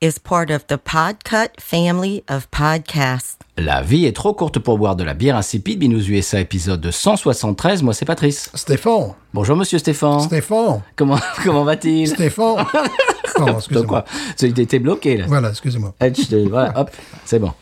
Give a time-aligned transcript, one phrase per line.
[0.00, 3.38] is part of the Podcut family of podcasts.
[3.58, 5.78] La vie est trop courte pour boire de la bière insipide.
[5.78, 7.82] Binous USA épisode 173.
[7.82, 8.50] Moi, c'est Patrice.
[8.54, 9.14] Stéphane.
[9.32, 10.20] Bonjour, monsieur Stéphane.
[10.20, 10.82] Stéphane.
[10.94, 12.08] Comment, comment va-t-il?
[12.08, 12.66] Stéphane.
[13.38, 14.04] Donc excusez-moi.
[14.42, 15.24] étais bloqué là.
[15.28, 15.94] Voilà, excusez-moi.
[16.00, 16.90] Je te- voilà, hop,
[17.24, 17.52] c'est bon.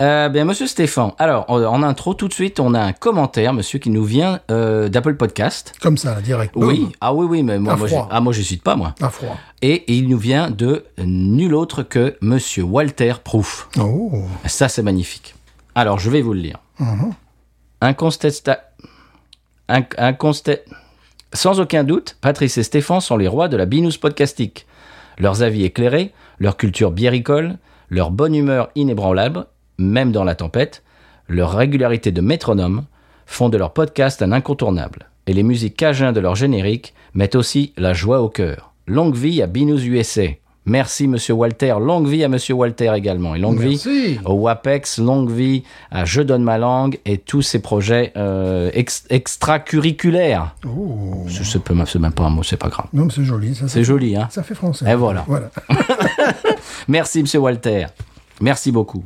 [0.00, 1.12] Euh, bien, monsieur Stéphane.
[1.18, 4.88] Alors, en, intro, tout de suite, on a un commentaire, monsieur, qui nous vient euh,
[4.88, 5.72] d'Apple Podcast.
[5.80, 6.54] Comme ça, direct.
[6.56, 8.94] Oui, ah oui, oui, mais moi, moi, je- ah, moi, je cite pas, moi.
[9.00, 9.36] À froid.
[9.62, 13.68] Et il nous vient de nul autre que monsieur Walter Proof.
[13.78, 14.10] Oh.
[14.46, 15.36] Ça, c'est magnifique.
[15.76, 16.58] Alors, je vais vous le lire.
[17.80, 18.70] Incontesta...
[19.68, 20.60] Inc- inconsta-
[21.32, 24.66] Sans aucun doute, Patrice et Stéphane sont les rois de la binous podcastique.
[25.18, 29.46] Leurs avis éclairés, leur culture biéricole, leur bonne humeur inébranlable,
[29.78, 30.82] même dans la tempête,
[31.28, 32.84] leur régularité de métronome
[33.26, 35.08] font de leur podcast un incontournable.
[35.26, 38.72] Et les musiques cajun de leur générique mettent aussi la joie au cœur.
[38.86, 40.24] Longue vie à Binous USA.
[40.66, 41.74] Merci Monsieur Walter.
[41.80, 43.34] Longue vie à Monsieur Walter également.
[43.34, 44.14] Et longue Merci.
[44.14, 48.70] vie au WAPEX, longue vie à Je donne ma langue et tous ces projets euh,
[48.72, 50.54] ex- extracurriculaires.
[50.66, 51.26] Oh.
[51.28, 52.86] C'est même pas un mot, c'est pas grave.
[52.92, 53.54] Non, mais c'est joli.
[53.66, 54.90] C'est joli, hein Ça fait français.
[54.90, 55.24] Et voilà.
[55.26, 55.50] Voilà.
[56.88, 57.86] Merci Monsieur Walter.
[58.40, 59.04] Merci beaucoup.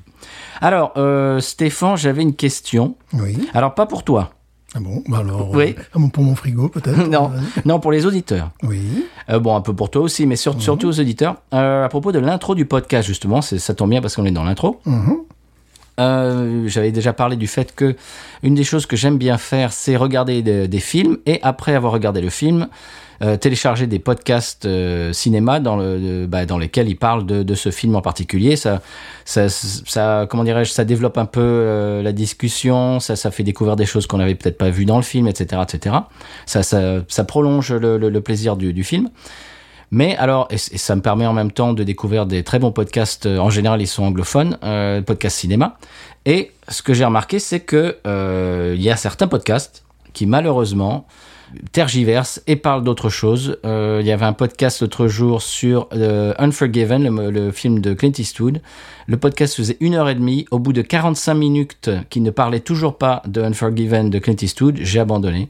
[0.60, 2.96] Alors, euh, Stéphane, j'avais une question.
[3.12, 3.48] Oui.
[3.54, 4.30] Alors, pas pour toi.
[4.74, 5.02] Ah bon?
[5.08, 5.50] Bah alors.
[5.54, 5.74] Oui.
[5.78, 6.96] euh, ah bon, pour mon frigo, peut-être.
[7.08, 7.42] Non, Vas-y.
[7.66, 8.50] non, pour les auditeurs.
[8.62, 9.06] Oui.
[9.30, 11.36] Euh, bon, un peu pour toi aussi, mais sur- surtout aux auditeurs.
[11.54, 14.44] Euh, à propos de l'intro du podcast, justement, ça tombe bien parce qu'on est dans
[14.44, 14.80] l'intro.
[14.84, 15.16] Mhm.
[15.98, 17.96] Euh, J'avais déjà parlé du fait que
[18.42, 21.92] une des choses que j'aime bien faire, c'est regarder de- des films et après avoir
[21.92, 22.68] regardé le film,
[23.20, 27.70] euh, télécharger des podcasts euh, cinéma dans, le, bah, dans lesquels ils parlent de, ce
[27.70, 28.54] film en particulier.
[28.54, 28.80] Ça,
[29.24, 34.06] ça, comment dirais-je, ça développe un peu la discussion, ça, ça fait découvrir des choses
[34.06, 35.96] qu'on n'avait peut-être pas vues dans le film, etc., etc.
[36.46, 39.08] Ça, ça, prolonge le, plaisir du film.
[39.90, 43.26] Mais alors, et, ça me permet en même temps de découvrir des très bons podcasts.
[43.26, 45.78] euh, En général, ils sont anglophones, euh, podcasts cinéma.
[46.26, 51.06] Et ce que j'ai remarqué, c'est que euh, y a certains podcasts qui malheureusement
[51.72, 53.58] tergiversent et parlent d'autre chose.
[53.64, 58.12] Euh, il y avait un podcast l'autre jour sur Unforgiven, le, le film de Clint
[58.18, 58.60] Eastwood.
[59.06, 60.44] Le podcast faisait une heure et demie.
[60.50, 64.76] Au bout de 45 minutes, qui ne parlait toujours pas de Unforgiven de Clint Eastwood,
[64.82, 65.48] j'ai abandonné.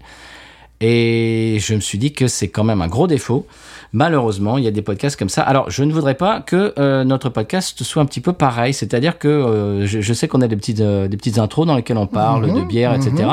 [0.81, 3.47] Et je me suis dit que c'est quand même un gros défaut.
[3.93, 5.43] Malheureusement, il y a des podcasts comme ça.
[5.43, 8.75] Alors, je ne voudrais pas que euh, notre podcast soit un petit peu pareil.
[8.75, 11.76] C'est-à-dire que euh, je, je sais qu'on a des petites, euh, des petites intros dans
[11.76, 13.31] lesquelles on parle de bière, etc.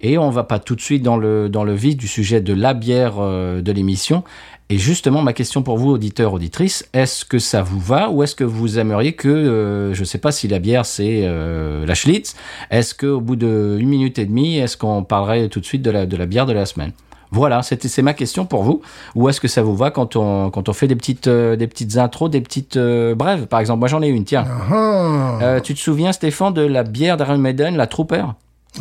[0.00, 2.52] Et on va pas tout de suite dans le, dans le vif du sujet de
[2.52, 4.24] la bière de l'émission.
[4.72, 8.34] Et justement, ma question pour vous, auditeurs, auditrices, est-ce que ça vous va ou est-ce
[8.34, 11.94] que vous aimeriez que, euh, je ne sais pas si la bière c'est euh, la
[11.94, 12.34] Schlitz,
[12.70, 15.90] est-ce qu'au bout de une minute et demie, est-ce qu'on parlerait tout de suite de
[15.90, 16.92] la, de la bière de la semaine?
[17.32, 18.82] Voilà, c'était c'est ma question pour vous.
[19.16, 21.66] Ou est-ce que ça vous va quand on quand on fait des petites euh, des
[21.66, 23.46] petites intros, des petites euh, brèves?
[23.46, 24.24] Par exemple, moi j'en ai une.
[24.24, 25.38] Tiens, Ah.
[25.42, 28.24] Euh, tu te souviens Stéphane de la bière d'Iron Maiden, la Trooper,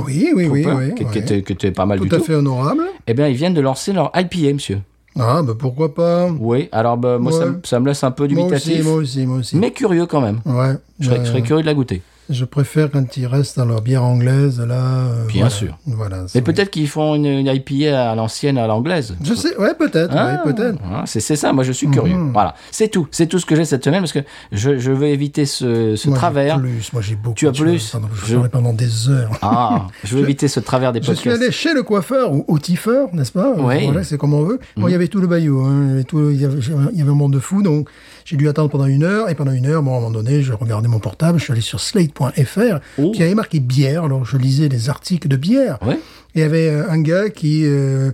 [0.05, 0.95] Oui, oui, oui, Trooper, oui.
[0.95, 1.17] qui, qui oui.
[1.19, 2.23] était, qui était pas mal Tout du à tout.
[2.25, 2.83] fait honorable.
[3.07, 4.79] Eh bien, ils viennent de lancer leur IPA, monsieur.
[5.19, 6.29] Ah, bah pourquoi pas?
[6.39, 6.69] Oui.
[6.71, 7.45] Alors, bah, moi, ça, Ouais.
[7.51, 9.57] me- ça me laisse un peu Moi aussi, dubitatif, moi aussi, moi aussi.
[9.57, 10.39] mais curieux quand même.
[10.45, 10.75] Ouais.
[11.01, 12.01] Je serais, je serais curieux de la goûter.
[12.31, 14.75] Je préfère quand ils restent dans leur bière anglaise, là.
[14.75, 15.49] euh, Bien voilà.
[15.49, 15.77] sûr.
[15.85, 16.25] Voilà.
[16.33, 19.15] Mais peut-être qu'ils font une, une IPA à l'ancienne, à l'anglaise.
[19.23, 20.79] Je sais, ouais, peut-être, Ah, ouais, peut-être.
[20.91, 22.15] ah, c'est ça, moi je suis curieux.
[22.15, 22.31] Mhm.
[22.33, 23.07] Voilà, c'est tout.
[23.11, 24.19] C'est tout ce que j'ai cette semaine parce que
[24.51, 26.59] je, je veux éviter ce, ce Moi, travers.
[26.59, 27.35] Plus, moi j'ai beaucoup.
[27.35, 29.31] Tu as plus pardon, je Je- pendant des heures.
[29.41, 31.41] Ah, je veux éviter ce travers des Je suis podcasts.
[31.41, 33.53] allé chez le coiffeur ou au tiffeur, n'est-ce pas?
[33.57, 33.85] Oui.
[33.85, 34.59] Voilà, c'est comme on veut.
[34.77, 35.61] Bon, il y avait tout le bayou.
[35.61, 35.83] hein.
[35.85, 36.59] Il, y avait tout- il, y avait,
[36.93, 37.87] il y avait un monde de fou, donc
[38.25, 39.29] j'ai dû attendre pendant une heure.
[39.29, 41.39] Et pendant une heure, bon, à un moment donné, je regardais mon portable.
[41.39, 43.11] Je suis allé sur slate.fr, Oh.
[43.11, 44.03] qui avait marqué bière.
[44.05, 45.77] Alors je lisais les articles de bière.
[45.85, 45.95] Ouais.
[46.35, 48.11] Et il y avait euh, un gars qui, euh,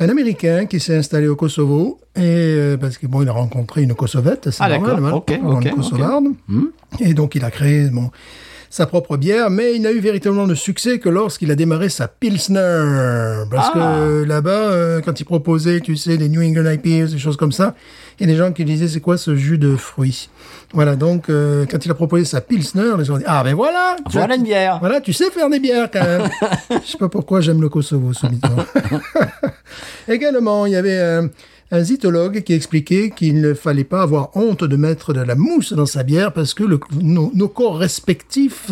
[0.00, 3.82] un Américain qui s'est installé au Kosovo et euh, parce que bon, il a rencontré
[3.82, 5.24] une Kosovette, c'est Ah, normal, d'accord.
[5.42, 5.74] voilà, Ok, une.
[5.74, 6.24] Kosovarde.
[6.48, 6.64] Hmm.
[7.00, 8.10] Et donc il a créé bon,
[8.70, 12.08] sa propre bière, mais il n'a eu véritablement de succès que lorsqu'il a démarré sa
[12.08, 13.44] Pilsner.
[13.50, 13.78] Parce Ah.
[13.98, 17.52] que là-bas, euh, quand il proposait, tu sais, des New England IPAs, des choses comme
[17.52, 17.74] ça,
[18.18, 20.28] il y a des gens qui disaient, c'est quoi ce jus de fruits?
[20.72, 23.54] Voilà, donc euh, quand il a proposé sa Pilsner, les gens ont dit, ah ben
[23.54, 24.78] voilà tu Voilà as- une bière.
[24.80, 26.28] voilà, tu sais faire des bières quand même.
[26.84, 28.64] Je sais pas pourquoi j'aime le Kosovo, subitement.
[30.08, 31.26] Également, il y avait euh,
[31.74, 35.72] un zytologue qui expliquait qu'il ne fallait pas avoir honte de mettre de la mousse
[35.72, 38.70] dans sa bière parce que le- nos, nos corps respectifs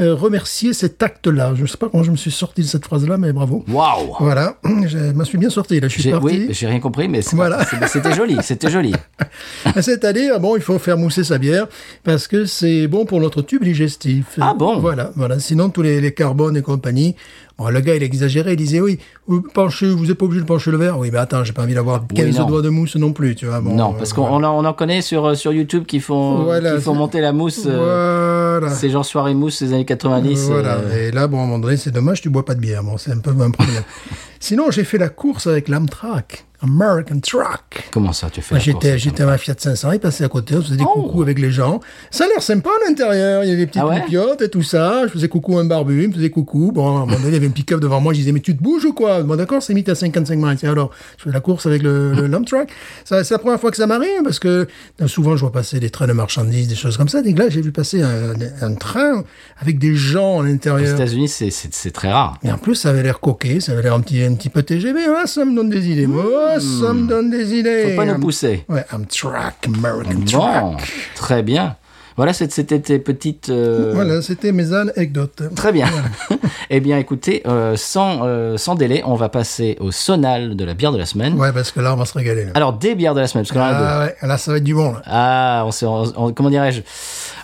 [0.00, 1.52] euh, remerciaient cet acte-là.
[1.54, 3.62] Je ne sais pas comment je me suis sorti de cette phrase-là, mais bravo.
[3.68, 5.80] Waouh Voilà, je me suis bien sorti.
[5.80, 6.24] Là, je suis parti.
[6.26, 7.58] Oui, j'ai rien compris, mais Voilà.
[7.88, 8.94] c'était joli, c'était joli.
[9.80, 11.66] C'est-à-dire, bon, il faut faire mousser sa bière
[12.04, 14.38] parce que c'est bon pour notre tube digestif.
[14.40, 14.78] Ah bon?
[14.78, 15.38] Voilà, voilà.
[15.38, 17.14] Sinon, tous les, les carbones et compagnie.
[17.58, 20.46] Bon, le gars, il exagérait, il disait, oui, vous penchez, vous n'êtes pas obligé de
[20.46, 20.98] pencher le verre.
[20.98, 22.46] Oui, mais attends, j'ai pas envie d'avoir 15 non.
[22.46, 23.60] doigts de mousse non plus, tu vois.
[23.60, 24.50] Bon, non, euh, parce qu'on voilà.
[24.50, 27.32] en, on en connaît sur, euh, sur YouTube qui font, Voilà, qui font monter la
[27.32, 27.64] mousse.
[27.66, 28.74] euh, Voilà.
[28.74, 30.46] C'est genre soirée mousse des années 90.
[30.48, 30.76] Voilà.
[30.76, 32.82] euh, Et là, bon, à un moment donné, c'est dommage, tu bois pas de bière.
[32.82, 33.82] Bon, c'est un peu un problème.
[34.40, 36.46] Sinon, j'ai fait la course avec l'Amtrak.
[36.62, 37.88] American Truck.
[37.92, 38.64] Comment ça, tu fais course
[38.96, 41.02] J'étais, à ma Fiat 500, il passait à côté, on faisait des Oh.
[41.02, 41.80] coucous avec les gens.
[42.10, 44.02] Ça a l'air sympa à l'intérieur, il y avait des petites Ah ouais
[44.40, 45.06] et tout ça.
[45.06, 46.70] Je faisais coucou à un barbu, il me faisait coucou.
[46.72, 48.40] Bon, à un moment donné, il y avait un pick-up devant moi, je disais, mais
[48.40, 49.22] tu te bouges ou quoi?
[49.22, 50.56] Bon, d'accord, c'est mis à 55 miles.
[50.62, 52.68] Et alors, je fais la course avec le, le truck.
[53.04, 54.66] Ça, c'est la première fois que ça m'arrive, parce que
[55.00, 57.20] euh, souvent, je vois passer des trains de marchandises, des choses comme ça.
[57.24, 59.22] Et là, j'ai vu passer un, un train
[59.60, 60.94] avec des gens à Aux l'intérieur.
[60.94, 62.38] États-Unis, c'est- c'est c'est très rare.
[62.42, 64.62] Et en plus, ça avait l'air coquet, ça avait l'air un petit, un petit peu
[64.62, 65.00] TGV.
[65.16, 66.06] Ah, ça me donne des idées.
[66.06, 67.90] Oh, ça me donne des idées.
[67.90, 68.64] Faut pas nous pousser.
[68.68, 70.76] Ouais, Amtrak, American Bon,
[71.14, 71.76] très bien.
[72.16, 73.48] Voilà, c'était tes petites.
[73.48, 75.44] euh, Voilà, c'était mes anecdotes.
[75.56, 75.86] Très bien.
[76.70, 80.74] eh bien, écoutez, euh, sans, euh, sans délai, on va passer au sonal de la
[80.74, 81.34] bière de la semaine.
[81.40, 82.44] Ouais, parce que là, on va se régaler.
[82.44, 84.74] Là, Alors, des bières de la semaine, parce ah, ouais, là ça va être du
[84.74, 84.92] bon.
[84.92, 86.82] Là, Ah, on- on- comment dirais-je,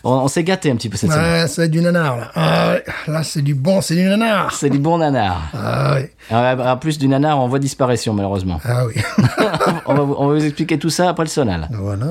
[0.09, 1.25] on, on s'est gâté un petit peu cette semaine.
[1.43, 2.17] ouais, va être du nanar.
[2.17, 2.75] Là, ah,
[3.07, 4.53] là c'est du bon, c'est du nanar.
[4.53, 5.51] C'est du bon nanar.
[5.55, 5.97] Ah.
[6.31, 8.61] Ah, En plus du nanar, on voit disparition, malheureusement.
[8.65, 8.95] ah oui.
[9.87, 11.69] on, va, vous- on va vous expliquer tout ça après le sonal.
[11.73, 12.07] voilà.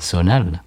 [0.00, 0.62] Sonal.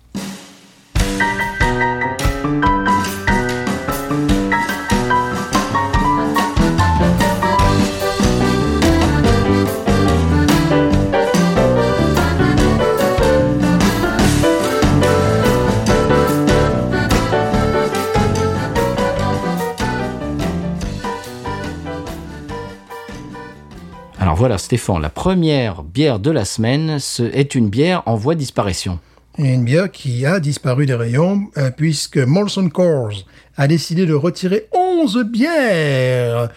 [24.53, 26.99] Alors Stéphane, la première bière de la semaine
[27.33, 28.99] est une bière en voie de disparition.
[29.39, 33.23] Une bière qui a disparu des rayons euh, puisque Molson Coors
[33.57, 36.49] a décidé de retirer 11 bières.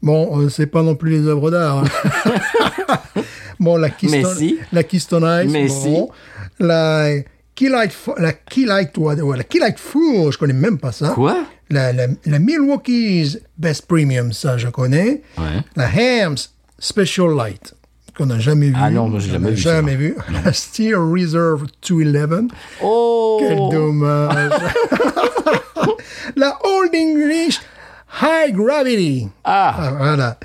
[0.00, 1.82] Bon, euh, c'est pas non plus les œuvres d'art.
[1.82, 3.22] hein.
[3.58, 4.58] bon, la Keystone, Mais si.
[4.70, 6.08] la Keystone Ice, Mais bon.
[6.60, 7.08] la
[7.56, 11.08] Key Light, la Key Light, la Key Light Four, je connais même pas ça.
[11.08, 11.44] Quoi?
[11.68, 15.22] La, la, la Milwaukee's Best Premium, ça je connais.
[15.36, 15.62] Ouais.
[15.74, 16.36] La Hams
[16.82, 17.74] Special Light,
[18.16, 18.76] qu'on n'a jamais vu.
[18.76, 20.16] Ah non, moi, j'ai On jamais vu, Jamais vu.
[20.44, 22.48] La Steel Reserve 211.
[22.82, 24.52] Oh Quel dommage.
[26.36, 27.60] la Old English
[28.22, 29.28] High Gravity.
[29.44, 30.38] Ah, Ah, voilà.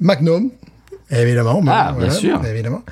[0.00, 0.50] Magnum,
[1.10, 1.60] évidemment.
[1.66, 2.44] Ah, voilà, bien sûr.
[2.44, 2.82] Évidemment.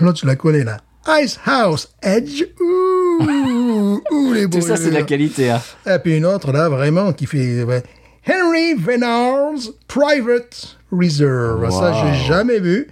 [0.00, 0.76] L'autre, tu la connais, là?
[1.22, 2.44] Ice House Edge.
[2.60, 5.50] Ouh, ouh, les beaux tout ça c'est de la qualité.
[5.50, 5.60] Hein.
[5.86, 7.62] Et puis une autre, là, vraiment, qui fait...
[7.64, 7.82] ouais,
[8.26, 11.70] Henry Venard's Private Reserve.
[11.70, 12.88] Ça, j'ai jamais vu.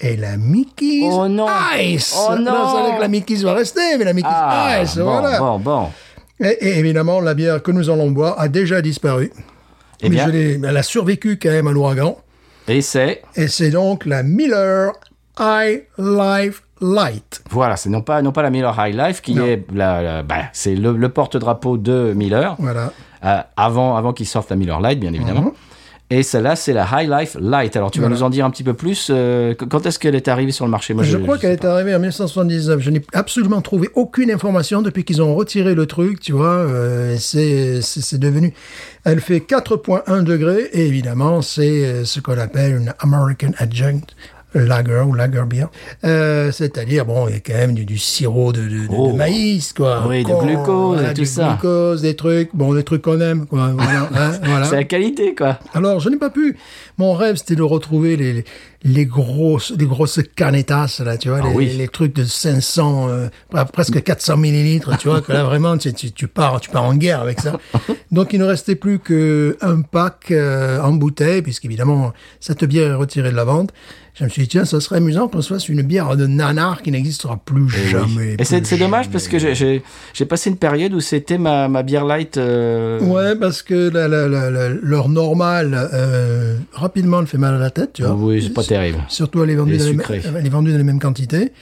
[0.00, 1.46] Et la Mickey's Oh non.
[1.78, 2.14] Ice.
[2.16, 2.44] Oh non.
[2.74, 5.38] ça veut dire que la Mickey's va rester, mais la Mickey's Ah, Ice, bon, voilà.
[5.38, 5.88] bon, bon.
[6.38, 9.32] Et, et évidemment, la bière que nous allons boire a déjà disparu.
[10.02, 12.18] Eh mais bien, je l'ai- elle a survécu quand même à l'ouragan.
[12.68, 14.92] et c'est, Et c'est donc la Miller
[15.40, 17.40] High Life Light.
[17.50, 19.46] voilà, c'est non pas, non pas la Miller High Life qui Non.
[19.46, 22.92] est la, la- bah, c'est le, le porte-drapeau de Miller, Voilà.
[23.26, 25.40] Euh, avant, avant qu'il sorte la Miller Light, bien évidemment.
[25.42, 25.52] Mhm.
[26.08, 27.74] Et celle-là, c'est la High Life Light.
[27.74, 29.08] Alors, tu vas nous en dire un petit peu plus.
[29.10, 30.94] euh, qu- quand est-ce qu'elle est arrivée sur le marché?
[30.94, 32.78] Moi, je, crois qu'elle est arrivée en 1979.
[32.80, 36.46] Je n'ai absolument trouvé aucune information depuis qu'ils ont retiré le truc, tu vois.
[36.58, 38.54] euh, c'est devenu.
[39.02, 44.06] Elle fait 4,1 degrés et évidemment, c'est euh, ce qu'on appelle une American Adjunct
[44.58, 45.66] lager ou lager beer.
[46.04, 49.12] Euh, c'est-à-dire, bon, il y a quand même du, du sirop de, de, de- Oh.
[49.12, 50.04] de maïs, quoi.
[50.08, 51.50] Oui, de glucose et tout du ça.
[51.60, 53.72] glucose, des trucs, bon, des trucs qu'on aime, quoi.
[53.76, 54.08] Voilà.
[54.14, 54.64] hein, voilà.
[54.66, 55.58] C'est la qualité, quoi.
[55.74, 56.56] Alors, je n'ai pas pu.
[56.98, 58.44] Mon rêve, c'était de retrouver les,
[58.84, 61.74] les grosses, les grosses canetas, là, tu vois, Ah les, oui.
[61.76, 63.28] les trucs de 500, euh,
[63.72, 66.94] presque 400 millilitres, tu vois, que là, vraiment, tu, tu, tu pars, tu pars en
[66.94, 67.58] guerre avec ça.
[68.12, 73.30] Donc, il ne restait plus qu'un pack euh, en bouteille, puisqu'évidemment, cette bière est retirée
[73.30, 73.70] de la vente.
[74.18, 76.80] Je me suis dit, tiens, ça serait amusant qu'on se fasse une bière de nanar
[76.80, 78.34] qui n'existera plus jamais.
[78.38, 79.12] Et c'est dommage jamais.
[79.12, 79.82] parce que j'ai-
[80.26, 82.38] passé une période où c'était ma, ma bière light.
[82.38, 87.54] euh, Ouais, parce que la, la, la, la- leur normal, euh, rapidement, elle fait mal
[87.56, 88.14] à la tête, tu vois.
[88.14, 88.98] Oui, c'est pas terrible.
[89.08, 91.52] Surtout elle est vendue, dans les, elle est vendue dans les mêmes quantités.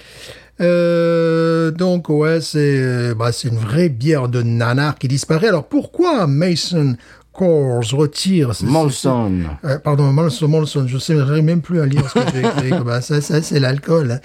[0.61, 5.49] Euh, donc ouais, c'est bah, c'est une vraie bière de nanar qui disparaît.
[5.49, 6.97] Alors pourquoi Mason
[7.35, 8.53] Coors retire...
[8.63, 9.33] Molson.
[9.65, 12.71] euh, pardon, Molson, Molson, je sais, j'arrive même plus à lire ce que j'ai écrit.
[12.79, 14.21] Comment ça, ça c'est l'alcool.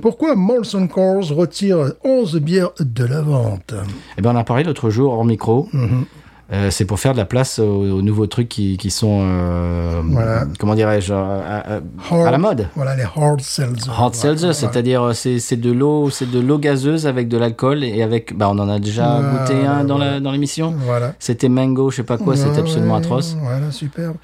[0.00, 3.74] Pourquoi Molson Coors retire 11 bières de la vente?
[4.16, 5.68] Eh ben, on en a parlé l'autre jour hors micro.
[5.72, 6.04] Mhm.
[6.50, 7.64] Euh, c'est pour faire de la place aux,
[7.98, 10.46] aux nouveaux trucs qui, qui sont, euh, Voilà.
[10.58, 11.76] comment dirais-je, à,
[12.10, 12.68] à- la mode.
[12.74, 13.90] Voilà, les hard seltzer.
[13.90, 14.54] Hard seltzer, Voilà.
[14.54, 18.48] c'est-à-dire euh, c'est de l'eau, c'est de l'eau gazeuse avec de l'alcool et avec, bah
[18.50, 20.74] on en a déjà goûté un dans dans l'émission.
[20.86, 21.12] Voilà.
[21.18, 23.36] C'était mango, je sais pas quoi, c'était Ouais, absolument ouais, atroce.
[23.42, 24.16] Voilà, superbe.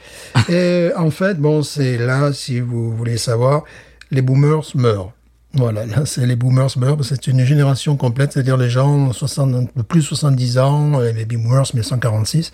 [0.48, 3.64] Et en fait, bon, c'est là, si vous voulez savoir,
[4.10, 5.12] les boomers meurent.
[5.56, 7.04] Voilà, là, c'est les boomers meurent.
[7.04, 11.24] C'est une génération complète, c'est-à-dire les gens 60, de plus de 70 ans, euh, les
[11.24, 12.52] boomers 1946.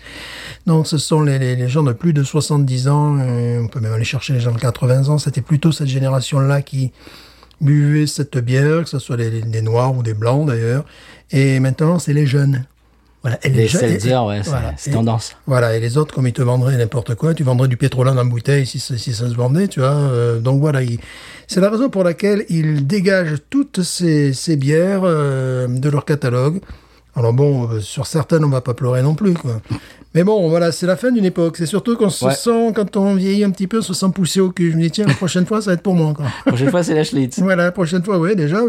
[0.67, 3.17] Donc, ce sont les, les, gens de plus de 70 ans.
[3.19, 5.17] euh, on peut même aller chercher les gens de 80 ans.
[5.17, 6.91] C'était plutôt cette génération-là qui
[7.59, 10.85] buvait cette bière, que ce soit des noirs ou des blancs d'ailleurs.
[11.31, 12.65] Et maintenant, c'est les jeunes.
[13.23, 13.37] Voilà.
[13.43, 14.73] Et Les seltzer, ouais, c'est voilà.
[14.77, 15.35] c'est Et- tendance.
[15.45, 18.25] voilà, et les autres, comme ils te vendraient n'importe quoi, tu vendrais du pétrole en
[18.25, 19.89] bouteille si, ça- si ça se vendait, tu vois.
[19.89, 20.99] euh, donc voilà, il-
[21.47, 26.61] c'est la raison pour laquelle ils dégagent toutes ces, ces bières euh, de leur catalogue.
[27.15, 29.61] Alors bon, euh, sur certaines, on va pas pleurer non plus, quoi.
[30.15, 31.57] Mais bon, voilà, c'est la fin d'une époque.
[31.57, 32.33] C'est surtout qu'on se Ouais.
[32.33, 34.71] sent, quand on vieillit un petit peu, on se sent poussé au cul.
[34.71, 36.25] Je me dis, tiens, la prochaine fois, ça va être pour moi, quoi.
[36.45, 37.39] La prochaine fois, c'est la Schlitz.
[37.41, 38.59] voilà, la prochaine fois, oui, déjà.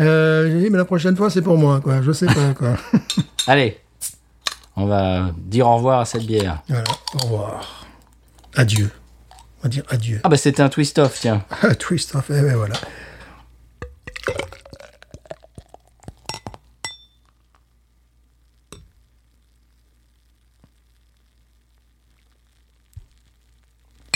[0.00, 2.02] Euh, j'ai dit, mais la prochaine fois, c'est pour moi, quoi.
[2.02, 2.70] Je sais pas, quoi.
[3.46, 3.76] Allez,
[4.76, 6.62] on va dire au revoir à cette bière.
[6.68, 7.86] voilà, au revoir.
[8.56, 8.90] Adieu.
[9.60, 10.20] On va dire adieu.
[10.24, 11.42] Ah bah c'était un twist-off, tiens.
[11.62, 12.74] Ah, twist, en fait, ouais, voilà.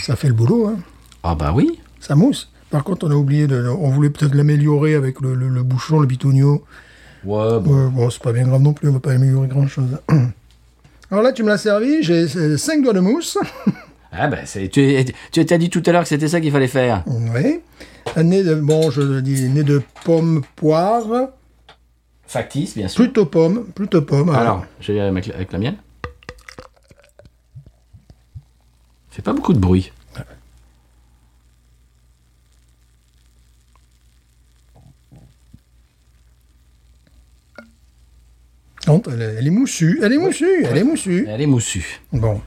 [0.03, 0.77] Ça fait le boulot, hein.
[1.23, 1.79] Ah bah oui.
[2.01, 2.51] Ça mousse.
[2.71, 3.67] Par contre, on a oublié de.
[3.69, 6.65] On voulait peut-être l'améliorer avec le, le- le bouchon, le bitonio.
[7.25, 7.85] Ouais, bon.
[7.87, 9.99] Ouais, bon, c'est pas bien grave non plus, on va pas améliorer grand chose.
[11.11, 13.39] Alors là, tu me l'as servi, j'ai 5 doigts de mousse.
[14.11, 16.67] Ah bah c'est- tu tu t'as dit tout à l'heure que c'était ça qu'il fallait
[16.67, 17.05] faire.
[17.07, 17.61] oui.
[18.17, 18.55] Un nez de.
[18.55, 21.29] Bon, je dis nez de pomme poire.
[22.27, 23.05] Factice, bien sûr.
[23.05, 24.31] Plutôt pomme, plutôt pomme.
[24.31, 25.77] Alors, je vais avec, la- avec la mienne.
[29.11, 29.93] Fait pas beaucoup de bruit.
[38.89, 41.27] Non, elle, est- moussue, elle est moussue, elle est moussue.
[41.29, 42.01] Elle est moussue.
[42.13, 42.41] Bon.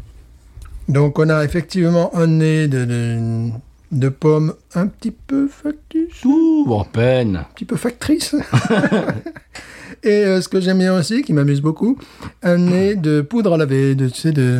[0.89, 3.49] Donc on a effectivement un nez de, de,
[3.91, 7.37] de pomme un petit peu factice, Ouh, en peine.
[7.37, 8.35] un petit peu factrice.
[10.03, 11.97] Et euh, ce que j'aime bien aussi, qui m'amuse beaucoup,
[12.41, 14.59] un nez de poudre à laver, de, tu sais, de...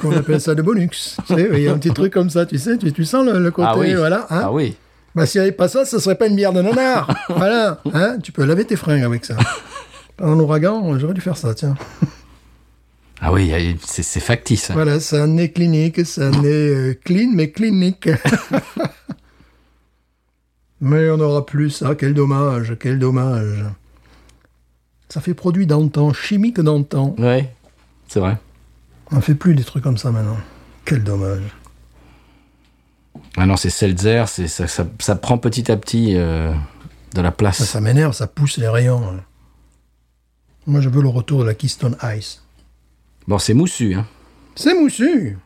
[0.00, 0.88] qu'on appelle ça de bonux.
[0.88, 3.24] Tu sais, il y a un petit truc comme ça, tu sais, tu, tu sens
[3.24, 3.94] le, le côté, Ah oui.
[3.94, 4.26] voilà.
[4.30, 4.40] hein.
[4.44, 4.74] Ah oui.
[5.14, 7.08] Bah, s'il n'y avait pas ça, ce serait pas une bière de nanar.
[7.28, 7.80] voilà.
[7.94, 9.36] Hein tu peux laver tes fringues avec ça.
[10.20, 11.74] Pendant l'ouragan, j'aurais dû faire ça, tiens.
[13.22, 13.50] Ah oui,
[13.82, 14.68] c'est factice.
[14.70, 14.74] hein.
[14.74, 18.08] Voilà, c'est un nez clinique, c'est un nez euh, clean, mais clinique.
[20.80, 23.64] mais on n'aura plus ça, quel dommage, quel dommage.
[25.08, 27.14] Ça fait produit d'antan, chimique d'antan.
[27.18, 27.50] Ouais,
[28.08, 28.36] c'est vrai.
[29.10, 30.36] On ne fait plus des trucs comme ça maintenant.
[30.84, 31.42] Quel dommage.
[33.38, 36.52] Ah non, c'est Seltzer, c'est ça, ça, ça prend petit à petit euh,
[37.14, 37.64] de la Ça, place.
[37.64, 39.18] ça m'énerve, ça pousse les rayons.
[40.66, 42.42] Moi, je veux le retour de la Keystone Ice.
[43.26, 44.06] Bon, c'est moussu, hein.
[44.56, 45.38] C'est moussu.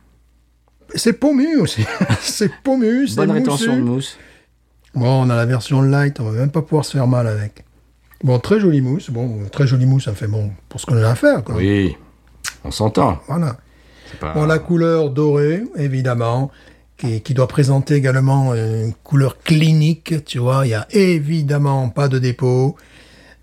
[0.94, 1.84] C'est pommu aussi.
[2.20, 3.38] c'est pommu, c'est Bonne moussu.
[3.40, 4.18] rétention de mousse.
[4.94, 7.64] Bon, on a la version light, on va même pas pouvoir se faire mal avec.
[8.22, 9.10] Bon, très jolie mousse.
[9.10, 11.56] Bon, très jolie mousse, ça fait bon pour ce qu'on a à faire, quoi.
[11.56, 11.96] Oui,
[12.64, 13.20] on s'entend.
[13.28, 13.56] Voilà.
[14.20, 16.50] Pas- Bon, la couleur dorée, évidemment,
[16.96, 20.64] qui, qui doit présenter également une couleur clinique, tu vois.
[20.66, 22.76] Il y a évidemment pas de dépôt.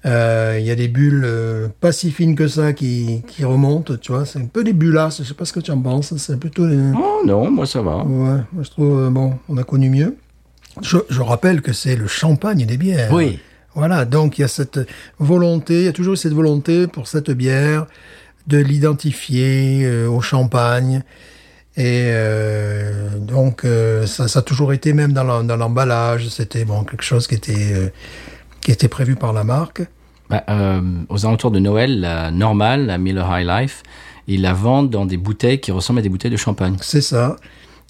[0.06, 3.96] Euh, Il y a des bulles euh, pas si fines que ça qui, qui remontent,
[3.98, 4.26] tu vois.
[4.26, 6.16] C'est un peu des bullasses, je sais pas ce que tu en penses.
[6.18, 6.78] C'est plutôt les...
[6.98, 7.98] Oh non, moi ça va.
[7.98, 10.16] Ouais, moi, je trouve, euh, bon, on a connu mieux.
[10.82, 13.12] Je, je rappelle que c'est le champagne des bières.
[13.14, 13.40] Oui.
[13.76, 14.80] Voilà, donc il y a cette
[15.20, 17.86] volonté, il y a toujours eu cette volonté pour cette bière
[18.48, 21.04] de l'identifier euh, au champagne.
[21.78, 26.66] Et euh, donc euh, ça, ça a toujours été même dans l'em- dans l'emballage, c'était
[26.66, 27.88] bon quelque chose qui était euh,
[28.62, 29.82] qui était prévu par la marque.
[30.30, 33.84] Bah, euh, aux alentours de Noël, la normale, la Miller High Life,
[34.28, 36.78] ils la vendent dans des bouteilles qui ressemblent à des bouteilles de champagne.
[36.82, 37.36] C'est ça.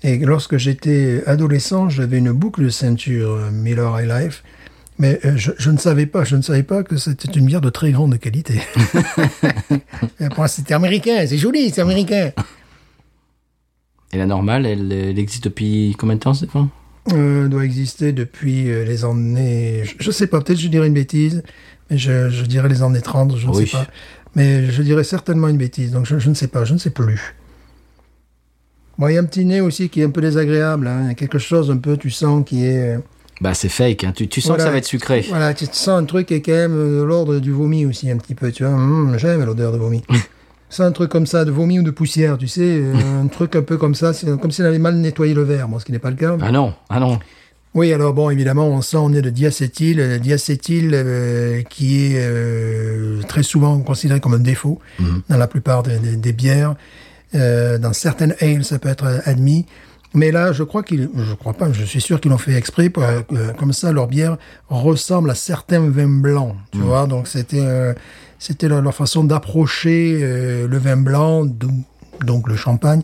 [0.04, 4.44] Et lorsque j'étais adolescent, j'avais une boucle de ceinture euh, Miller High Life,
[4.98, 7.62] mais euh, je, je ne savais pas, je ne savais pas que c'était une bière
[7.62, 8.60] de très grande qualité.
[10.48, 12.32] C'était américain, c'est joli, c'est américain.
[14.12, 16.70] Et la normale, elle, elle existe depuis combien de temps, Stéphane
[17.12, 20.94] Euh, doit exister depuis euh, les années, je, je sais pas, peut-être je dirais une
[20.94, 21.42] bêtise,
[21.90, 23.66] mais je, je dirais les années 30, je ne Oui.
[23.66, 23.88] sais pas.
[24.36, 26.92] Mais je dirais certainement une bêtise, donc je, je ne sais pas, je ne sais
[26.92, 27.34] plus.
[29.00, 30.86] Bon, il y a un petit nez aussi qui est un peu désagréable.
[30.88, 31.00] hein.
[31.06, 32.96] Il y a quelque chose un peu, tu ssens, qui est.
[32.98, 33.00] euh,
[33.42, 34.04] Bah, c'est fake.
[34.04, 34.14] hein.
[34.16, 34.64] Tu, tu sens Voilà.
[34.64, 35.26] que ça va être sucré.
[35.28, 38.18] Voilà, tu sens un truc qui est quand même de l'ordre du vomi aussi, un
[38.18, 38.52] petit peu.
[38.52, 40.04] Tu vois, Hum, j'aime l'odeur de vomi.
[40.72, 43.56] C'est un truc comme ça, de vomi ou de poussière, tu sais, euh, un truc
[43.56, 44.12] un peu comme ça,
[44.42, 46.36] comme s'il avait mal nettoyé le verre, bon, ce qui n'est pas le cas.
[46.42, 47.20] Ah non, ah non.
[47.74, 52.20] Oui, alors bon, évidemment, on sent on est de diacétyl, le diacétyl euh, qui est
[52.20, 54.80] euh, très souvent considéré comme un défaut
[55.30, 56.76] dans la plupart des, des- des bières.
[57.34, 59.66] Euh, dans certaines ales, ça peut être euh, admis.
[60.14, 62.90] Mais là, je crois qu'ils, je crois pas, je suis sûr qu'ils l'ont fait exprès,
[62.90, 64.36] pour, euh, euh, comme ça, leur bière
[64.68, 67.08] ressemble à certains vins blancs, tu vois.
[67.08, 67.94] Donc c'était, euh,
[68.42, 71.46] c'était leur, leur façon d'approcher euh, le vin blanc,
[72.26, 73.02] donc le champagne.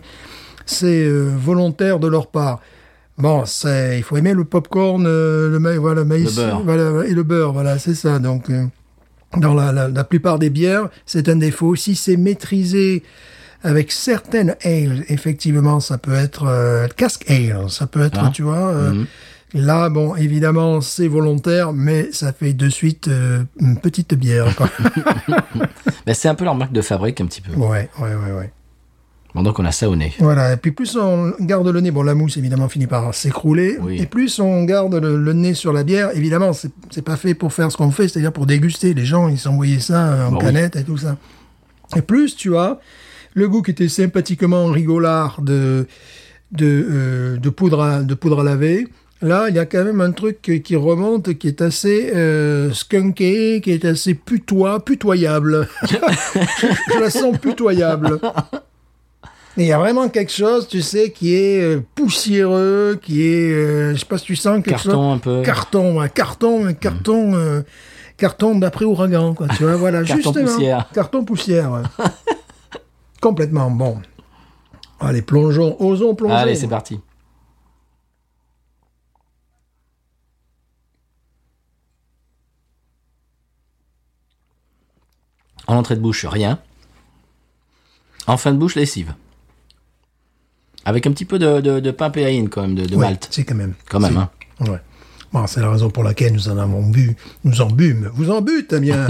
[0.65, 2.59] C'est euh, volontaire de leur part.
[3.19, 6.61] Bon, c'est, il faut aimer le popcorn, euh, le maïs, voilà, maïs, Le beurre.
[6.65, 8.19] voilà, et le beurre, voilà, c'est ça.
[8.19, 8.65] Donc, euh,
[9.37, 11.75] dans la, la, la plupart des bières, c'est un défaut.
[11.75, 13.03] Si c'est maîtrisé
[13.63, 18.31] avec certaines ales, effectivement, ça peut être euh, cask ale, ça peut être, Ah.
[18.33, 18.67] tu vois.
[18.69, 19.05] euh, Mhm.
[19.53, 24.53] Là, bon, évidemment, c'est volontaire, mais ça fait de suite euh, une petite bière.
[24.55, 24.69] Quoi.
[26.05, 27.53] Mais c'est un peu leur marque de fabrique, un petit peu.
[27.53, 28.51] ouais, ouais, ouais, ouais.
[29.35, 30.13] Bon, donc on a ça au nez.
[30.19, 33.77] Voilà, et puis plus on garde le nez, bon la mousse évidemment finit par s'écrouler,
[33.81, 34.01] Oui.
[34.01, 37.53] et plus on garde le, le nez sur la bière, évidemment c'est pas fait pour
[37.53, 40.37] faire ce qu'on fait, c'est-à-dire pour déguster, les gens ils s'envoyaient ça euh, en Bah
[40.39, 40.45] oui.
[40.45, 41.17] canette et tout ça.
[41.95, 42.79] Et plus tu as
[43.35, 45.87] le goût qui était sympathiquement rigolard de,
[46.53, 48.87] de, euh, de, poudre à, de poudre à laver,
[49.21, 53.61] là il y a quand même un truc qui- remonte, qui est assez euh, skunké,
[53.61, 55.67] qui est assez putois, putoyable.
[55.83, 58.19] Je la sens putoyable.
[59.59, 63.93] Il y a vraiment quelque chose, tu sais, qui est euh, poussiéreux, qui est, euh,
[63.95, 64.91] je sais pas si tu sens quelque chose.
[64.93, 65.41] Carton un peu.
[65.41, 67.61] Carton, un carton, un carton, euh,
[68.17, 69.47] carton d'après ouragan, quoi.
[69.57, 70.45] Tu vois, voilà, Carton justement.
[70.45, 70.89] poussière.
[70.93, 71.71] Carton poussière.
[71.71, 72.05] ouais.
[73.21, 73.97] Complètement bon.
[74.99, 76.35] Allez, plongeons, osons plonger.
[76.35, 76.99] Allez, c'est parti.
[85.67, 86.59] En entrée de bouche, rien.
[88.25, 89.13] En fin de bouche, lessive.
[90.85, 93.27] Avec un petit peu de, de, de pain péaïne, quand même, de, de Ouais, malt.
[93.31, 93.73] C'est quand même.
[93.89, 94.29] Quand même, hein.
[94.61, 94.79] Ouais.
[95.33, 97.15] Bon, c'est la raison pour laquelle nous en avons bu.
[97.43, 98.09] Nous en bûmes.
[98.13, 99.07] Vous en bûtes, eh bien.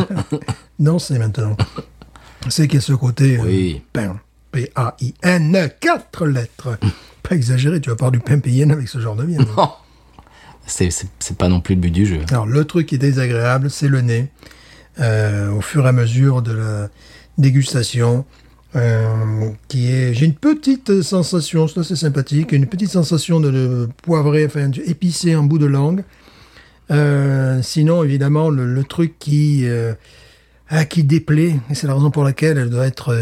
[0.80, 1.56] non, c'est maintenant.
[2.50, 3.38] C'est qu'il y a ce côté.
[3.38, 3.82] euh, Oui.
[3.93, 4.20] pain.
[4.52, 5.70] P-A-I-N.
[5.80, 6.80] Quatre lettres.
[7.24, 9.28] Pas exagéré, tu vas parler du pain payenne avec ce genre de.
[10.65, 12.22] C'est c'est- c'est pas non plus le but du jeu.
[12.30, 14.30] Alors, le truc qui est désagréable, c'est le nez.
[14.99, 16.89] Euh, au fur et à mesure de la
[17.38, 18.25] dégustation,
[18.75, 20.13] euh, qui est...
[20.13, 25.43] J'ai une petite sensation, c'est sympathique, une petite sensation de, de poivré, enfin, épicé en
[25.43, 26.03] bout de langue.
[26.89, 29.67] Euh, sinon, évidemment, le, le truc qui...
[29.67, 29.93] euh,
[30.69, 33.15] ah, qui déplaît, et c'est la raison pour laquelle elle doit être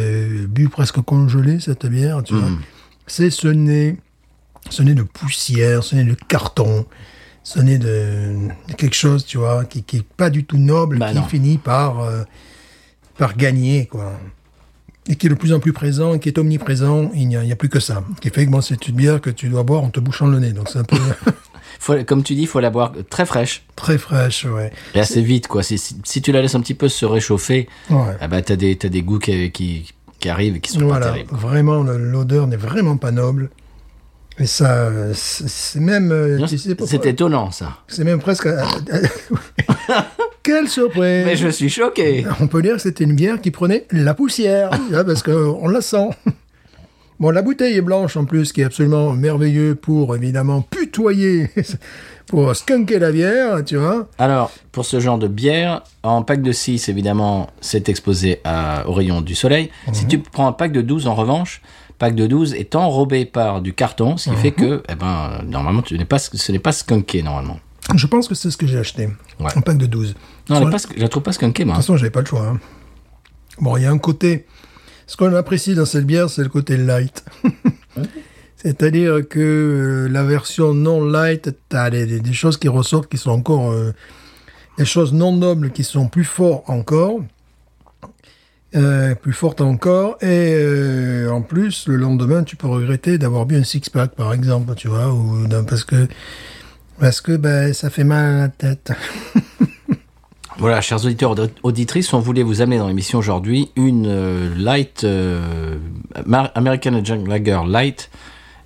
[0.48, 2.50] bue presque congelée, cette bière, tu vois.
[3.06, 3.98] C'est ce nez,
[4.72, 6.88] ce nez de poussière, ce nez de carton,
[7.48, 8.34] ce nez de,
[8.68, 11.24] de quelque chose, tu vois, qui, qui est pas du tout noble, Bah qui non.
[11.24, 12.24] finit par, euh,
[13.20, 14.12] par gagner, quoi.
[15.08, 17.70] Et qui est de plus en plus présent, qui est omniprésent, il n'y a, plus
[17.70, 18.04] que ça.
[18.16, 20.26] Ce qui fait que bon, c'est une bière que tu dois boire en te bouchant
[20.26, 20.52] le nez.
[20.54, 20.98] Donc c'est un peu
[21.80, 24.72] Faut, comme tu dis, il faut la boire très fraîche très fraîche, ouais.
[24.96, 25.62] et assez vite, quoi.
[25.62, 28.16] Si, si, si tu la laisses un petit peu se réchauffer, Ouais.
[28.20, 30.86] ah bah, t'as des, t'as des goûts qui, qui, qui arrivent et qui sont pas
[30.86, 31.30] Voilà, terribles.
[31.36, 33.52] vraiment, l'odeur n'est vraiment pas noble.
[34.38, 37.78] Et ça, euh, c'est même, euh, tu sais pourquoi C'est étonnant, ça.
[37.88, 38.50] c'est même presque.
[40.44, 42.26] Quelle surprise Mais je suis choqué.
[42.42, 45.80] On peut dire que c'était une bière qui prenait la poussière, hein, parce qu'on la
[45.80, 46.10] sent.
[47.18, 51.50] Bon, la bouteille est blanche en plus, qui est absolument merveilleux pour évidemment putoyer,
[52.28, 54.10] pour skunker la bière, tu vois.
[54.20, 58.92] Alors, pour ce genre de bière, en pack de 6, évidemment, c'est exposé à, au
[58.92, 59.72] rayon du soleil.
[59.94, 61.62] Si tu prends un pack de 12, en revanche,
[61.98, 65.82] pack de 12 est enrobé par du carton, ce qui fait que, eh ben, normalement,
[65.82, 67.60] tu pas, ce n'est pas skunké, normalement.
[67.96, 69.08] Je pense que c'est ce que j'ai acheté.
[69.40, 69.52] Ouais.
[69.56, 70.16] Un pack de 12.
[70.50, 71.74] Non, la- je la trouve pas skunké, moi.
[71.74, 72.48] De toute façon, j'avais pas le choix.
[72.48, 72.60] hein.
[73.60, 74.46] Bon, il y a un côté.
[75.08, 77.24] Ce qu'on apprécie dans cette bière, c'est le côté light.
[78.56, 79.40] C'est-à-dire que
[80.08, 83.72] euh, la version non light, t'as des, des- des choses qui ressortent qui sont encore.
[83.72, 83.94] euh,
[84.78, 87.20] des choses non nobles qui sont plus fortes encore.
[88.76, 90.18] Euh, plus fortes encore.
[90.22, 94.74] Et euh, en plus, le lendemain, tu peux regretter d'avoir bu un six-pack, par exemple,
[94.76, 96.08] tu vois, ou parce que.
[97.00, 98.92] Parce que ben, ça fait mal à la tête.
[100.58, 105.04] Voilà, chers auditeurs aud- auditrices, on voulait vous amener dans l'émission aujourd'hui une euh, light
[105.04, 105.76] euh,
[106.56, 108.10] American Junk Lager light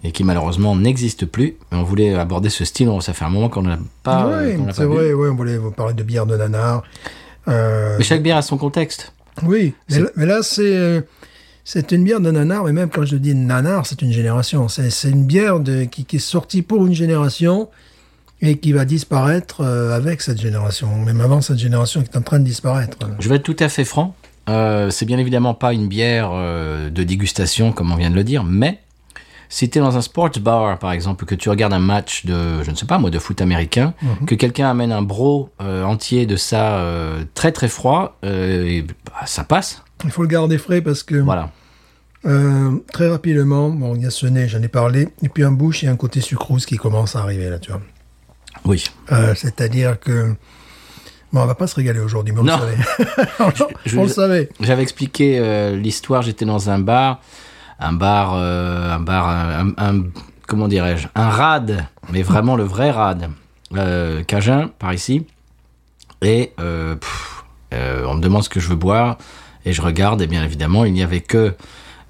[0.03, 1.55] et qui malheureusement n'existe plus.
[1.71, 2.89] On voulait aborder ce style.
[3.01, 4.29] Ça fait un moment qu'on n'a pas.
[4.43, 6.83] oui, c'est vrai, ouais, on voulait vous parler de bière de nanar.
[7.47, 9.11] Mais chaque bière a son contexte.
[9.45, 9.73] Oui,
[10.15, 11.01] mais là, c'est euh,
[11.63, 14.67] c'est une bière de nanar, mais même quand je dis nanar, c'est une génération.
[14.67, 17.69] C'est c'est une bière de, qui, qui est sortie pour une génération
[18.41, 22.21] et qui va disparaître euh, avec cette génération, même avant cette génération qui est en
[22.21, 22.97] train de disparaître.
[23.19, 24.15] Je vais être tout à fait franc.
[24.47, 28.43] Euh, c'est bien évidemment pas une bière de dégustation, comme on vient de le dire,
[28.43, 28.79] mais
[29.51, 32.63] si tu es dans un sports bar, par exemple, que tu regardes un match de,
[32.63, 33.93] je ne sais pas moi, de foot américain,
[34.27, 38.81] que quelqu'un amène un bro euh, entier de ça euh, très très froid, euh, et,
[38.83, 39.81] bah, ça passe.
[40.05, 41.51] Il faut le garder frais parce que Voilà.
[42.93, 45.83] très rapidement, bon, il y a ce nez, j'en ai parlé, et puis en bouche,
[45.83, 47.81] a un côté sucrose qui commence à arriver là, tu vois.
[48.65, 48.83] Oui.
[49.35, 50.35] C'est-à-dire que
[51.31, 52.57] bon, on va pas se régaler aujourd'hui, mais on Non.
[52.57, 53.63] le savait.
[53.85, 54.49] Je- on le savait.
[54.59, 56.21] J'avais expliqué euh, l'histoire.
[56.23, 57.21] J'étais dans un bar,
[57.79, 60.03] un bar, euh, un bar, un, un-
[60.47, 63.29] comment dirais-je, un rad, mais vraiment le vrai rad,
[63.75, 65.25] euh, cajun par ici.
[66.21, 69.17] Et euh, pff, euh, on me demande ce que je veux boire
[69.65, 71.53] et je regarde et bien évidemment il n'y avait que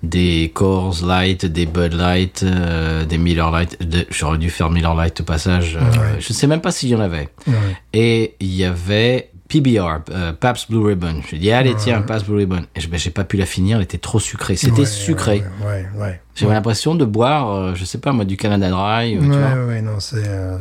[0.01, 3.77] des Coors Light, des Bud Light, euh, des Miller Light.
[3.85, 5.75] de- J'aurais dû faire Miller Light au passage.
[5.75, 6.19] euh, Ouais.
[6.21, 7.27] Je ne sais même pas s'il y en avait.
[7.45, 7.53] Ouais.
[7.93, 11.15] Et il y avait PBR, euh, Pabst Blue Ribbon.
[11.29, 12.61] Je dis, allez, tiens, Pabst Blue Ribbon.
[12.75, 14.55] Et je, ben, j'ai pas pu la finir, elle était trop sucrée.
[14.55, 15.43] C'était Ouais, sucré.
[15.61, 16.21] Ouais, ouais, ouais.
[16.35, 19.17] J'avais l'impression de boire, euh, je sais pas moi, du Canada Dry.
[19.17, 19.53] euh, tu Ouais, vois.
[19.55, 20.23] ouais, ouais, non, c'est.
[20.25, 20.57] euh,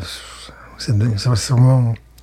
[0.78, 0.92] c'est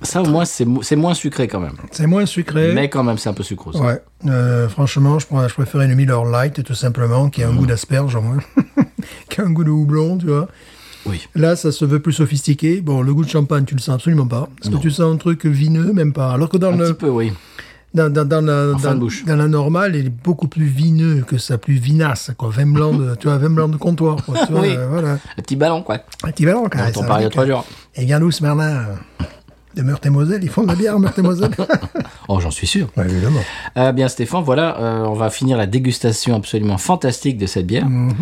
[0.02, 1.76] Ça, au moins, c'est mo- c'est moins sucré quand même.
[1.90, 2.72] c'est moins sucré.
[2.74, 3.76] Mais quand même, c'est un peu sucrose.
[3.80, 4.00] Ouais.
[4.26, 7.56] Euh, franchement, je, je préférais une Miller Light, tout simplement, qui a un Mmh.
[7.56, 8.38] goût d'asperge, au moins.
[9.30, 10.48] qui a un goût de houblon, tu vois.
[11.06, 11.26] Oui.
[11.34, 12.80] Là, ça se veut plus sophistiqué.
[12.80, 14.48] Bon, le goût de champagne, tu le sens absolument pas.
[14.60, 14.80] Est-ce que Non.
[14.80, 17.32] tu sens un truc vineux, même pas Alors que dans Un le, petit peu, oui.
[17.94, 18.94] dans, dans, dans la, dans,
[19.26, 22.48] dans la normale, il est beaucoup plus vineux que ça, plus vinasse, quoi.
[22.50, 24.46] Vin blanc de, tu vois, vin blanc de comptoir, quoi.
[24.46, 24.74] Tu vois, Oui.
[24.76, 25.18] euh, voilà.
[25.36, 25.98] Le petit ballon, quoi.
[26.28, 26.92] Équivalent, quand même.
[26.96, 27.64] On parlait il y a trois jours.
[27.94, 28.86] Et bien, nous, Merlin,
[29.76, 31.50] de Meurthe-et-Moselle, ils font de la bière à Meurthe-et-Moselle.
[32.28, 32.88] Oh, j'en suis sûr.
[32.96, 33.38] ouais, évidemment.
[33.76, 37.86] Euh, bien, Stéphane, voilà, euh, on va finir la dégustation absolument fantastique de cette bière.
[37.88, 38.14] Mhm.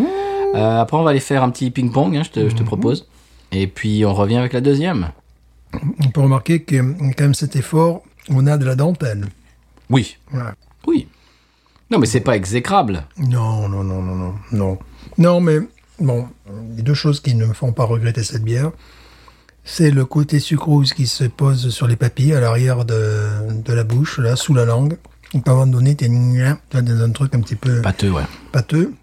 [0.55, 3.09] Euh, après, on va aller faire un petit ping-pong, hein, je, te, je te propose.
[3.53, 5.11] Et puis, on revient avec la deuxième.
[6.05, 9.27] On peut remarquer que, quand même, cet effort, on a de la dentelle.
[9.91, 10.17] Oui.
[10.87, 11.09] Oui.
[11.91, 13.05] Non, mais c'est pas exécrable.
[13.19, 14.79] Non, non, non, non, non, non.
[15.19, 15.59] Non, mais
[16.01, 16.29] bon,
[16.77, 18.71] les deux choses qui ne me font pas regretter cette bière,
[19.65, 23.85] c'est le côté sucrose qui se pose sur les papilles à l'arrière de, de la
[23.85, 24.97] bouche, là, sous la langue.
[25.35, 28.23] Et à un moment donné, t'es dans un truc un petit peu Pâteux, ouais.
[28.53, 28.95] pâteux.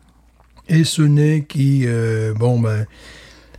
[0.74, 2.86] Et ce nez qui, euh, bon, ben,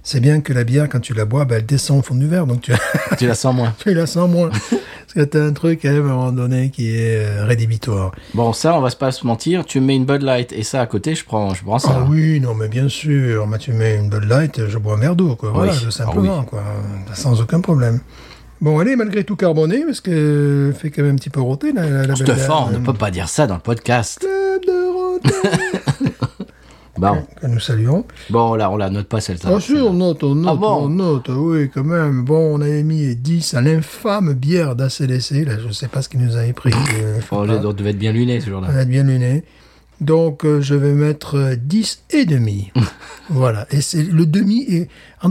[0.03, 2.27] c'est bien que la bière, quand tu la bois, ben, elle descend au fond du
[2.27, 2.73] verre, donc tu,
[3.19, 3.75] Tu la sens moins.
[3.79, 4.49] tu la sens moins.
[4.49, 8.13] Parce que t'as un truc, hein, à un moment donné, qui est euh, rédhibitoire.
[8.33, 9.67] Bon, ça, on va pas se mentir.
[9.67, 11.99] Tu mets une Bud Light et ça à côté, je prends, je prends ça.
[11.99, 13.47] Ah oui, non, mais bien sûr.
[13.47, 15.51] Moi, tu mets une Bud Light, je bois un verre d'eau, quoi.
[15.53, 15.79] Voilà, Oui.
[15.87, 16.63] Ah simplement, quoi.
[17.13, 18.01] Sans aucun problème.
[18.63, 21.73] Bon, elle est malgré tout carbonée, parce que fait quand même un petit peu rôter,
[21.73, 24.21] la, la, la Stéphane, on ne peut pas dire ça dans le podcast.
[24.21, 24.83] Club de.
[27.11, 28.05] Bon, que nous saluons.
[28.31, 29.51] bon là, on la note pas celle-là.
[29.57, 32.25] Ah si, on note, on note, Ah bon on note, oui, quand même.
[32.25, 36.19] Bon, on avait mis 10 à l'infâme bière d'ACDC, là, je sais pas ce qui
[36.19, 36.73] nous avait pris.
[37.01, 38.69] euh, Oh, on devait être bien luné ce jour-là.
[38.73, 39.45] On a bien luné.
[40.01, 42.73] Donc, euh, je vais mettre euh, 10 et demi.
[43.31, 43.67] voilà.
[43.71, 44.65] Et c'est le demi.
[44.69, 44.89] Et,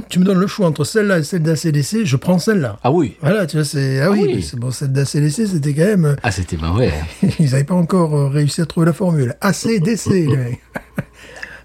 [0.08, 2.80] tu me donnes le choix entre celle-là et celle d'ACDC, je prends celle-là.
[2.82, 3.18] Ah oui.
[3.20, 4.00] Voilà, tu vois, c'est.
[4.00, 4.42] Ah oui, oui.
[4.42, 6.16] c'est bon, celle d'ACDC, c'était quand même.
[6.24, 6.94] Ah, c'était mauvais.
[7.40, 9.36] ils n'avaient pas encore euh, réussi à trouver la formule.
[9.42, 10.62] ACDC, les mecs.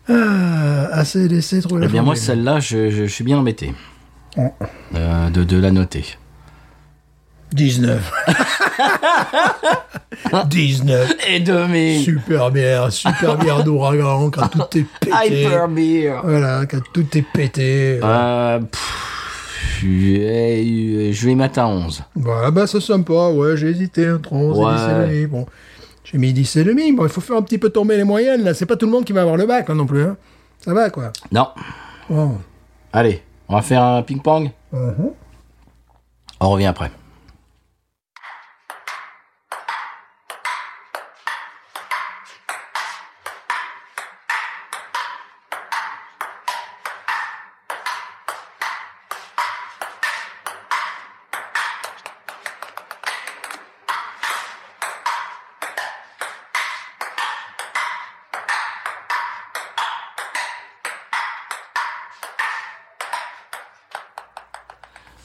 [0.09, 3.75] Ah, ACDC, la Eh bien, moi, celle-là, je, je- je suis bien embêté
[4.39, 4.43] Oh.
[4.95, 6.05] euh, de, de la noter.
[7.53, 8.13] 19.
[10.49, 11.13] 19.
[11.29, 12.03] Et demi.
[12.05, 15.43] Super bière, super bière d'ouragan, quand tout est pété.
[15.43, 16.21] Hyper beer.
[16.23, 17.99] Voilà, quand tout est pété.
[18.03, 22.03] Euh, pff, je vais mettre à 11.
[22.15, 24.73] Voilà, bah c'est sympa, ouais, j'ai hésité entre 11 Ouais.
[24.73, 25.27] et 10 et demi.
[25.27, 25.47] Bon,
[26.11, 26.93] j'ai mis 10 et demi.
[26.93, 28.55] Bon, il faut faire un petit peu tomber les moyennes, là.
[28.55, 30.03] C'est pas tout le monde qui va avoir le bac, hein, non plus.
[30.03, 30.17] Hein.
[30.61, 31.13] Ça va, quoi.
[31.33, 31.49] Non.
[32.09, 32.39] Bon.
[32.93, 34.51] Allez, on va faire un ping-pong.
[34.73, 35.11] Mhm.
[36.41, 36.93] On revient après.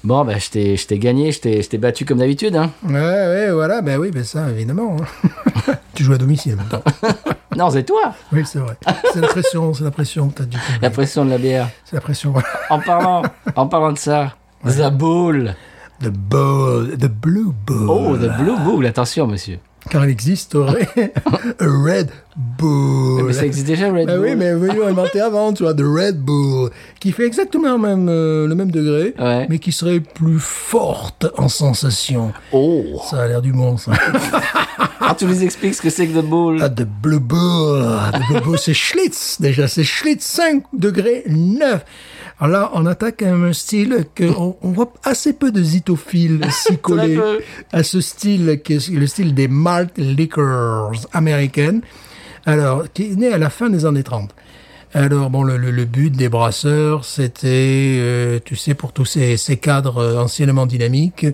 [0.04, 2.56] Bon, ben, je t'ai gagné, je t'ai battu comme d'habitude.
[2.56, 2.72] Hein.
[2.84, 4.98] Ouais, ouais, voilà, ben oui, ben ça, évidemment.
[5.00, 5.74] hein.
[5.94, 6.82] tu joues à domicile maintenant.
[7.58, 8.14] Non, c'est toi.
[8.32, 8.78] Oui, c'est vrai.
[9.14, 10.64] C'est la pression, c'est la pression que t'as du coup.
[10.82, 11.68] La pression de la bière.
[11.84, 12.48] C'est la pression, voilà.
[12.70, 13.24] En parlant,
[13.58, 14.36] en parlant de ça,
[14.66, 15.54] The Bull.
[16.02, 17.90] The Bull, the Blue Bull.
[17.90, 19.60] Oh, The Blue Bull, attention, monsieur.
[19.90, 20.88] car il existerait
[21.60, 22.10] un Red
[22.62, 23.24] Bull.
[23.26, 24.26] Mais ça existe déjà, Red Bah Bull.
[24.30, 26.70] oui, mais l'ont inventé avant, tu vois, de Red Bull,
[27.00, 29.48] qui fait exactement le même, euh, le même degré, Ouais.
[29.50, 32.32] mais qui serait plus forte en sensation.
[32.54, 33.92] Oh Ça a l'air du bon, ça.
[35.04, 37.80] Ah, tu nous expliques ce que c'est que The Bull Ah, de Blue Bull.
[38.14, 39.68] De Blue Bull, c'est Schlitz, déjà.
[39.68, 41.84] C'est Schlitz 5 degrés 9.
[42.40, 46.78] Alors là, on attaque un style que on, on voit assez peu de zitophiles s'y
[46.78, 47.20] coller
[47.74, 51.82] à ce style qui est le style des malt liquors américaines.
[52.46, 54.34] Alors, qui est né à la fin des années 30.
[54.94, 60.22] Alors, bon, le, but des brasseurs, c'était, euh, tu sais, pour tous ces, cadres euh,
[60.22, 61.26] anciennement dynamiques,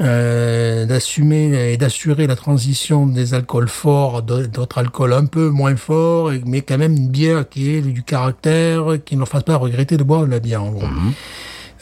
[0.00, 6.32] euh, d'assumer et d'assurer la transition des alcools forts d'autres alcools un peu moins forts,
[6.44, 9.96] mais quand même une bière qui ait du caractère, qui ne leur fasse pas regretter
[9.96, 10.86] de boire de la bière, en gros.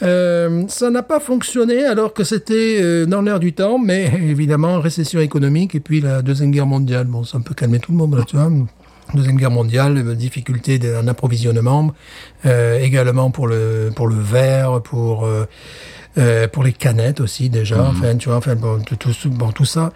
[0.03, 4.79] Euh, ça n'a pas fonctionné alors que c'était euh, dans l'air du temps, mais évidemment,
[4.79, 7.05] récession économique et puis la Deuxième Guerre mondiale.
[7.05, 8.51] Bon, ça peut calmer tout le monde, là, tu vois.
[9.13, 11.93] Deuxième Guerre mondiale, euh, difficulté d'un approvisionnement,
[12.45, 17.81] euh, également pour le pour le verre, pour euh, pour les canettes aussi déjà.
[17.83, 19.93] Enfin, tu vois, enfin bon, tout, tout, bon, tout ça.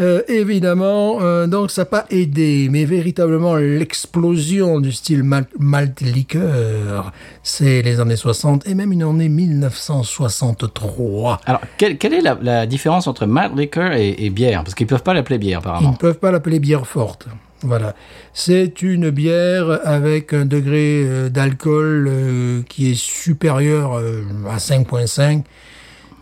[0.00, 6.00] Euh, évidemment, euh, donc ça n'a pas aidé, mais véritablement l'explosion du style mal- malt
[6.00, 7.12] liqueur,
[7.44, 11.40] c'est les années 60 et même une année 1963.
[11.46, 14.64] Alors, quelle, quelle est la, la différence entre malt liquor et, et bière?
[14.64, 15.92] Parce qu'ils peuvent pas l'appeler bière, Ils ne apparemment.
[15.94, 17.28] peuvent pas l'appeler bière forte.
[17.62, 17.94] Voilà.
[18.32, 25.42] C'est une bière avec un degré euh, d'alcool euh, qui est supérieur euh, à 5.5,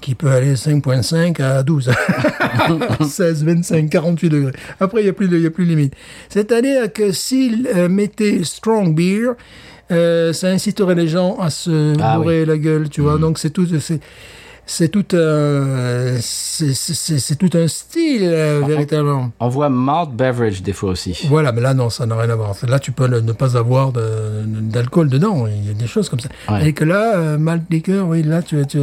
[0.03, 1.91] qui peut aller 5.5 à 12,
[3.01, 4.53] 16, 25, 48 degrés.
[4.81, 5.95] Après, il n'y a plus de, il y a plus de limite.
[6.29, 9.31] C'est-à-dire que s'ils euh, mettaient strong beer,
[9.91, 13.19] euh, ça inciterait les gens à se Ah bourrer la gueule, tu vois.
[13.19, 14.01] Donc c'est tout, c'est
[14.65, 19.33] c'est tout un, c'est- c'est tout un style euh, véritablement.
[19.41, 21.19] On voit malt beverage des fois aussi.
[21.29, 22.55] Voilà, mais là, non, ça n'a rien à voir.
[22.69, 25.47] Là, tu peux ne pas avoir de- d'alcool dedans.
[25.49, 26.29] Il y a des choses comme ça.
[26.49, 26.69] Ouais.
[26.69, 28.79] Et que là, euh, malt liqueur, oui, là, tu, tu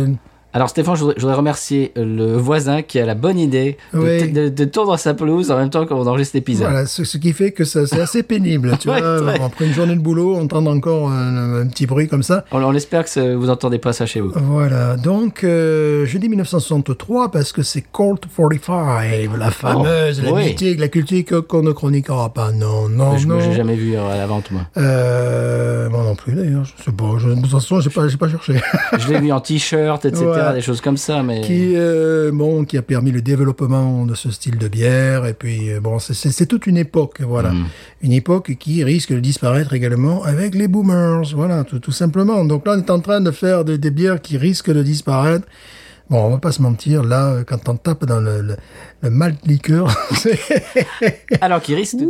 [0.52, 4.00] Alors Stéphane, je voudrais, je voudrais remercier le voisin qui a la bonne idée de,
[4.00, 4.32] Oui.
[4.32, 6.70] de, de tondre sa pelouse en même temps qu'on enregistre l'épisode.
[6.72, 8.76] voilà, ce, ce qui fait que c'est assez pénible.
[8.80, 9.40] Tu Ouais, vois, ouais.
[9.40, 12.46] après une journée de boulot, entendre encore un, un petit bruit comme ça.
[12.52, 14.32] On, on espère que vous entendez pas ça chez vous.
[14.36, 20.46] Voilà, donc euh, je dis 1963 parce que c'est Colt 45, la fameuse, la oui.
[20.46, 22.52] mythique, la cultique qu'on ne chroniquera pas.
[22.52, 23.38] Non, non, je non.
[23.38, 24.62] n'ai jamais vu à la vente, moi.
[24.78, 27.06] Euh, moi non plus d'ailleurs, je sais pas.
[27.20, 28.60] Je, de toute façon, j'ai pas, pas cherché.
[28.98, 30.39] Je l'ai vu en t-shirt, etc., Ouais.
[30.54, 31.42] Des choses comme ça, mais...
[31.42, 35.26] qui, euh, bon, qui a permis le développement de ce style de bière.
[35.26, 37.52] Et puis, euh, bon, c'est- toute une époque, voilà.
[38.02, 42.44] Une époque qui risque de disparaître également avec les boomers, voilà, tout, tout simplement.
[42.46, 45.46] Donc là, on est en train de faire des, des bières qui risquent de disparaître.
[46.10, 48.56] Bon, on va pas se mentir, là, euh, quand on tape dans le, le,
[49.04, 49.94] le malt liqueur,
[51.42, 52.08] Alors, qui risque de,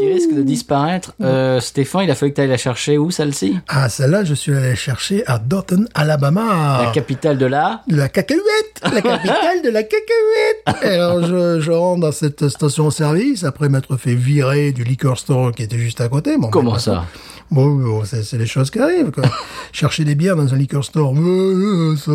[0.00, 3.10] qui risque de disparaître, euh, Stéphane, il a fallu que tu ailles la chercher où,
[3.10, 3.58] celle-ci?
[3.68, 6.82] Ah, celle-là, je suis allé chercher à Dotton, Alabama.
[6.84, 7.82] La capitale de la...
[7.88, 10.82] la cacahuète, la capitale de la cacahuète.
[10.82, 15.52] Et alors je, je rentre dans cette station-service après m'être fait virer du liquor store
[15.52, 16.36] qui était juste à côté.
[16.38, 17.04] Bon, Comment ça?
[17.50, 19.10] Bon, bon, c'est les choses qui arrivent.
[19.10, 19.24] Quoi.
[19.72, 22.12] Chercher des bières dans un liquor store, euh, euh, ça,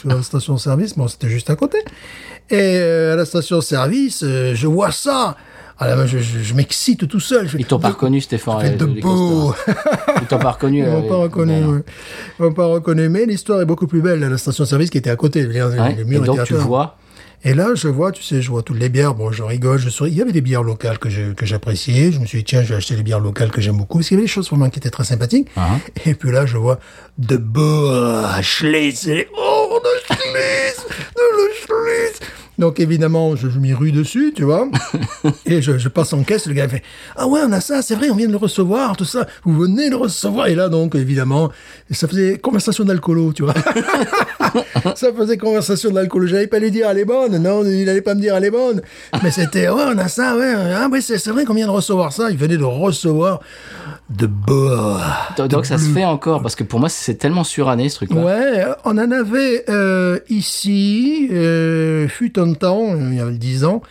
[0.00, 1.78] tu vois, la station-service, bon, c'était juste à côté.
[2.50, 5.36] Et euh, à la station-service, euh, je vois ça.
[5.82, 7.46] Alors, je, je, je m'excite tout seul.
[7.46, 8.60] Je fais, Ils t'ont pas reconnu, Stéphane.
[8.60, 9.54] Fait euh, de les beau.
[10.20, 10.78] Ils t'ont pas reconnu.
[10.80, 11.64] Ils euh, m'ont pas reconnu.
[11.64, 11.80] ouais.
[12.38, 13.08] Ils m'ont pas reconnu.
[13.08, 14.20] Mais l'histoire est beaucoup plus belle.
[14.20, 15.42] La station-service qui était à côté.
[15.42, 16.96] Le, le Ouais, mur Et donc, tu vois...
[17.44, 19.14] Et là, je vois, tu sais, je vois toutes les bières.
[19.16, 20.12] Bon, je rigole, je souris.
[20.12, 22.12] Il y avait des bières locales que je- que j'appréciais.
[22.12, 23.98] Je me suis dit, tiens, je vais acheter les bières locales que j'aime beaucoup.
[23.98, 25.48] Parce qu'il y avait des choses vraiment qui étaient très sympathiques.
[25.56, 25.70] Ah.
[26.06, 26.78] Et puis là, je vois
[27.18, 29.08] de Boa, Schlitz.
[29.08, 32.20] Et, oh, de Schlitz, de le Schlitz.
[32.58, 34.68] Donc, évidemment, je, je m'y rue dessus, tu vois.
[35.46, 36.46] et je, je passe en caisse.
[36.46, 36.82] Le gars fait,
[37.16, 39.26] ah ouais, on a ça, c'est vrai, on vient de le recevoir, tout ça.
[39.44, 40.48] Vous venez de le recevoir.
[40.48, 41.50] Et là, donc, évidemment,
[41.90, 43.54] ça faisait conversation d'alcoolo, tu vois.
[44.94, 46.26] ça faisait conversation d'alcool.
[46.26, 47.38] J'allais pas lui dire elle est bonne.
[47.38, 48.82] Non, il allait pas me dire elle est bonne.
[49.22, 50.54] Mais c'était ouais, on a ça, ouais.
[50.54, 52.30] Ah ouais, c'est vrai qu'on vient de recevoir ça.
[52.30, 53.40] Il venait de recevoir
[54.10, 54.26] de.
[55.36, 58.20] Donc, donc ça se fait encore, parce que pour moi, c'est tellement suranné, ce truc-là.
[58.20, 63.82] Ouais, on en avait euh, ici, euh, fut un temps, il y a 10 ans,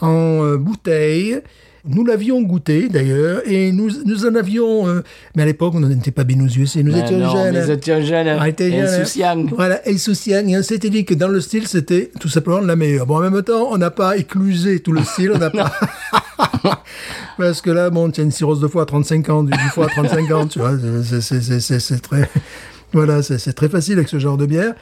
[0.00, 1.40] en euh, bouteille.
[1.84, 5.02] Nous l'avions goûté d'ailleurs, et nous, nous en avions, euh,
[5.34, 6.24] mais à l'époque on n'était pas
[6.66, 7.54] c'est nous Mais étions non, jeunes.
[7.54, 8.36] Nous étions jeunes.
[8.38, 9.46] On était jeunes, insouciants.
[9.56, 10.46] Voilà, insouciants.
[10.46, 13.06] Et on s'était dit que dans le style, c'était tout simplement la meilleure.
[13.06, 15.72] Bon, en même temps, on n'a pas éclusé tout le style, on n'a pas...
[17.38, 19.86] Parce que là, bon, as une cirrhose de foie à 35 ans, du, du foie
[19.86, 22.28] à 35 ans, tu vois, c'est très...
[22.92, 24.74] Voilà, c'est très facile avec ce genre de bière.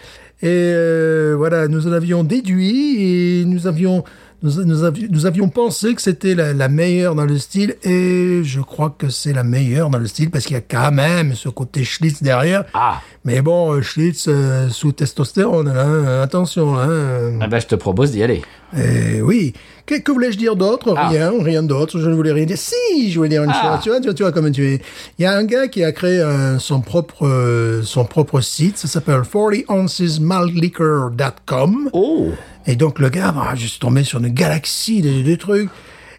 [0.42, 4.04] Et euh, voilà, nous en avions déduit et nous avions
[4.42, 8.42] nous, nous avi- nous avions pensé que c'était la, la meilleure dans le style, et
[8.44, 11.34] je crois que c'est la meilleure dans le style, parce qu'il y a quand même
[11.34, 12.64] ce côté Schlitz derrière.
[12.74, 16.76] Ah, Mais bon, euh, Schlitz euh, sous testostérone, hein, euh, attention.
[16.78, 18.42] Hein, euh, eh ben, je te propose d'y aller.
[18.76, 19.52] euh, oui.
[19.86, 20.94] Que, que voulais-je dire d'autre?
[20.96, 21.08] Ah.
[21.08, 22.00] Rien, rien d'autre.
[22.00, 22.58] Je ne voulais rien dire.
[22.58, 23.74] Si, je voulais dire une Ah.
[23.76, 23.84] chose.
[23.84, 24.80] Tu vois, tu vois, tu vois comment tu es.
[25.18, 28.76] Il y a un gars qui a créé un- son propre, euh, son propre site.
[28.78, 31.90] Ça s'appelle 40oncesmaltliquor.com.
[31.92, 32.30] Oh,
[32.66, 35.70] Et donc le gars, bah, je suis tombé sur une galaxie de, de trucs.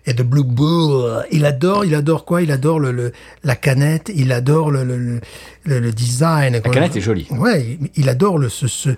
[0.09, 2.41] Et de Blue Bull, il adore, il adore quoi?
[2.41, 3.11] Il adore le, le-
[3.43, 5.19] la canette, il adore le, le,
[5.65, 6.53] le, le- design.
[6.53, 7.27] la canette est jolie.
[7.29, 8.91] Ouais, il- adore le ce ce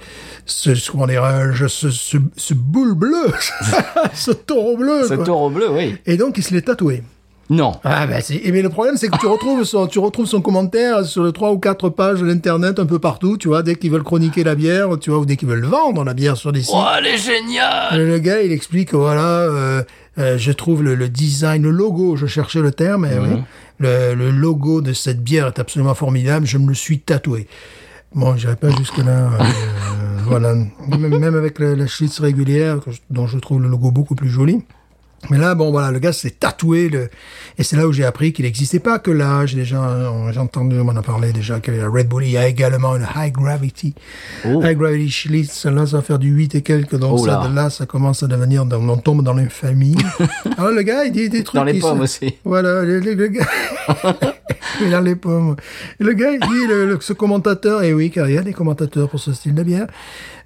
[0.46, 3.26] ce comment dirais-je, ce, ce ce boule bleu,
[4.14, 5.08] ce taureau bleu.
[5.08, 5.24] Ce quoi.
[5.26, 5.96] taureau bleu, oui.
[6.06, 7.02] Et donc il se l'est tatoué.
[7.52, 7.72] Non.
[7.84, 10.40] Ah ben c'est et mais le problème c'est que tu retrouves son tu retrouves son
[10.40, 13.76] commentaire sur les trois ou quatre pages de l'internet un peu partout, tu vois, dès
[13.76, 16.52] qu'ils veulent chroniquer la bière, tu vois, ou dès qu'ils veulent vendre la bière sur
[16.52, 16.76] des sites.
[16.78, 19.82] Oh, elle est géniale Le, gars, il explique, voilà, euh,
[20.20, 23.42] euh, je trouve le, le design, le logo, je cherchais le terme, oui,
[23.80, 27.48] le, le logo de cette bière est absolument formidable, je me le suis tatoué.
[28.14, 29.30] Bon, j'irai pas jusque-là.
[29.40, 29.44] euh,
[30.26, 30.54] voilà.
[30.54, 32.78] Même, même avec la, la Schlitz régulière,
[33.10, 34.62] dont je trouve le logo beaucoup plus joli.
[35.30, 37.10] Mais là, bon, voilà, le gars s'est tatoué, le...
[37.58, 39.46] et c'est là où j'ai appris qu'il n'existait pas que là.
[39.46, 42.38] J'ai déjà, j'ai entendu, on m'en a parlé déjà, que la Red Bull, il y
[42.38, 43.94] a également une High Gravity.
[44.46, 44.62] Oh.
[44.64, 47.48] High Gravity Schlitz, là, ça va faire du 8 et quelques, donc Oh ça, là.
[47.50, 49.98] de là, ça commence à devenir, dans- on tombe dans l'infamie.
[50.58, 52.36] Alors le gars, il dit des trucs Dans les qui pommes aussi.
[52.46, 53.46] Voilà, le, le- le gars.
[54.82, 55.56] il a les pommes.
[56.00, 58.42] Et le gars, il dit, le, le- ce commentateur, et oui, car il y a
[58.42, 59.88] des commentateurs pour ce style de bière,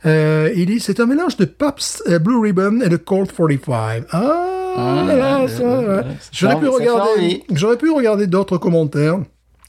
[0.06, 4.06] euh, il dit, c'est un mélange de Pabst euh, Blue Ribbon et de Colt 45.
[4.12, 6.04] Ah, là, ça, ouais.
[6.32, 9.20] J'aurais pu regarder, j'aurais pu regarder d'autres commentaires.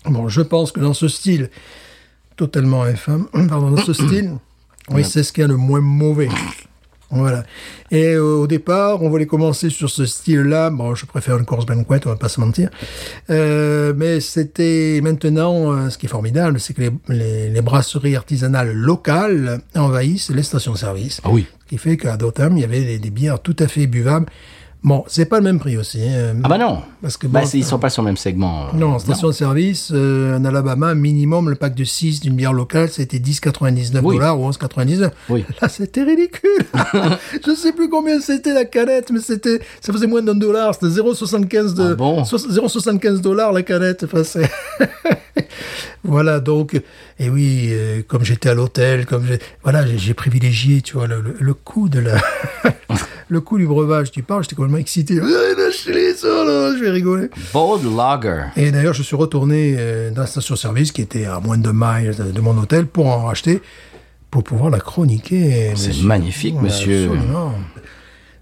[0.07, 1.51] Bon, je pense que dans ce style,
[2.37, 4.33] totalement infâme, pardon, dans ce style,
[4.91, 6.29] oui, c'est ce qu'il y a le moins mauvais.
[7.11, 7.45] Voilà.
[7.91, 10.71] Et euh, au départ, on voulait commencer sur ce style-là.
[10.71, 12.71] Bon, je préfère une course banquet, on va pas se mentir.
[13.31, 18.17] Euh, mais c'était maintenant, euh, ce qui est formidable, c'est que les, les, les brasseries
[18.17, 21.21] artisanales locales envahissent les stations-service.
[21.25, 21.47] Ah oui.
[21.65, 24.27] Ce qui fait qu'à Dotham, il y avait des, des bières tout à fait buvables.
[24.85, 25.99] Bon, c'est pas le même prix aussi.
[26.03, 26.35] hein.
[26.45, 26.83] Ah bah non.
[27.01, 28.65] Parce que Bah, bon, ils sont pas sur le même segment.
[28.67, 32.53] euh, non, station de service, euh, en Alabama, minimum, le pack de 6 d'une bière
[32.53, 34.17] locale, c'était 10,99 Oui.
[34.17, 35.11] dollars ou 11,99.
[35.31, 35.43] Oui.
[35.63, 36.67] Là, c'était ridicule.
[37.47, 40.75] Je sais plus combien c'était la canette, mais c'était, ça faisait moins d'un dollar.
[40.75, 44.05] C'était 0,75 de, Ah bon so- 0,75 dollars la canette.
[44.05, 44.51] Enfin, c'est-
[46.05, 46.75] voilà, donc,
[47.19, 51.07] et oui, euh, comme j'étais à l'hôtel, comme j'ai, voilà, j'ai- j'ai privilégié, tu vois,
[51.07, 52.17] le, le, le coût de la,
[53.35, 54.11] le coût du breuvage.
[54.11, 55.17] Tu parles, j'étais complètement excité.
[55.17, 57.29] Là, je vais rigoler.
[57.53, 58.45] Bold Lager.
[58.57, 62.17] Et d'ailleurs, je suis retourné euh, dans la station-service qui était à moins de miles
[62.33, 63.61] de, mon hôtel pour en racheter,
[64.31, 65.73] pour pouvoir la chroniquer.
[65.77, 67.11] C'est magnifique, monsieur.
[67.11, 67.53] Absolument.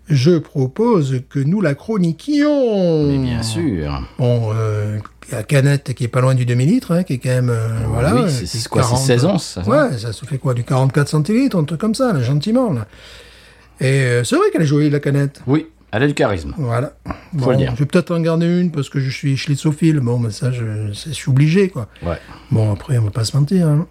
[0.09, 3.07] Je propose que nous la chroniquions.
[3.09, 4.07] Mais bien sûr.
[4.19, 4.99] Bon, euh,
[5.31, 8.15] la canette qui est pas loin du demi-litre, hein, qui est quand même, euh, voilà.
[8.15, 11.09] oui, c'est- quoi, c'est 16 onces, ça, ça Ouais, ça se fait quoi, du 44
[11.09, 12.87] centilitres, un truc comme ça, là, gentiment, là.
[13.83, 15.43] Et euh, c'est vrai qu'elle est jolie, la canette.
[15.47, 16.55] Oui, elle a du charisme.
[16.57, 16.95] Voilà.
[17.39, 17.73] Faut le dire.
[17.75, 20.01] Je vais peut-être en garder une parce que je suis schlitzophile.
[20.01, 21.89] Bon, mais ça, je, je suis obligé, quoi.
[22.03, 22.19] Ouais.
[22.51, 23.67] Bon, après, on va pas se mentir.
[23.69, 23.87] hein.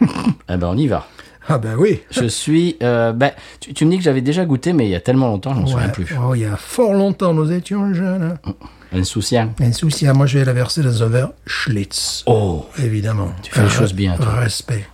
[0.48, 1.06] Eh ben, on y va.
[1.48, 2.00] Ah ben oui.
[2.10, 2.76] Je suis.
[2.82, 5.26] euh, ben, tu, tu me dis que j'avais déjà goûté, mais il y a tellement
[5.28, 5.92] longtemps, je m'en souviens Ouais.
[5.92, 6.06] plus.
[6.22, 8.36] Oh, il y a fort longtemps, nous étions jeunes.
[8.44, 8.52] Hein.
[8.92, 9.52] Insouciant.
[9.60, 12.22] Insouciant, moi, je vais la verser dans un verre Schlitz.
[12.26, 13.32] Oh Évidemment.
[13.42, 14.32] Tu fais les choses bien, toi.
[14.40, 14.84] Respect.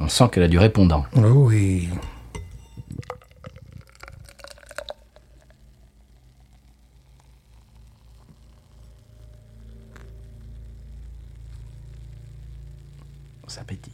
[0.00, 1.04] On sent qu'elle a du répondant.
[1.16, 1.88] Oui.
[13.46, 13.92] Ça pétille.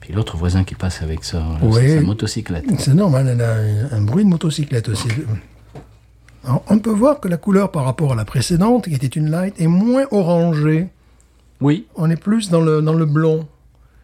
[0.00, 1.94] Puis l'autre voisin qui passe avec sa, Oui.
[1.94, 2.64] sa motocyclette.
[2.78, 5.08] C'est normal, elle a un, un bruit de motocyclette aussi.
[6.44, 9.30] Alors, on peut voir que la couleur par rapport à la précédente, qui était une
[9.30, 10.88] light, est moins orangée.
[11.60, 13.46] Oui, On est plus dans le, dans le blond,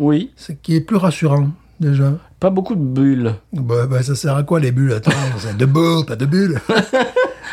[0.01, 0.32] oui.
[0.34, 2.14] ce qui est plus rassurant, déjà.
[2.40, 3.34] Pas beaucoup de bulles.
[3.53, 4.92] Bah, bah, ça sert à quoi les bulles?
[4.94, 6.61] Attends, c'est de bulles, pas de bulles.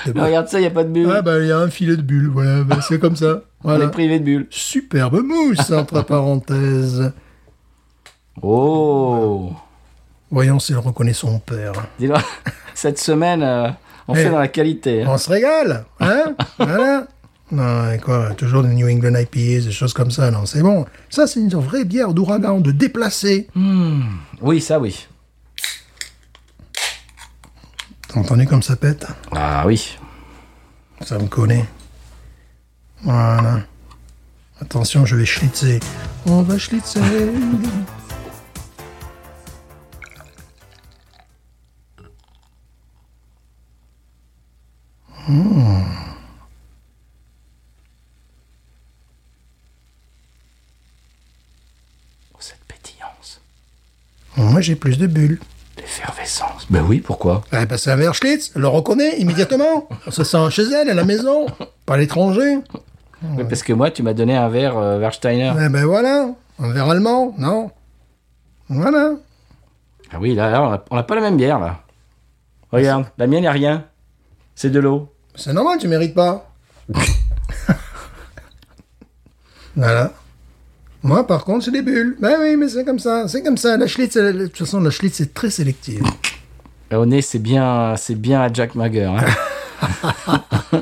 [0.06, 0.24] De Mais bulles.
[0.26, 1.12] regarde ça, il n'y a pas de bulles.
[1.14, 3.42] Ah bah il y a un filet de bulles, voilà, bah, c'est comme ça.
[3.64, 4.48] On est privé de bulles.
[4.52, 7.12] Superbe mousse, entre parenthèses.
[8.42, 9.52] Oh
[10.30, 11.74] Voyons si elle reconnaît son père.
[12.00, 12.14] Dis-le,
[12.76, 13.70] cette semaine, euh,
[14.08, 14.20] on Eh.
[14.24, 15.02] fait dans la qualité.
[15.04, 15.08] hein.
[15.10, 17.08] On se régale, hein Voilà.
[17.56, 20.86] Ah, et quoi, toujours des New England IPAs, des choses comme ça, non, c'est bon.
[21.10, 23.48] Ça, c'est une vraie bière d'ouragan, de déplacé.
[23.56, 24.02] Hmm.
[24.42, 25.08] Oui, ça, oui.
[28.10, 29.08] T'as entendu comme ça pète?
[29.32, 29.98] Ah oui.
[31.06, 31.66] Ça me connaît.
[33.04, 33.62] Voilà.
[34.60, 35.80] Attention, je vais schlitzer.
[36.26, 37.00] On va schlitzer.
[45.28, 46.07] Hmm.
[54.38, 55.40] Moi, j'ai plus de bulles.
[55.78, 56.68] l'effervescence.
[56.70, 57.44] Ben oui, pourquoi?
[57.52, 59.88] Eh ben, c'est un verre Schlitz, elle le reconnaît immédiatement.
[60.06, 61.48] On se sent chez elle, à la maison,
[61.86, 62.60] pas à l'étranger.
[63.24, 65.54] Oui, Parce que moi, tu m'as donné un verre euh, Wersteiner.
[65.60, 66.30] Eh ben voilà,
[66.60, 67.72] un verre allemand, non?
[68.70, 69.14] Voilà.
[70.12, 71.82] Ah oui, là, là, on n'a pas la même bière, là.
[72.72, 73.86] Regarde, la mienne, il a rien.
[74.56, 75.12] C'est de l'eau.
[75.36, 76.52] C'est normal, tu mérites pas.
[79.76, 80.12] voilà.
[81.08, 82.18] Moi, par contre, c'est des bulles.
[82.20, 83.28] Ben oui, mais c'est comme ça.
[83.30, 83.78] C'est comme ça.
[83.78, 86.04] La Schlitz, elle- de toute façon, la Schlitz, c'est très sélective.
[86.94, 89.06] Au nez, c'est bien, c'est bien à Jack Mager.
[89.06, 90.82] Hein.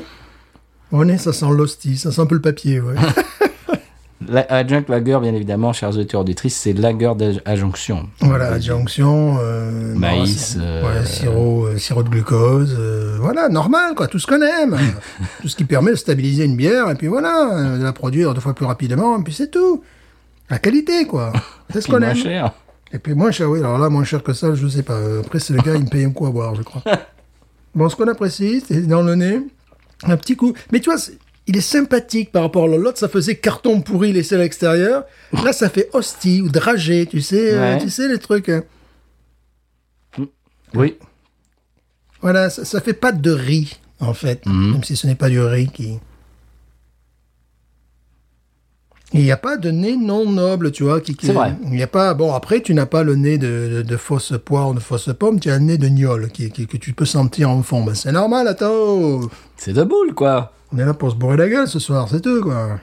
[0.92, 2.94] Au nez, ça sent l'hostie, ça sent un peu le papier, ouais.
[4.28, 8.08] La- Adjunct Lager, bien évidemment, chers auditeurs auditrices, c'est Lager d'adjonction.
[8.20, 14.18] voilà, adjonction, euh, Maïs, euh, sirop, euh, sirop de glucose, euh, voilà, normal, quoi, tout
[14.18, 14.76] ce qu'on aime.
[15.42, 18.34] tout ce qui permet de stabiliser une bière, et puis voilà, euh, de la produire
[18.34, 19.82] deux fois plus rapidement, et puis c'est tout.
[20.50, 21.32] La qualité, quoi.
[21.72, 22.16] C'est ce qu'on aime.
[22.16, 22.52] cher.
[22.92, 24.98] Et puis moins cher, oui, alors là, moins cher que ça, je sais pas.
[25.20, 26.82] Après, c'est le gars, il me paye un coup à boire, je crois.
[27.74, 29.40] bon, ce qu'on apprécie, c'est dans le nez,
[30.04, 30.54] un petit coup.
[30.70, 31.00] Mais tu vois,
[31.48, 35.04] il est sympathique par rapport à l'autre, ça faisait carton pourri laissé à l'extérieur.
[35.32, 38.48] Là, ça fait hostie ou dragé, tu sais, euh, tu sais, les trucs.
[38.50, 38.62] hein.
[40.74, 40.96] Oui.
[42.20, 45.40] Voilà, ça, ça fait pas de riz, en fait, même si ce n'est pas du
[45.40, 45.98] riz qui...
[49.12, 51.00] Il n'y a pas de nez non noble, tu vois.
[51.00, 51.54] Qui, qui- C'est vrai.
[51.64, 52.12] Il n'y a pas.
[52.14, 55.08] Bon, après, tu n'as pas le nez de, de, de fausse poire ou de fausse
[55.18, 57.84] pomme, tu as un nez de gnôle qui, qui- que tu peux sentir en fond.
[57.84, 59.20] Ben, c'est normal, attends.
[59.56, 60.52] C'est de boule, quoi.
[60.72, 62.80] On est là pour se bourrer la gueule ce soir, c'est tout, quoi.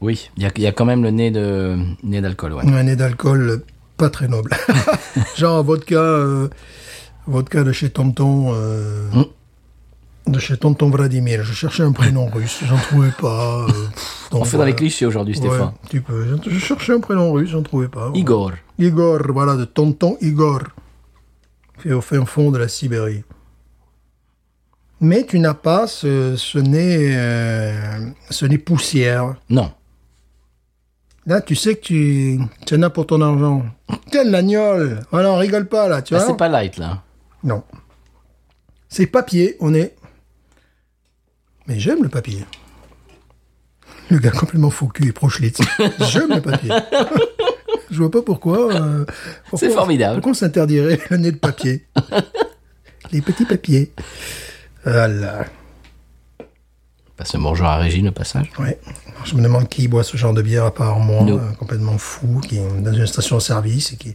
[0.00, 2.62] Oui, il y y a quand même le nez de nez d'alcool, ouais.
[2.66, 3.62] Un nez d'alcool
[3.96, 4.50] pas très noble.
[5.36, 6.48] Genre vodka, euh,
[7.26, 8.52] vodka de chez Tonton.
[8.54, 9.24] euh, Mm.
[10.26, 11.44] De chez Tonton Vladimir.
[11.44, 13.64] Je cherchais un prénom russe, j'en trouvais pas.
[13.64, 15.58] euh, pff, donc On fait dans les clichés aujourd'hui, Stéphane.
[15.60, 16.38] Ouais, un petit peu.
[16.48, 18.10] Je, cherchais un prénom russe, j'en trouvais pas.
[18.14, 18.52] Igor.
[18.78, 20.60] Igor, voilà, de Tonton Igor.
[21.78, 23.22] Fait au fin fond de la Sibérie.
[25.00, 29.34] Mais tu n'as pas ce, ce nez, euh, ce nez poussière.
[29.50, 29.70] Non.
[31.26, 33.62] Là, tu sais que tu, tu en as pour ton argent.
[34.10, 35.00] Tiens, l'agnole.
[35.10, 36.26] Voilà, on rigole pas, là, tu Ah, vois.
[36.28, 37.02] c'est pas light, là.
[37.42, 37.62] Non.
[38.88, 39.94] C'est papier, on est...
[41.66, 42.44] Mais j'aime le papier.
[44.10, 45.58] Le gars complètement faux cul et prochlitz.
[46.00, 46.70] j'aime le papier.
[47.90, 48.74] Je vois pas pourquoi...
[48.74, 49.04] euh,
[49.50, 50.14] pourquoi- C'est formidable.
[50.16, 51.86] Pourquoi on s'interdirait le nez de papier
[53.12, 53.92] Les petits papiers.
[54.84, 55.44] Voilà.
[57.16, 58.50] Passe un bonjour à Régine au passage.
[58.58, 58.78] Ouais.
[59.24, 62.40] Je me demande qui boit ce genre de bière à part moi, euh, complètement fou,
[62.40, 64.12] qui est dans une station-service et qui...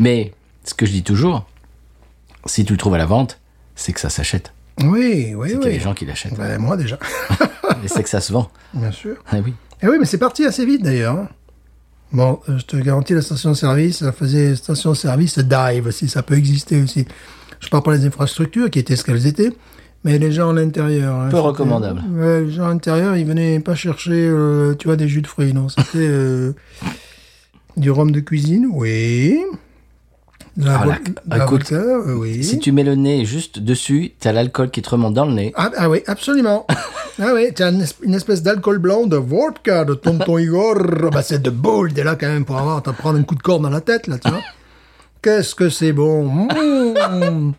[0.00, 0.32] Mais
[0.64, 1.46] ce que je dis toujours,
[2.46, 3.38] si tu le trouves à la vente,
[3.76, 4.52] c'est que ça s'achète.
[4.84, 5.72] Oui, oui, C'est qu'il y a oui.
[5.74, 6.38] des gens qui l'achètent.
[6.38, 6.98] Ouais, moi déjà.
[7.84, 8.50] Et c'est que ça se vend.
[8.74, 9.16] Bien sûr.
[9.30, 9.54] Ah oui.
[9.82, 11.16] Et oui, mais c'est parti assez vite d'ailleurs.
[11.16, 11.28] hein.
[12.12, 16.82] Bon, euh, je te garantis, la station-service, ça faisait station-service dive aussi, ça peut exister
[16.82, 17.04] aussi.
[17.60, 19.52] Je parle pas des infrastructures qui étaient ce qu'elles étaient,
[20.02, 21.14] mais les gens à l'intérieur.
[21.14, 22.02] hein, Peu recommandable.
[22.12, 25.26] Ouais, les gens à l'intérieur, ils venaient pas chercher, euh, tu vois, des jus de
[25.28, 25.68] fruits, non.
[25.68, 26.52] C'était euh,
[27.76, 29.38] du rhum de cuisine, oui.
[30.60, 32.44] La, Ah, la- écoute, vodka, euh, oui.
[32.44, 35.52] Si tu mets le nez juste dessus, t'as l'alcool qui te remonte dans le nez.
[35.56, 36.66] Ah, ah oui, absolument.
[37.22, 40.76] ah oui, tu as une, es- une espèce d'alcool blanc de vodka de tonton Igor.
[41.12, 43.42] Bah, c'est de boule, t'es là quand même pour avoir, t'en prendre un coup de
[43.42, 44.40] corne dans la tête, là, tu vois.
[45.22, 46.24] Qu'est-ce que c'est bon.
[46.28, 47.52] Mmh.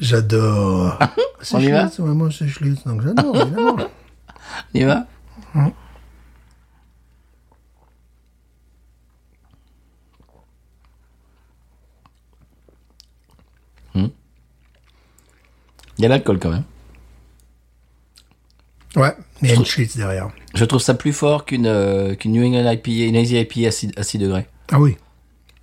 [0.00, 0.98] J'adore.
[1.42, 1.82] C'est On y va?
[1.88, 3.34] Schlitz, ouais, moi c'est Schlitz, donc j'adore.
[3.34, 5.06] On y va?
[16.00, 16.62] Il y a l'alcool quand même.
[18.96, 20.30] Ouais, mais il y a une Schlitz derrière.
[20.54, 23.70] Je trouve ça plus fort qu'une euh, qu'une New England IPA, une Easy IPA à
[23.70, 24.96] 6, à 6 degrés Ah oui.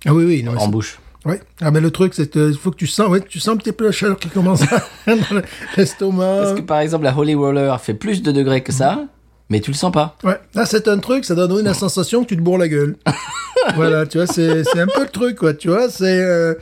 [0.06, 0.42] Ah oui, oui.
[0.44, 1.00] Non, en bouche.
[1.24, 1.40] Ouais.
[1.60, 3.72] Ah, mais le truc, c'est qu'il faut que tu sens, ouais, tu sens un petit
[3.72, 5.42] peu la chaleur qui commence à dans
[5.76, 6.38] l'estomac.
[6.42, 9.06] Parce que par exemple, la Holy Roller fait plus de degrés que ça,
[9.50, 10.16] mais tu le sens pas.
[10.22, 12.96] Ouais, là c'est un truc, ça donne la sensation que tu te bourres la gueule.
[13.74, 16.20] voilà, tu vois, c'est c'est un peu le truc, quoi, tu vois, c'est...
[16.20, 16.54] euh,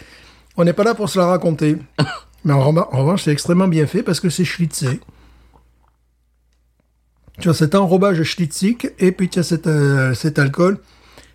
[0.56, 1.76] on n'est pas là pour se la raconter.
[2.46, 5.00] Mais en, revanche, c'est extrêmement bien fait parce que c'est schlitzé.
[7.40, 10.78] Tu vois, cet enrobage schlitzique, et puis tu as cet, euh, cet alcool.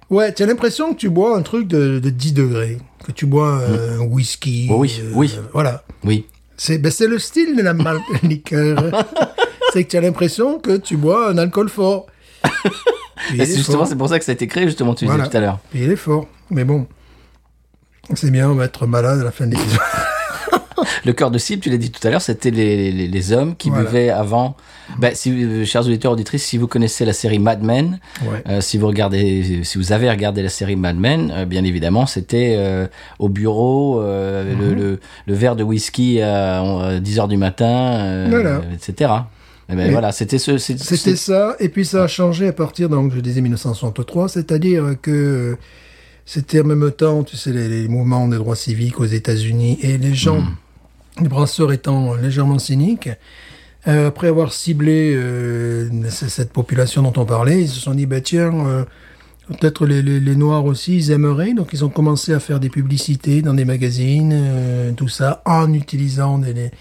[0.09, 3.26] Ouais, tu as l'impression que tu bois un truc de, de 10 degrés, que tu
[3.26, 4.70] bois euh, un whisky.
[4.72, 5.38] Oh oui, euh, oui.
[5.51, 5.84] Voilà.
[6.05, 6.28] Oui.
[6.55, 9.05] C'est ben, le style de la mal liqueur.
[9.74, 12.07] c'est que tu as l'impression que tu bois un alcool fort.
[13.38, 15.24] Et justement, c'est pour ça que ça a été créé, justement, tu Voilà.
[15.24, 15.59] disais tout à l'heure.
[15.76, 16.30] Il est fort.
[16.49, 16.88] Mais bon,
[18.16, 19.78] c'est bien, on va être malade à la fin de l'épisode.
[21.06, 23.56] Le cœur de cible, tu l'as dit tout à l'heure, c'était les, les, les hommes
[23.56, 23.86] qui Voilà.
[23.86, 24.56] buvaient avant.
[25.00, 28.44] Ben, si, euh, chers auditeurs auditrices, si vous connaissez la série Mad Men, Ouais.
[28.48, 32.06] euh, si vous regardez, si vous avez regardé la série Mad Men, euh, bien évidemment,
[32.06, 32.88] c'était euh,
[33.20, 34.60] au bureau, Mhm.
[34.60, 38.62] le, le, le verre de whisky à 10 heures du matin, Voilà.
[38.74, 39.12] etc.
[39.72, 40.58] Eh ben, voilà, c'était ce.
[40.58, 45.56] C'était ça, et puis ça a changé à partir, donc je disais 1963, c'est-à-dire que
[46.26, 49.98] c'était en même temps, tu sais, les, les mouvements des droits civiques aux États-Unis, et
[49.98, 50.44] les gens,
[51.22, 53.09] les brasseurs étant légèrement cyniques,
[53.88, 58.22] euh, après avoir ciblé euh, cette population dont on parlait, ils se sont dit, bah
[58.22, 58.84] tiens, euh,
[59.47, 62.69] peut-être les, les, les Noirs aussi, ils aimeraient, donc ils ont commencé à faire des
[62.69, 66.72] publicités dans des magazines, tout ça, en utilisant des, des,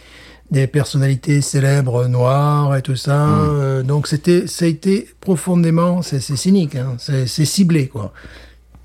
[0.51, 3.29] des personnalités célèbres noires et tout ça.
[3.29, 8.13] Euh, donc c'était, ça a été profondément, c'est cynique, hein, c'est ciblé quoi.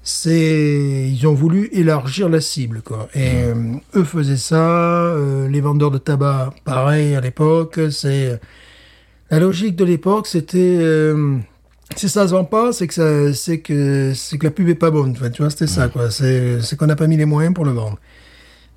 [0.08, 3.10] C'est, ils ont voulu élargir la cible quoi.
[3.16, 7.80] Et euh, eux faisaient ça, euh, les vendeurs de tabac, pareil à l'époque.
[7.90, 8.40] C'est
[9.32, 11.38] la logique de l'époque, c'était euh,
[11.96, 14.76] si ça se vend pas, c'est que ça, c'est que c'est que la pub est
[14.76, 15.14] pas bonne.
[15.32, 16.12] Tu vois, c'était ça quoi.
[16.12, 17.98] C'est c'est qu'on n'a pas mis les moyens pour le vendre.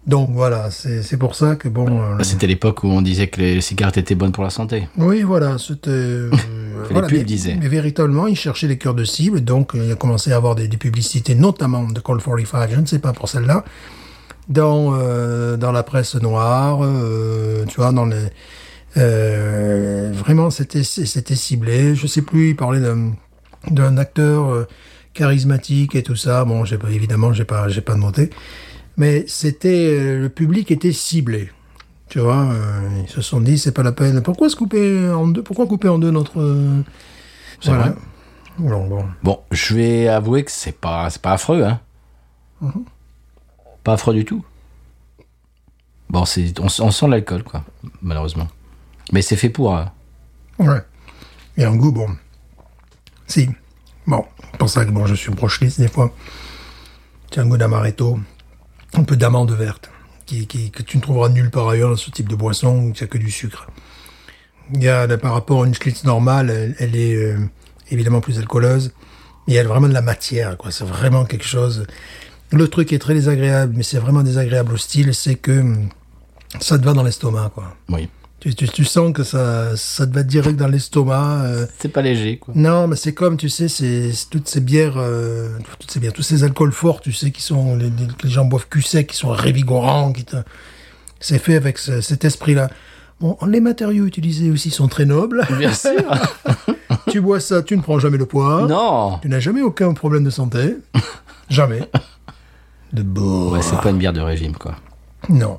[0.06, 1.86] Donc voilà, c'est pour ça que bon.
[2.00, 4.88] euh, C'était l'époque où on disait que les cigarettes étaient bonnes pour la santé.
[4.96, 5.90] oui, voilà, c'était.
[5.90, 6.30] euh,
[6.90, 7.56] les pubs mais, disaient.
[7.60, 10.54] Mais véritablement, ils cherchaient des cœurs de cible, donc euh, il a commencé à avoir
[10.54, 13.64] des, des publicités, notamment de Call 45, je ne sais pas pour celle-là,
[14.48, 16.78] dans, euh, dans la presse noire,
[17.68, 18.28] tu vois, dans les.
[20.12, 21.94] vraiment, c'était ciblé.
[21.94, 22.80] Je sais plus, il parlait
[23.70, 24.66] d'un acteur
[25.12, 26.44] charismatique et tout ça.
[26.46, 28.30] Bon, j'ai pas, évidemment, j'ai pas, j'ai pas noté.
[28.98, 31.50] Mais c'était, euh, le public était ciblé.
[32.08, 34.22] Tu vois, euh, ils se sont dit, c'est pas la peine.
[34.22, 36.82] Pourquoi se couper en deux Pourquoi couper en deux notre euh,
[37.60, 37.94] C'est vrai.
[38.58, 39.04] Bon, bon.
[39.22, 41.80] Bon, je vais avouer que c'est pas, c'est pas affreux, hein.
[42.60, 42.84] Mhm.
[43.84, 44.44] Pas affreux du tout.
[46.10, 47.62] Bon, c'est, on, on sent l'alcool, quoi,
[48.02, 48.48] malheureusement.
[49.12, 49.76] Mais c'est fait pour.
[49.76, 49.84] euh,
[50.58, 50.80] Ouais.
[51.56, 52.08] Et un goût, bon.
[53.26, 53.48] Si.
[54.06, 56.12] Bon, c'est pour ça que bon, je suis brocheliste des fois.
[57.30, 58.18] Tu as un goût d'amaretto,
[58.94, 59.90] un peu d'amande verte,
[60.26, 62.82] qui, qui, que tu ne trouveras nulle part ailleurs dans ce type de boisson où
[62.88, 63.68] il n'y a que du sucre.
[64.74, 67.38] Il y a, par rapport à une schlitz normale, elle, elle est euh,
[67.90, 68.92] évidemment plus alcooleuse,
[69.46, 70.70] mais y a vraiment de la matière, quoi.
[70.70, 71.86] C'est vraiment quelque chose.
[72.50, 75.88] Le truc est très désagréable, mais c'est vraiment désagréable au style, c'est que hum,
[76.60, 77.76] ça te va dans l'estomac, quoi.
[77.88, 78.08] Oui.
[78.40, 81.42] Tu, tu, tu sens que ça, ça te va direct dans l'estomac.
[81.44, 81.66] euh.
[81.80, 82.54] C'est pas léger, quoi.
[82.56, 85.48] Non, mais c'est comme, tu sais, c'est toutes ces bières, euh,
[85.80, 88.30] toutes ces bières, tous ces alcools forts, tu sais, qui sont, les, les- que les
[88.32, 90.36] gens boivent cul sec, qui sont révigorants, qui te...
[91.18, 92.70] c'est fait avec ce- cet esprit-là.
[93.20, 95.44] Bon, les matériaux utilisés aussi sont très nobles.
[95.58, 95.90] Bien sûr.
[97.10, 98.66] tu bois ça, tu ne prends jamais le poids.
[98.68, 99.18] non.
[99.20, 100.76] Tu n'as jamais aucun problème de santé.
[101.50, 101.80] jamais.
[102.92, 103.50] De beau.
[103.50, 104.74] Ouais, c'est pas une bière de régime, quoi.
[105.28, 105.58] Non.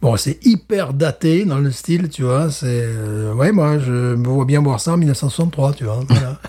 [0.00, 2.50] Bon, c'est hyper daté dans le style, tu vois.
[2.50, 6.00] C'est euh, ouais, moi, je me vois bien boire ça en 1963, tu vois.
[6.08, 6.40] Voilà.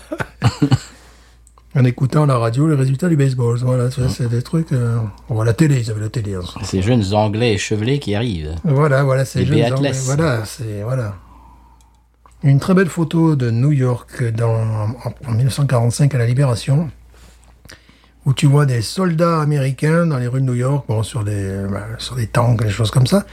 [1.76, 4.72] en écoutant la radio, les résultats du baseball, voilà, tu vois, c'est des trucs.
[4.72, 4.98] Euh,
[5.28, 6.34] on voit la télé, ils avaient la télé.
[6.34, 6.40] hein.
[6.62, 8.54] Ces jeunes anglais échevelés qui arrivent.
[8.64, 9.74] Voilà, voilà, c'est Les jeunes.
[9.74, 9.92] Anglais.
[10.04, 11.14] Voilà, c'est voilà.
[12.44, 16.90] Une très belle photo de New York dans, en, en 1945 à la Libération,
[18.26, 21.64] où tu vois des soldats américains dans les rues de New York, bon, sur des,
[21.70, 23.24] bah, sur des tanks, des choses comme ça,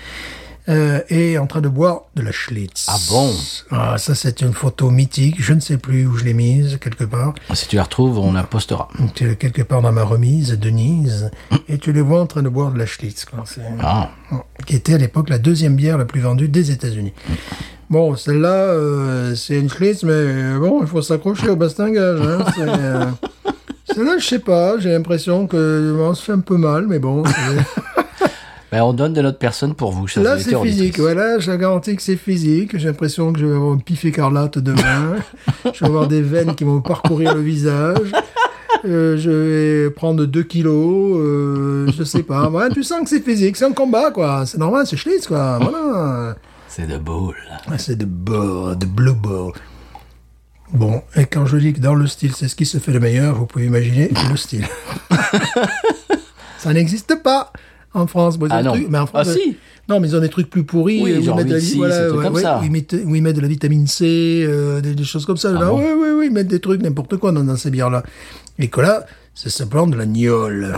[0.69, 2.85] euh, et en train de boire de la Schlitz.
[2.87, 3.33] Ah bon
[3.71, 7.03] Ah, ça c'est une photo mythique, je ne sais plus où je l'ai mise, quelque
[7.03, 7.33] part.
[7.53, 8.89] Si tu la retrouves, on la postera.
[9.15, 11.31] Tu quelque part dans ma remise, Denise,
[11.67, 13.25] et tu les vois en train de boire de la Schlitz.
[13.25, 13.43] Quoi.
[13.81, 14.09] Ah.
[14.65, 17.13] qui était à l'époque la deuxième bière la plus vendue des États-Unis.
[17.91, 22.21] Bon, celle-là, euh, c'est une Schlitz, mais euh, bon, il faut s'accrocher au bastingage.
[22.21, 23.05] Hein, c'est, euh,
[23.93, 27.23] celle-là, je sais pas, j'ai l'impression que on se fait un peu mal, mais bon.
[28.71, 32.01] Ben, on donne de notre personne pour vous, Là, c'est physique, voilà, je garantis que
[32.01, 32.77] c'est physique.
[32.77, 35.17] J'ai l'impression que je vais avoir un pif écarlate demain.
[35.73, 38.13] je vais avoir des veines qui vont me parcourir le visage.
[38.85, 42.49] Euh, je vais prendre 2 kilos, euh, je sais pas.
[42.49, 44.45] Ouais, tu sens que c'est physique, c'est un combat, quoi.
[44.45, 45.59] C'est normal, c'est Schlitz, quoi.
[45.61, 46.37] Voilà.
[46.69, 47.35] C'est de boule.
[47.67, 49.51] Ah, C'est de beau, de blue ball.
[50.73, 52.99] Bon, et quand je dis que dans le style, c'est ce qui se fait le
[52.99, 54.65] meilleur, vous pouvez imaginer le style.
[56.57, 57.51] Ça n'existe pas
[57.93, 58.37] en France.
[58.37, 58.71] Bon, Ah non.
[58.73, 59.57] trucs- mais en France, Ah, si.
[59.89, 61.01] Non, mais ils ont des trucs plus pourris.
[61.01, 62.59] Oui, où ils genre mettent de la, 8-6, voilà, des trucs ouais, comme ouais, ça.
[62.59, 65.37] Où ils, mettent, où ils mettent de la vitamine C, euh, des, des choses comme
[65.37, 65.49] ça.
[65.49, 65.65] Ah là.
[65.65, 68.03] bon oui, oui, oui, ils mettent des trucs, n'importe quoi dans, dans ces bières-là.
[68.59, 70.77] Et que là, c'est simplement de la gnôle.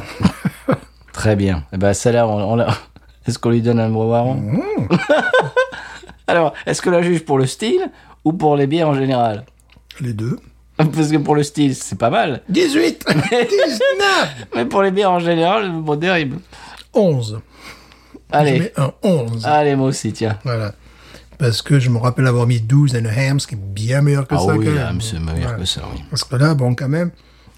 [1.13, 1.65] Très bien.
[1.73, 2.75] Eh ben, celle-là, on, on la-
[3.27, 4.61] Est-ce qu'on lui donne un breuvard Mmh.
[6.27, 7.81] Alors, est-ce que la juge pour le style
[8.25, 9.45] ou pour les bières en général?
[10.01, 10.37] Les deux.
[10.77, 12.41] Parce que pour le style, c'est pas mal.
[12.49, 16.37] 18 19 Mais pour les bières en général, bon, terrible.
[16.93, 17.39] 11.
[18.31, 18.57] Allez.
[18.57, 19.45] Je mets un 11.
[19.45, 20.37] Allez, moi aussi, tiens.
[20.43, 20.73] Voilà.
[21.37, 24.01] Parce que je me rappelle avoir mis 12 and a ham, ce qui est bien
[24.01, 24.55] meilleur que Ah ça.
[24.55, 25.01] oui, quand là, même.
[25.01, 26.01] c'est meilleur que ça, oui.
[26.09, 27.11] Parce que là, bon, quand même,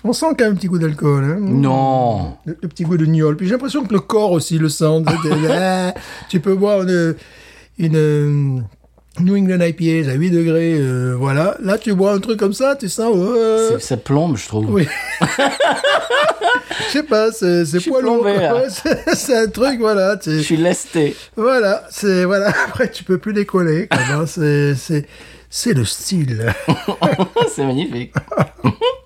[0.04, 1.24] on sent quand même un petit goût d'alcool.
[1.24, 1.38] Hein.
[1.40, 2.38] Non.
[2.46, 3.38] Le, le petit goût de gnôle.
[3.38, 5.04] Puis j'ai l'impression que le corps aussi le sent.
[5.50, 5.94] Ah,
[6.30, 7.16] tu peux boire une,
[7.78, 8.64] une
[9.20, 11.56] New England IPA à 8 degrés, euh, voilà.
[11.64, 14.70] Là, tu bois un truc comme ça, tu sens, ouais, C'est- Ça plombe, je trouve.
[14.74, 14.88] oui.
[16.88, 18.24] Je sais pas, c'est c'est poids lourd.
[18.26, 18.38] Ouais,
[19.14, 20.18] c'est un truc, voilà.
[20.26, 21.16] Je suis lesté.
[21.36, 22.50] Voilà, c'est voilà.
[22.68, 23.88] Après, tu peux plus décoller.
[24.28, 25.06] c'est c'est
[25.50, 26.54] c'est le style.
[27.56, 28.14] c'est magnifique.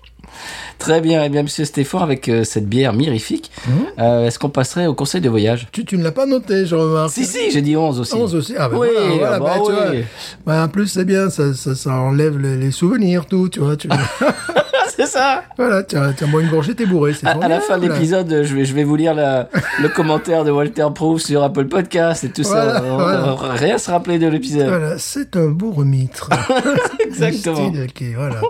[0.80, 3.50] Très bien, eh bien, monsieur Stéphane, avec euh, cette bière mirifique,
[3.98, 5.68] euh, est-ce qu'on passerait au conseil de voyage?
[5.72, 7.10] Tu, tu ne l'as pas noté, je remarque.
[7.12, 8.14] Si, si, j'ai dit 11 aussi.
[8.14, 8.54] 11 aussi.
[8.58, 9.90] Ah ben oui, voilà, voilà, bah bah, tu vois.
[9.90, 10.04] oui.
[10.46, 13.76] Bah, en plus, c'est bien, ça, ça, ça enlève les, les souvenirs, tout, tu vois.
[13.76, 13.88] Tu,
[14.96, 15.44] c'est ça.
[15.58, 17.12] voilà, tu as, moins une gorgée, t'es bourré.
[17.12, 19.48] c'est À, à la fin de l'épisode, je vais, je vais vous lire la-
[19.82, 22.84] le commentaire de Walter Proof sur Apple Podcast et tout Voilà, ça.
[22.86, 23.36] On, voilà.
[23.52, 24.66] rien se rappeler de l'épisode.
[24.68, 26.30] Voilà, c'est un bourre-mitre.
[27.06, 27.70] Exactement.
[27.70, 28.40] Le style, ok, voilà.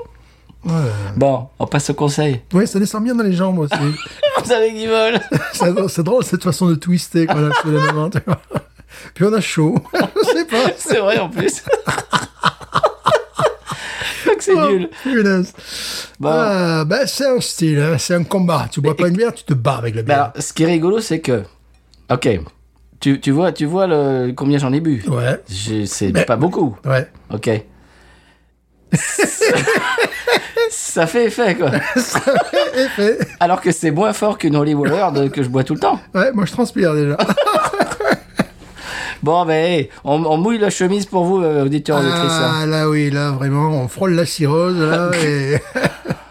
[1.17, 2.43] Bon, on passe au conseil.
[2.53, 3.75] Oui, ça descend bien dans les jambes aussi.
[4.39, 5.19] Vous savez qui vole
[5.89, 7.35] c'est drôle cette façon de twister a
[7.65, 8.41] les moments, tu vois.
[9.15, 9.77] Puis on a chaud.
[9.95, 10.71] Je sais pas.
[10.77, 11.63] C'est vrai en plus.
[14.27, 14.89] Donc c'est nul.
[14.91, 15.53] Oh, punaise.
[16.19, 16.31] Bon.
[16.33, 18.69] Ah, ben, c'est un style, hein, c'est un combat.
[18.71, 20.17] Tu bois pas une bière, tu te bats avec la bière.
[20.17, 21.43] alors, ce qui est rigolo, c'est que.
[22.11, 22.29] Ok.
[23.01, 25.41] Tu, tu vois, tu vois le, combien j'en ai bu Ouais,
[25.87, 26.77] C'est pas beaucoup.
[26.85, 27.09] ouais.
[27.33, 27.49] Ok.
[30.71, 31.71] Ça fait effet, quoi.
[32.77, 33.19] Effet.
[33.41, 36.01] Alors que c'est moins fort qu'une Holy de- que je bois tout le temps.
[36.15, 37.17] Ouais, moi je transpire déjà.
[39.23, 42.23] Bon, ben, on, on mouille la chemise pour vous, euh, auditeurs, auditrices.
[42.33, 42.61] hein.
[42.63, 45.59] Ah, là oui, là vraiment, on frôle la cirrhose, là, et...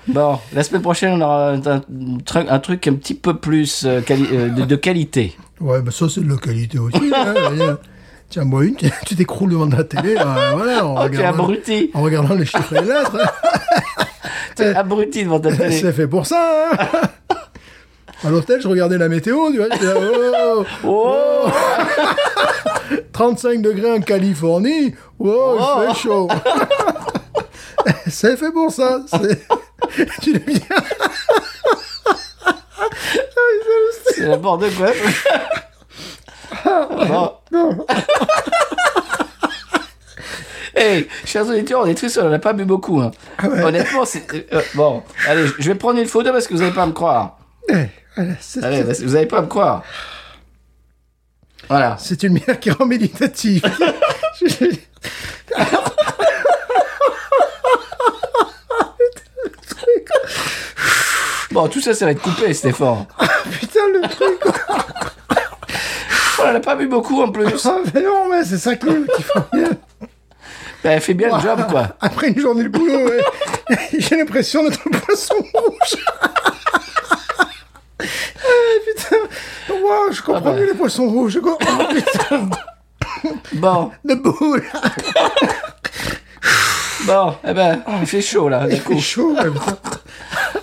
[0.07, 1.81] Bon, la semaine prochaine, on aura un, un
[2.25, 5.37] truc- un truc un petit peu plus euh, quali- euh, de, de qualité.
[5.61, 7.77] Ouais, mais ça c'est de la qualité aussi, hein.
[8.29, 8.75] Tiens, bois une,
[9.05, 11.89] tu t'écroules devant ta télé, là, voilà, en, Ok, regardant, abruti.
[11.93, 13.17] en regardant les chiffres et les lettres.
[14.55, 15.71] T'es abruti devant ta télé.
[15.79, 17.07] C'est fait pour ça, hein.
[18.23, 19.75] À l'hôtel, je regardais la météo, tu vois, là,
[20.55, 21.47] oh, Oh
[23.13, 25.81] 35 degrés en Californie, wow, Oh.
[25.87, 26.27] il fait chaud.
[28.07, 28.99] C'est fait pour ça.
[29.07, 29.47] c'est-
[30.21, 30.59] tu l'as bien.
[34.15, 34.87] C'est n'importe quoi.
[36.65, 37.33] Bon.
[40.75, 43.01] Hey, chers auditeurs, on est triste, on n'en a pas bu beaucoup.
[43.01, 43.11] hein.
[43.43, 43.63] ouais.
[43.63, 44.23] Honnêtement, c'est...
[44.53, 47.37] euh, bon, allez, je vais prendre une photo parce que vous n'allez pas me croire.
[47.67, 47.73] Eh,
[48.15, 48.33] voilà,
[48.63, 49.83] Allez, vous n'allez pas me croire.
[51.67, 51.97] Voilà.
[51.99, 53.61] C'est une bière qui rend méditative.
[54.41, 54.75] Je-
[61.51, 63.05] Bon, tout ça, ça va être coupé, Stéphane.
[63.59, 64.39] Putain, le truc.
[66.41, 67.65] On n'en a pas bu beaucoup en plus.
[67.65, 69.69] Ah, mais non, mais c'est ça qui, qui fait bien.
[70.81, 71.89] Ben, elle fait bien le job, quoi.
[71.99, 73.19] Après une journée de boulot, ouais,
[73.99, 75.97] j'ai l'impression d'être un poisson rouge.
[77.99, 78.05] Ah,
[78.85, 79.17] putain.
[79.75, 80.53] Wow, je comprends Ah bah.
[80.53, 81.33] mieux les poissons rouges.
[81.33, 81.79] Je comprends.
[81.81, 82.49] Oh, putain.
[83.55, 84.63] Bon, De boule.
[87.05, 88.93] bon, eh ben, il fait chaud, là, d'un Il coup.
[88.93, 89.33] fait chaud.
[89.35, 89.99] ouais, putain.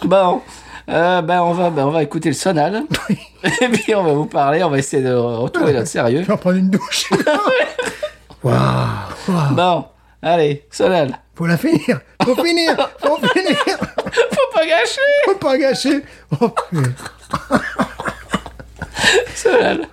[0.07, 0.41] Bon,
[0.89, 2.83] euh, ben, on va, ben, on va écouter le sonal.
[3.61, 6.23] Et puis, on va vous parler, on va essayer de retrouver notre sérieux.
[6.23, 7.11] Je vais en prendre une douche.
[8.43, 9.53] Waouh.
[9.53, 9.85] Bon,
[10.23, 11.19] allez, sonal.
[11.35, 12.01] Faut la finir.
[12.23, 12.77] Faut finir.
[12.99, 13.57] Faut finir.
[13.67, 16.03] Faut pas gâcher Faut pas gâcher.
[16.41, 16.51] Oh.
[19.35, 19.87] Sonal.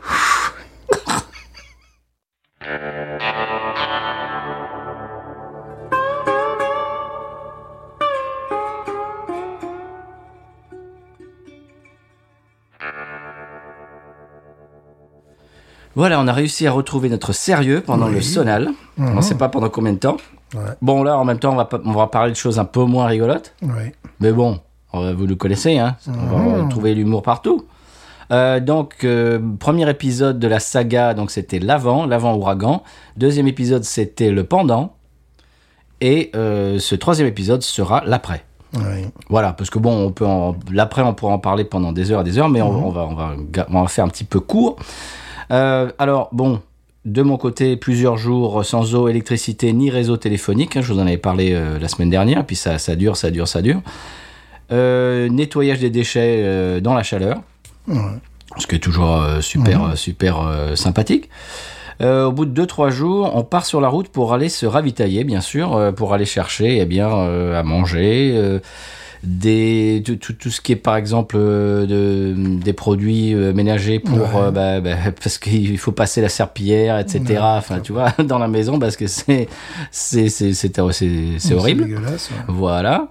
[15.96, 18.70] Voilà, on a réussi à retrouver notre sérieux pendant le sonal.
[18.98, 20.18] On ne sait pas pendant combien de temps.
[20.56, 20.62] Ouais.
[20.82, 23.06] Bon, là, en même temps, on va, on va parler de choses un peu moins
[23.08, 23.54] rigolotes.
[24.20, 24.60] Mais bon,
[24.96, 25.96] euh, vous le connaissez, hein.
[26.08, 26.12] on
[26.64, 27.66] va trouver l'humour partout.
[28.32, 32.82] Euh, donc, euh, premier épisode de la saga, donc c'était l'avant, l'avant ouragan.
[33.18, 34.96] Deuxième épisode, c'était le pendant.
[36.02, 38.44] Et euh, ce troisième épisode sera l'après.
[39.30, 42.22] Voilà, parce que bon, on peut en- l'après, on pourra en parler pendant des heures
[42.22, 43.36] et des heures, mais on, on va, on, va,
[43.70, 44.78] on va faire un petit peu court.
[45.54, 46.62] Euh, alors, bon,
[47.06, 50.76] de mon côté, plusieurs jours sans eau, électricité, ni réseau téléphonique.
[50.78, 53.30] hein, je vous en avais parlé euh, la semaine dernière, puis ça, ça dure, ça
[53.32, 53.82] dure, ça dure.
[54.72, 57.38] Euh, nettoyage des déchets euh, dans la chaleur,
[57.88, 57.98] Ouais.
[58.58, 60.40] ce qui est toujours super, euh, super
[60.76, 61.30] sympathique.
[62.02, 65.40] Au bout de 2-3 jours, on part sur la route pour aller se ravitailler, bien
[65.40, 68.60] sûr, pour aller chercher eh bien, à manger,
[69.24, 74.00] des tout, tout, tout ce qui est par exemple euh, de, des produits euh, ménagers
[74.00, 74.42] pour Ouais.
[74.48, 78.38] euh, bah, bah, parce qu'il faut passer la serpillière etc Ouais, enfin tu vois dans
[78.40, 79.48] la maison parce que c'est
[79.92, 80.80] c'est c'est c'est
[81.54, 82.30] horrible dégueulasse.
[82.32, 82.44] ouais.
[82.50, 83.08] voilà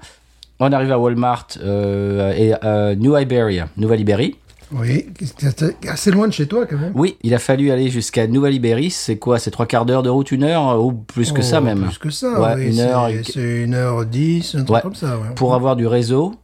[0.61, 4.37] on arrive à Walmart euh, et euh, New Iberia Nouvelle-Ibérie
[4.75, 5.07] Oui,
[5.39, 6.93] c'est assez loin de chez toi quand même.
[6.95, 9.39] oui il a fallu aller jusqu'à Nouvelle-Ibérie c'est quoi?
[9.39, 10.83] C'est trois quarts d'heure de route une heure?
[10.85, 11.83] Ou plus que Oh, ça même?
[11.83, 14.81] Plus que ça, Ouais, oui, une heure C'est une heure dix, un truc Ouais.
[14.83, 15.19] comme ça.
[15.19, 15.35] Ouais.
[15.37, 16.35] pour avoir du réseau.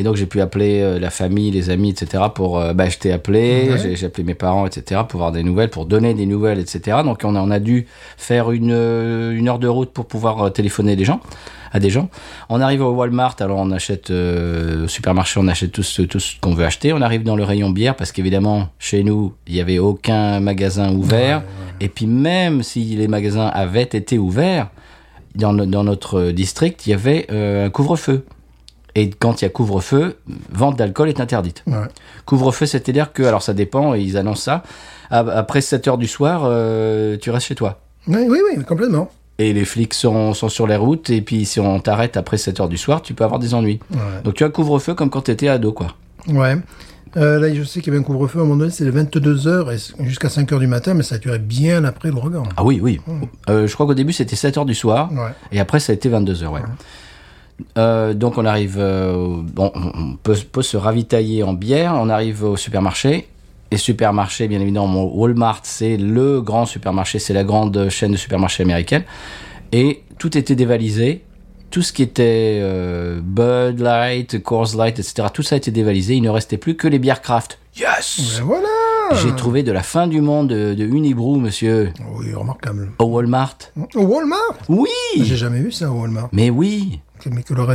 [0.00, 2.24] Et donc j'ai pu appeler euh, la famille, les amis, etc.
[2.34, 3.96] Pour, euh, bah, je t'ai appelé, Ouais.
[3.96, 5.02] j'ai appelé mes parents, etc.
[5.06, 6.96] Pour avoir des nouvelles, pour donner des nouvelles, etc.
[7.04, 7.86] Donc on a, on a dû
[8.16, 11.20] faire une, euh, une heure de route pour pouvoir téléphoner des gens,
[11.70, 12.08] à des gens.
[12.48, 16.18] On arrive au Walmart, alors on achète euh, au supermarché, on achète tout ce, tout
[16.18, 16.94] ce qu'on veut acheter.
[16.94, 20.94] On arrive dans le rayon bière parce qu'évidemment chez nous il y avait aucun magasin
[20.94, 21.42] ouvert.
[21.82, 24.70] Et puis même si les magasins avaient été ouverts,
[25.34, 28.24] dans, no- dans notre district, il y avait euh, un couvre-feu.
[28.94, 30.16] Et quand il y a couvre-feu,
[30.52, 31.62] vente d'alcool est interdite.
[31.66, 31.74] Ouais.
[32.26, 34.62] Couvre-feu, c'est-à-dire que, alors ça dépend, ils annoncent ça,
[35.10, 37.80] après 7 heures du soir, euh, tu restes chez toi.
[38.08, 39.10] Oui, oui, oui, complètement.
[39.38, 42.60] Et les flics sont, sont sur les routes, et puis si on t'arrête après 7
[42.60, 43.80] heures du soir, tu peux avoir des ennuis.
[43.92, 43.98] Ouais.
[44.24, 45.94] Donc tu as couvre-feu comme quand tu étais ado, quoi.
[46.28, 46.56] Ouais.
[47.16, 48.92] Euh, là, je sais qu'il y avait un couvre-feu à un moment donné, c'est les
[48.92, 52.44] 22h et jusqu'à 5h du matin, mais ça a duré bien après l'ouragan.
[52.56, 53.00] Ah oui, oui.
[53.48, 55.30] Euh, je crois qu'au début c'était 7 heures du soir, Ouais.
[55.52, 56.60] et après ça a été 22 heures, ouais.
[57.78, 62.44] Euh, donc on arrive, euh, bon, on peut, peut se ravitailler en bière, on arrive
[62.44, 63.26] au supermarché.
[63.72, 68.64] Et supermarché, bien évidemment, Walmart, c'est le grand supermarché, c'est la grande chaîne de supermarchés
[68.64, 69.04] américaine.
[69.72, 71.22] Et tout était dévalisé.
[71.70, 76.16] Tout ce qui était euh, Bud Light, Coors Light, etc., tout ça a été dévalisé.
[76.16, 77.60] Il ne restait plus que les bières craft.
[77.78, 78.66] Yes Ben voilà
[79.22, 82.90] J'ai trouvé de la fin du monde de, de Unibrew, monsieur, Oui, remarquable.
[82.98, 83.56] au Walmart.
[83.94, 84.56] Au Walmart?
[84.68, 86.28] Oui J'ai jamais vu ça au Walmart.
[86.32, 86.98] Mais oui
[87.32, 87.68] Mais que leur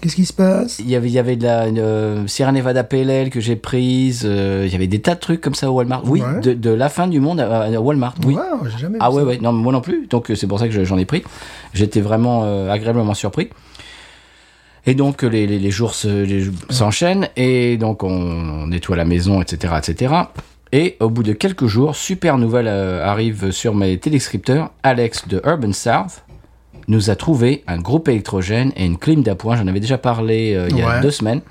[0.00, 0.78] Qu'est-ce qui se passe?
[0.78, 4.22] Il y avait, il y avait de la euh, Sierra Nevada Ale que j'ai prise.
[4.24, 6.02] euh, il y avait des tas de trucs comme ça au Walmart.
[6.06, 6.40] Oui, Ouais.
[6.40, 8.14] de, de la fin du monde à, à Walmart.
[8.24, 8.34] Oui.
[8.34, 8.40] Vu
[9.00, 9.26] Ah ouais, ça.
[9.26, 9.38] ouais.
[9.42, 10.06] Non, moi non plus.
[10.08, 11.22] Donc euh, c'est pour ça que je- j'en ai pris.
[11.74, 13.50] J'étais vraiment euh, agréablement surpris.
[14.86, 19.42] Et donc les, les, les jours se- s'enchaînent et donc on, on nettoie la maison,
[19.42, 20.14] etc., etc.
[20.72, 24.70] Et au bout de quelques jours, super nouvelle arrive sur mes téléscripteurs.
[24.84, 26.22] Alex de Urban South
[26.88, 29.56] nous a trouvé un groupe électrogène et une clim d'appoint.
[29.56, 31.00] J'en avais déjà parlé euh, il y a Ouais.
[31.00, 31.42] deux semaines.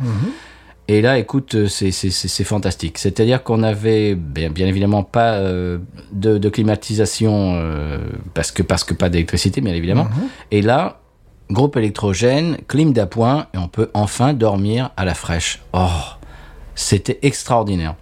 [0.88, 2.98] Et là, écoute, euh, c'est fantastique.
[2.98, 5.78] C'est-à-dire qu'on avait, bien, bien évidemment, pas euh,
[6.12, 8.00] de, de climatisation euh,
[8.34, 10.08] parce que parce que pas d'électricité, bien évidemment.
[10.50, 11.00] Et là,
[11.52, 15.60] groupe électrogène, clim d'appoint, et on peut enfin dormir à la fraîche.
[15.74, 15.88] Oh,
[16.74, 17.94] c'était extraordinaire.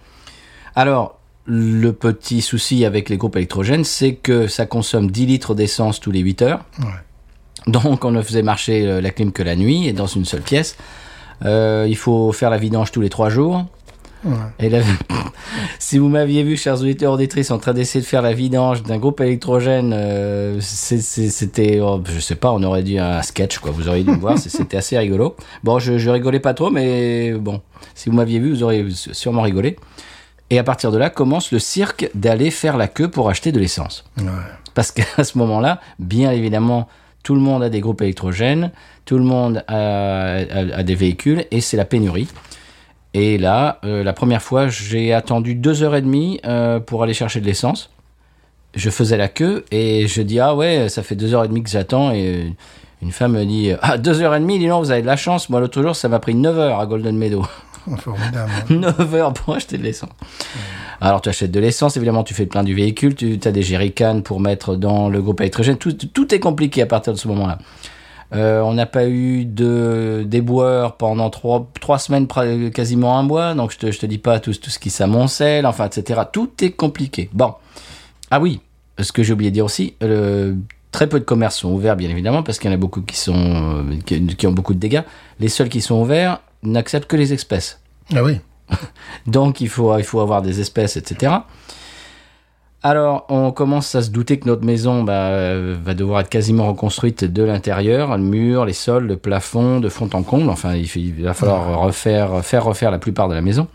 [0.74, 5.98] Alors, le petit souci avec les groupes électrogènes, c'est que ça consomme 10 litres d'essence
[6.00, 6.64] tous les 8 heures.
[6.78, 6.86] Ouais.
[7.68, 10.40] Donc on ne faisait marcher euh, la clim que la nuit et dans une seule
[10.40, 10.76] pièce.
[11.44, 13.66] Euh, il faut faire la vidange tous les trois jours.
[14.24, 14.34] Ouais.
[14.58, 14.70] Et
[15.78, 18.98] si vous m'aviez vu, chers auditeurs auditrices, en train d'essayer de faire la vidange d'un
[18.98, 23.70] groupe électrogène, euh, c'était, oh, je sais pas, on aurait dit un sketch, quoi.
[23.70, 25.36] Vous auriez dû me voir, c'était assez rigolo.
[25.62, 27.60] Bon, je, je rigolais pas trop, mais bon,
[27.94, 29.76] si vous m'aviez vu, vous auriez sûrement rigolé.
[30.50, 33.60] Et à partir de là, commence le cirque d'aller faire la queue pour acheter de
[33.60, 34.04] l'essence.
[34.16, 34.24] Ouais.
[34.74, 36.88] Parce qu'à ce moment-là, bien évidemment,
[37.28, 38.70] tout le monde a des groupes électrogènes,
[39.04, 42.26] tout le monde a, des véhicules, et c'est la pénurie.
[43.12, 47.12] Et là, euh, la première fois, j'ai attendu deux heures et demie euh, pour aller
[47.12, 47.90] chercher de l'essence.
[48.74, 51.62] Je faisais la queue et je dis ah ouais, ça fait deux heures et demie
[51.62, 52.54] que j'attends et
[53.02, 55.16] une femme me dit ah deux heures et demie, dis non, vous avez de la
[55.16, 55.50] chance.
[55.50, 57.44] Moi l'autre jour, ça m'a pris 9 heures à Golden Meadow.
[57.96, 58.50] Formidable.
[58.70, 60.10] 9 heures pour acheter de l'essence.
[61.00, 63.62] Alors tu achètes de l'essence, évidemment tu fais le plein du véhicule, tu as des
[63.62, 67.58] jerrycans pour mettre dans le groupe électrogène, tout, est compliqué à partir de ce moment-là.
[68.34, 72.26] Euh, on n'a pas eu de déboueur pendant trois, semaines,
[72.72, 76.22] quasiment un mois, donc je te, te dis pas tout, ce qui s'amoncelle, enfin, etc.
[76.30, 77.30] Tout est compliqué.
[77.32, 77.54] Bon.
[78.30, 78.60] Ah oui,
[79.00, 79.94] ce que j'ai oublié de dire aussi,
[80.90, 83.18] très peu de commerces sont ouverts, bien évidemment, parce qu'il y en a beaucoup qui,
[83.28, 85.02] euh, ont beaucoup de dégâts.
[85.40, 87.80] Les seuls qui sont ouverts n'acceptent que les espèces.
[88.14, 88.40] Ah oui.
[89.26, 91.32] Donc il faut, il faut avoir des espèces, etc.
[92.82, 96.68] Alors on commence à se douter que notre maison bah, euh, va devoir être quasiment
[96.68, 100.48] reconstruite de l'intérieur, le mur, les sols, le plafond, de fond en comble.
[100.48, 103.66] Enfin, il, fait- il va falloir refaire, faire refaire la plupart de la maison.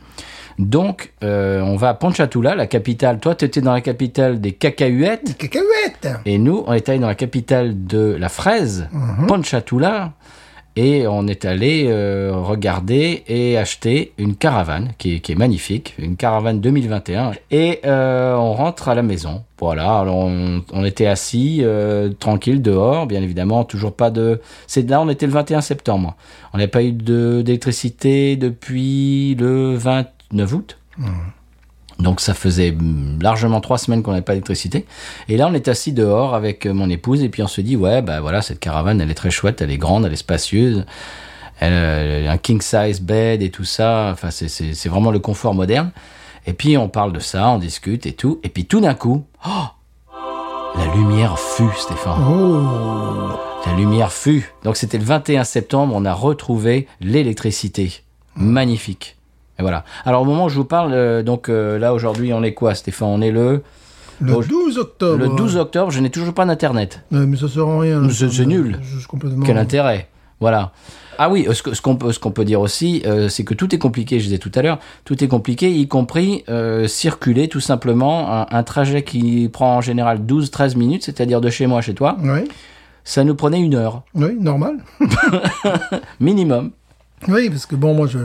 [0.58, 3.20] Donc euh, on va à Ponchatula, la capitale.
[3.20, 5.36] Toi, tu étais dans la capitale des cacahuètes.
[5.38, 8.88] Cacahuète Et nous, on est allé dans la capitale de la fraise,
[9.28, 10.14] Ponchatula.
[10.76, 16.62] Et on est allé euh, regarder et acheter une caravane qui est, magnifique, une caravane
[16.62, 17.34] 2021.
[17.52, 19.44] Et euh, on rentre à la maison.
[19.60, 24.42] Voilà, alors on, était assis euh, tranquille dehors, bien évidemment, toujours pas de.
[24.68, 26.16] C'est là, on était le 21 septembre.
[26.54, 30.78] On n'avait pas eu d'électricité depuis le 29 août.
[32.00, 32.76] Donc ça faisait
[33.22, 34.86] largement trois semaines qu'on n'avait pas d'électricité.
[35.30, 37.76] Et là, on est assis dehors avec euh, mon épouse et puis on se dit,
[37.76, 40.86] ouais, bah voilà, cette caravane, elle est très chouette, elle est grande, elle est spacieuse,
[41.60, 44.10] elle, euh, un king size bed et tout ça.
[44.12, 45.92] Enfin, c'est- c'est c'est vraiment le confort moderne.
[46.46, 48.40] Et puis on parle de ça, on discute et tout.
[48.44, 49.66] Et puis tout d'un coup, oh,
[50.76, 52.22] la lumière fut, Stéphane.
[52.28, 54.52] Oh La lumière fut.
[54.64, 58.02] Donc c'était le 21 septembre, on a retrouvé l'électricité.
[58.36, 59.16] Magnifique.
[59.60, 59.84] Et voilà.
[60.06, 62.74] Alors au moment où je vous parle, euh, donc euh, là aujourd'hui on est quoi
[62.76, 63.08] Stéphane?
[63.10, 63.62] On est le,
[64.20, 65.18] Le Oh, 12 octobre.
[65.18, 67.02] le 12 octobre, je n'ai toujours pas d'internet.
[67.12, 68.02] Ouais, mais ça sert à rien.
[68.02, 68.08] là.
[68.12, 68.80] C'est- c'est nul.
[68.82, 69.46] Je suis complètement...
[69.46, 70.08] Quel intérêt
[70.40, 70.72] Voilà.
[71.20, 73.44] Ah oui, euh, ce que- ce qu'on peut, ce qu'on peut dire aussi, euh, c'est
[73.44, 76.88] que tout est compliqué, je disais tout à l'heure, tout est compliqué, y compris euh,
[76.88, 81.68] circuler tout simplement un, un trajet qui prend en général 12-13 minutes, c'est-à-dire de chez
[81.68, 82.48] moi à chez toi, Oui,
[83.04, 84.78] ça nous prenait une heure, oui, normal.
[86.20, 86.72] minimum.
[87.28, 88.18] Oui, parce que bon, moi, je,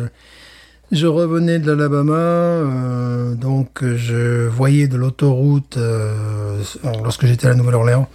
[0.90, 6.62] je revenais de l'Alabama, euh, donc je voyais de l'autoroute, euh,
[7.02, 8.08] lorsque j'étais à la Nouvelle-Orléans,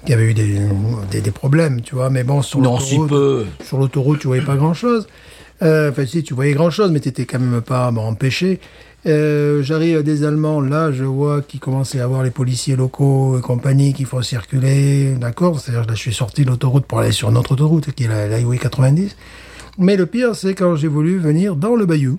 [0.00, 0.60] qu'il y avait eu des,
[1.10, 4.56] des, des problèmes, tu vois, mais bon, sur si l'autoroute, sur l'autoroute, tu voyais pas
[4.56, 5.06] grand-chose.
[5.62, 8.60] Euh, Enfin, si, tu voyais grand-chose, mais t'étais quand même pas bon, empêché.
[9.04, 13.40] J'arrive à des Allemands, là, je vois qu'ils commençaient à avoir les policiers locaux et
[13.40, 17.32] compagnie qui font circuler, d'accord C'est-à-dire, là, je suis sorti de l'autoroute pour aller sur
[17.32, 19.16] notre autoroute, qui est la, la Highway 90.
[19.78, 22.18] Mais le pire, c'est quand j'ai voulu venir dans le bayou.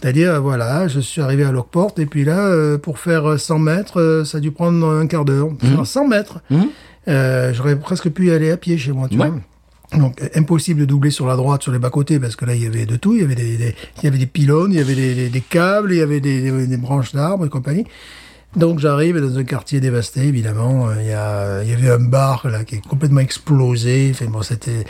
[0.00, 4.00] C'est-à-dire, voilà, je suis arrivé à Lockport, et puis là, euh, pour faire 100 mètres,
[4.00, 5.48] euh, ça a dû prendre un quart d'heure.
[5.60, 6.40] Faire 100 mètres.
[6.50, 6.68] Mhm.
[7.08, 9.28] Euh, J'aurais presque pu y aller à pied chez moi, tu Ouais.
[9.28, 9.98] vois.
[9.98, 12.66] Donc, impossible de doubler sur la droite, sur les bas-côtés, parce que là, il y
[12.66, 13.14] avait de tout.
[13.16, 15.28] Il y avait des, des- il y avait des pylônes, il y avait des, des-
[15.28, 17.84] des câbles, il y avait des, branches d'arbres et compagnie.
[18.56, 20.88] Donc, j'arrive dans un quartier dévasté, évidemment.
[21.00, 24.12] Il y, a, il y avait un bar, là, qui est complètement explosé.
[24.14, 24.84] Enfin, bon, c'était,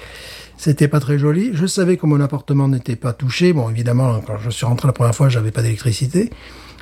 [0.60, 1.52] c'était pas très joli.
[1.54, 3.54] Je savais que mon appartement n'était pas touché.
[3.54, 6.28] Bon, évidemment, quand je suis rentré la première fois, j'avais pas d'électricité.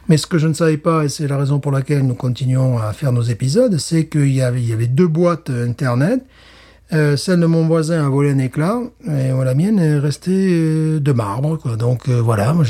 [0.09, 2.79] Mais ce que je ne savais pas, et c'est la raison pour laquelle nous continuons
[2.79, 6.25] à faire nos épisodes, c'est qu'il y avait, il y avait deux boîtes Internet.
[6.93, 10.99] Euh, celle de mon voisin a volé un éclat, et la mienne est restée euh,
[10.99, 11.57] de marbre.
[11.57, 11.77] Quoi.
[11.77, 12.65] Donc euh, voilà, moi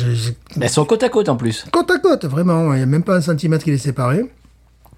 [0.61, 1.65] Elles sont côte à côte en plus.
[1.73, 2.75] côte à côte, vraiment.
[2.75, 4.27] Il n'y a même pas un centimètre qui les séparait.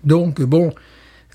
[0.03, 0.73] Donc bon,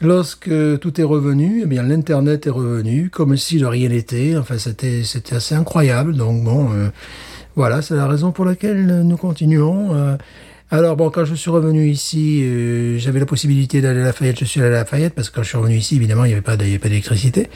[0.01, 4.35] lorsque tout est revenu, eh bien l'internet est revenu comme si de rien n'était.
[4.37, 6.15] Enfin, c'était c'était assez incroyable.
[6.15, 6.89] Donc bon, euh,
[7.55, 9.95] voilà, c'est la raison pour laquelle nous continuons.
[9.95, 10.17] euh.
[10.71, 14.39] alors bon, quand je suis revenu ici, euh, j'avais la possibilité d'aller à Lafayette.
[14.39, 16.33] Je suis allé à Lafayette parce que quand je suis revenu ici, évidemment, il n'y
[16.33, 17.47] avait pas d'électricité.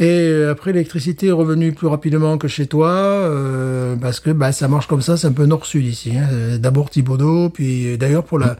[0.00, 4.50] Et euh, après, l'électricité est revenue plus rapidement que chez toi, euh, parce que bah,
[4.50, 6.12] ça marche comme ça, c'est un peu nord-sud ici.
[6.16, 6.56] hein.
[6.58, 8.56] D'abord Thibaudot, puis d'ailleurs pour la,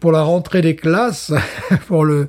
[0.00, 1.32] pour la rentrée des classes,
[1.86, 2.28] pour le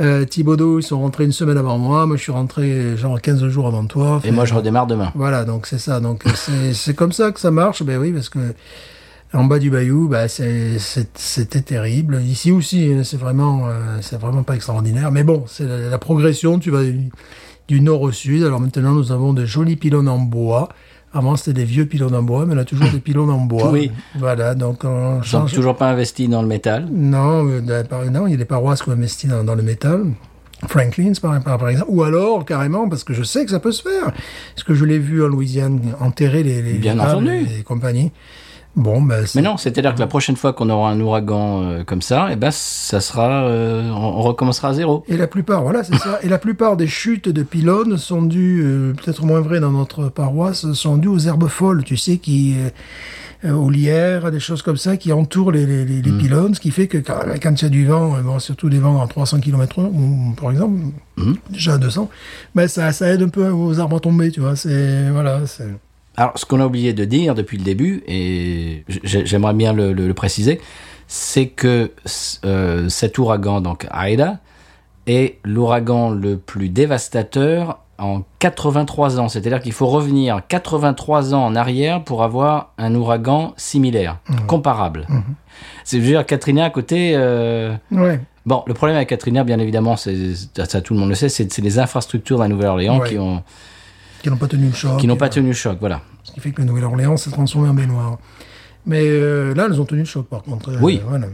[0.00, 3.20] euh, Thibaudot, ils sont rentrés une semaine avant moi, moi je suis rentré euh, genre
[3.20, 4.20] 15 jours avant toi.
[4.24, 5.12] Et moi, je redémarre demain.
[5.14, 6.00] Voilà, donc c'est ça.
[6.00, 7.82] Donc c'est c'est comme ça que ça marche.
[7.82, 8.38] Ben oui, parce que
[9.34, 12.20] en bas du bayou, c'est- c'était terrible.
[12.22, 15.10] Ici aussi, hein, c'est vraiment euh, c'est vraiment pas extraordinaire.
[15.12, 16.58] Mais bon, c'est la, la progression.
[16.58, 17.10] Tu vas du,
[17.68, 18.42] du nord au sud.
[18.44, 20.68] Alors maintenant, nous avons de jolis pylônes en bois.
[21.14, 23.70] Avant, c'était des vieux pylônes en bois, mais on a toujours des pylônes en bois.
[23.70, 23.90] Oui.
[24.18, 25.52] Voilà, donc on Ils sont change.
[25.52, 26.88] toujours pas investis dans le métal?
[26.90, 30.06] Non, euh, non, il y a des paroisses qui ont investi dans, dans le métal.
[30.68, 31.90] Franklin's, par, exemple.
[31.90, 34.12] Ou alors, carrément, parce que je sais que ça peut se faire.
[34.54, 37.28] Parce que je l'ai vu en Louisiane enterrer les, les, Bien les arbres
[37.68, 38.10] entendu.
[38.76, 38.80] Et.
[38.80, 42.00] Bon, ben, Mais non, c'est-à-dire que la prochaine fois qu'on aura un ouragan euh, comme
[42.02, 45.04] ça, eh ben, ça sera, euh, on, recommencera à zéro.
[45.08, 46.18] Et la plupart, voilà, c'est ça.
[46.22, 50.08] Et la plupart des chutes de pylônes sont dues, euh, peut-être moins vrai dans notre
[50.08, 52.54] paroisse, sont dues aux herbes folles, tu sais, qui,
[53.44, 56.70] aux lierres, des choses comme ça, qui entourent les, les, les- les pylônes, ce qui
[56.70, 59.40] fait que quand, quand il y a du vent, bon, surtout des vents à 300
[59.40, 60.80] km ou, par exemple,
[61.50, 62.08] déjà à 200,
[62.54, 65.68] ben, ça, ça aide un peu aux arbres à tomber, tu vois, c'est, voilà, c'est...
[66.22, 69.92] Alors, ce qu'on a oublié de dire depuis le début, et j'ai- j'aimerais bien le,
[69.92, 70.60] le- le préciser,
[71.08, 71.90] c'est que
[72.44, 74.38] euh, cet ouragan, donc Aida,
[75.08, 79.28] est l'ouragan le plus dévastateur en 83 ans.
[79.28, 85.08] C'est-à-dire qu'il faut revenir 83 ans en arrière pour avoir un ouragan similaire, comparable.
[85.82, 87.14] C'est je veux dire, Katrina à côté.
[87.16, 88.20] euh, Ouais.
[88.46, 90.34] Bon, le problème avec Katrina, bien évidemment, c'est
[90.68, 93.08] ça tout le monde le sait, c'est c'est les infrastructures de la Nouvelle-Orléans Ouais.
[93.08, 93.42] qui ont
[94.22, 94.98] Qui n'ont pas tenu le choc.
[95.00, 95.76] qui n'ont pas euh, tenu le choc.
[95.80, 96.00] Voilà.
[96.32, 98.16] Ce qui fait que la Nouvelle-Orléans s'est transformée en baignoire.
[98.86, 100.70] Mais euh, là, elles ont tenu le choc, par contre.
[100.70, 100.98] Euh, Oui.
[101.06, 101.26] voilà.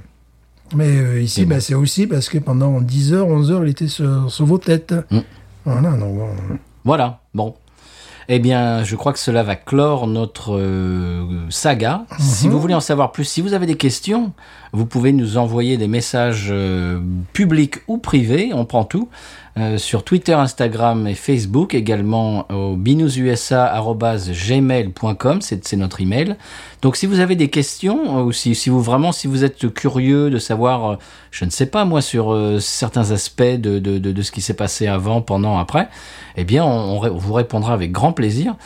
[0.74, 1.50] Mais euh, ici, bon.
[1.50, 4.58] ben, c'est aussi parce que pendant 10 heures, 11 heures, il était sur, sur vos
[4.58, 4.92] têtes.
[5.12, 5.18] Mm.
[5.64, 6.28] Voilà, donc bon.
[6.84, 7.54] Voilà, bon.
[8.28, 12.06] Eh bien, je crois que cela va clore notre euh, saga.
[12.18, 14.32] Si vous voulez en savoir plus, si vous avez des questions,
[14.72, 16.52] vous pouvez nous envoyer des messages
[17.32, 19.08] publics ou privés, on prend tout,
[19.76, 26.36] sur Twitter, Instagram et Facebook, également au binoususa@gmail.com, c'est notre email.
[26.80, 30.30] Donc si vous avez des questions, euh, ou si, vous vraiment, si vous êtes curieux
[30.30, 30.96] de savoir, euh,
[31.30, 34.86] je ne sais pas moi, sur euh, certains aspects de, de, ce qui s'est passé
[34.86, 35.88] avant, pendant, après,
[36.36, 38.56] eh bien on, vous répondra avec grand plaisir.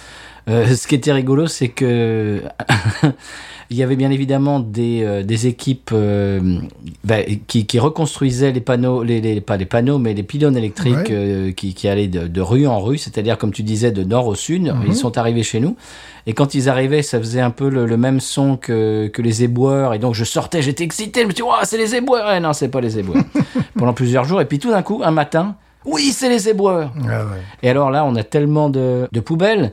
[0.49, 2.43] Euh, ce qui était rigolo, c'est que
[3.73, 6.59] il y avait bien évidemment des, euh, des équipes euh,
[7.05, 7.17] bah,
[7.47, 11.07] qui, qui reconstruisaient les panneaux, les, les- pas les panneaux, mais les pylônes électriques Ouais.
[11.11, 14.27] euh, qui, qui allaient de, de rue en rue, c'est-à-dire comme tu disais de nord
[14.27, 14.63] au sud.
[14.65, 14.85] Mhm.
[14.87, 15.77] Ils sont arrivés chez nous.
[16.27, 19.43] Et quand ils arrivaient, ça faisait un peu le, le même son que, que les
[19.43, 19.95] éboueurs.
[19.95, 21.21] Et donc je sortais, j'étais excité.
[21.23, 22.31] Je me suis dit, Ouah, c'est les éboueurs.
[22.37, 23.25] Eh non, c'est pas les éboueurs.
[23.77, 24.41] Pendant plusieurs jours.
[24.41, 26.93] Et puis tout d'un coup, un matin, oui, c'est les éboueurs.
[27.09, 27.41] Ah ouais.
[27.65, 29.73] Et alors là, on a tellement de, de poubelles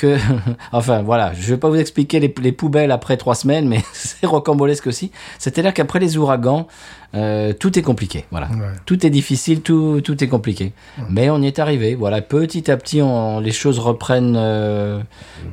[0.00, 0.16] que,
[0.72, 4.26] enfin voilà, je vais pas vous expliquer les, les poubelles après trois semaines, mais c'est
[4.26, 5.10] rocambolesque aussi.
[5.38, 6.66] C'est-à-dire qu'après les ouragans,
[7.14, 8.24] euh, tout est compliqué.
[8.30, 8.72] Voilà, Ouais.
[8.86, 10.72] tout est difficile, tout, tout est compliqué.
[11.08, 11.94] Mais on y est arrivé.
[11.94, 15.00] Voilà, petit à petit, on, les choses reprennent, euh,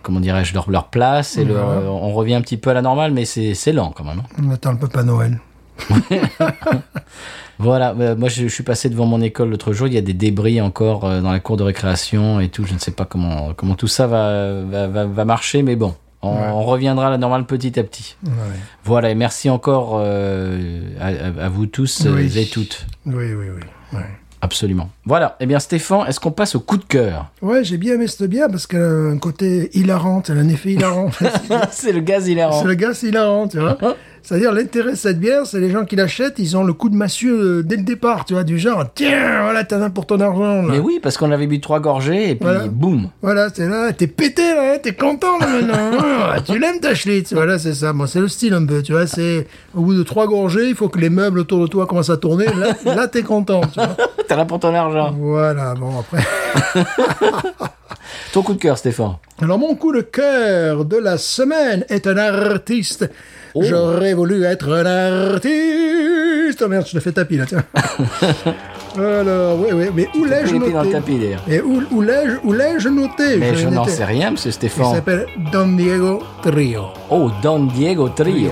[0.04, 3.12] comment dirais-je, leur, leur place et leur- on revient un petit peu à la normale,
[3.12, 4.20] mais c'est c'est lent quand même.
[4.20, 4.44] hein.
[4.46, 5.40] On attend le Papa Noël.
[7.60, 10.02] Voilà, euh, moi je, je suis passé devant mon école l'autre jour, il y a
[10.02, 13.06] des débris encore euh, dans la cour de récréation et tout, je ne sais pas
[13.06, 16.48] comment, comment tout ça va, va, va, va marcher, mais bon, on, Ouais.
[16.52, 18.16] on reviendra à la normale petit à petit.
[18.26, 18.32] Ouais.
[18.84, 22.38] Voilà, et merci encore euh, à, vous tous Oui.
[22.38, 23.62] et toutes, Oui, oui, oui.
[23.98, 24.06] Ouais.
[24.42, 24.90] absolument.
[25.06, 27.32] Voilà, eh bien Stéphane, est-ce qu'on passe au coup de cœur?
[27.42, 30.50] Ouais, j'ai bien aimé cette bière parce qu'elle a un côté hilarant, elle a un
[30.50, 31.10] effet hilarant.
[31.72, 32.62] C'est le gaz hilarant.
[32.62, 33.78] c'est le c'est hilarant, tu vois.
[34.28, 36.98] C'est-à-dire, l'intérêt de cette bière, c'est les gens qui l'achètent, ils ont le coup de
[36.98, 40.20] massue euh, dès le départ, tu vois, du genre, tiens, voilà, t'en as pour ton
[40.20, 40.68] argent, là.
[40.70, 42.68] Mais oui, parce qu'on avait bu trois gorgées et puis Voilà.
[42.68, 43.08] boum.
[43.22, 45.78] Voilà, t'es là, t'es pété, là, hein, t'es content, là, maintenant.
[46.30, 47.32] Ah, tu l'aimes, ta Schlitz.
[47.32, 47.94] Voilà, c'est ça.
[47.94, 50.76] Moi, c'est le style, un peu, tu vois, c'est, au bout de trois gorgées, il
[50.76, 52.48] faut que les meubles autour de toi commencent à tourner.
[52.48, 54.46] Là, là t'es content, tu vois.
[54.46, 55.16] Pour ton argent.
[55.18, 56.22] Voilà, bon, après.
[58.34, 59.16] Ton coup de cœur, Stéphane.
[59.42, 63.10] Alors, mon coup de cœur de la semaine est un artiste.
[63.60, 63.64] Oh.
[63.64, 64.86] J'aurais voulu être un
[65.34, 66.62] artiste.
[66.64, 67.64] Oh merde, je te fais tapis, là, tiens.
[68.98, 71.42] Alors, oui, oui, mais où l'ai-je pieds dans le noté tapis, d'ailleurs.
[71.48, 73.38] Et où, où l'ai-je, où l'ai-je noté?
[73.38, 73.92] Mais Je n'en noté.
[73.92, 74.96] sais rien, monsieur Il Stéphane.
[74.96, 76.86] s'appelle Don Diego Trio.
[77.10, 78.52] Oh, Don Diego Trio.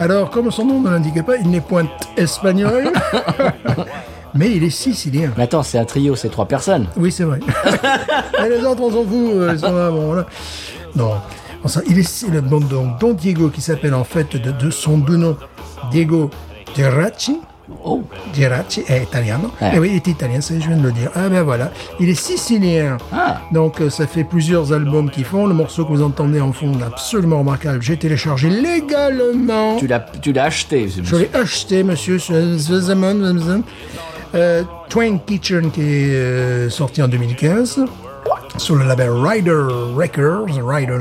[0.00, 2.90] Alors, comme son nom ne l'indique pas, il n'est point espagnol,
[4.34, 5.30] mais il est sicilien.
[5.36, 6.86] Mais attends, c'est un trio, c'est trois personnes.
[6.96, 7.40] Oui, c'est vrai.
[8.44, 9.30] Et les autres, on s'en fout.
[9.34, 10.26] euh, Ils sont là, bon, voilà.
[10.96, 11.12] Non.
[11.64, 14.98] Enfin, il est le bon, donc, Don Diego, qui s'appelle en fait de, de son
[14.98, 15.36] deux noms,
[15.90, 16.30] Diego
[16.76, 17.40] Geracci.
[17.82, 18.02] Oh,
[18.34, 19.50] Geracci est italiano.
[19.62, 19.70] Ouais.
[19.74, 21.10] Eh oui, il est italien, ça, je viens de le dire.
[21.14, 21.72] Ah ben voilà.
[21.98, 22.98] Il est sicilien.
[23.10, 25.46] ah, Donc euh, ça fait plusieurs albums qu'ils font.
[25.46, 27.80] Le morceau que vous entendez en fond est absolument remarquable.
[27.80, 29.76] J'ai téléchargé légalement.
[29.76, 30.88] tu l'as, tu l'as acheté.
[30.90, 31.18] ce Je monsieur.
[31.18, 32.18] l'ai acheté, monsieur.
[34.34, 37.80] Euh, Twain Kitchen qui est euh, sorti en 2015
[38.56, 39.50] sur le label Rider
[39.96, 40.98] Records, Rider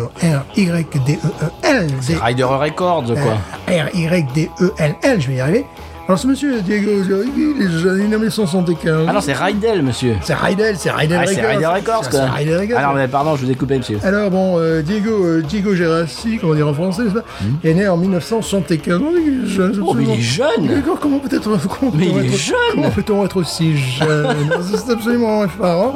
[0.55, 1.87] R-Y-D-E-E-L.
[2.07, 3.37] D- Rider Records, quoi.
[3.69, 5.65] Euh, R-Y-D-E-L-L, je vais y arriver.
[6.05, 9.05] Alors ce monsieur Diego, il est en 1975.
[9.07, 10.15] Ah non, c'est Rydell, monsieur.
[10.21, 11.33] c'est Rydell, c'est Rydell Ah, Records.
[11.35, 12.19] c'est Rider Records, quoi.
[12.25, 12.77] Rydell Records.
[12.77, 13.99] Alors, mais pardon, je vous ai coupé, monsieur.
[14.03, 17.23] Alors bon, euh, Diego, euh, Diego Gerassi, comment dire en français, n'est-ce pas,
[17.63, 18.99] est né en 1975.
[19.01, 19.83] Oh, il est jeune, Hmm.
[19.87, 20.67] Oh, mais il est jeune.
[20.67, 21.49] D'accord, comment peut-être
[21.93, 22.57] Mais il est être- jeune.
[22.73, 24.35] Comment peut-on être aussi jeune?
[24.75, 25.93] C'est absolument effarant.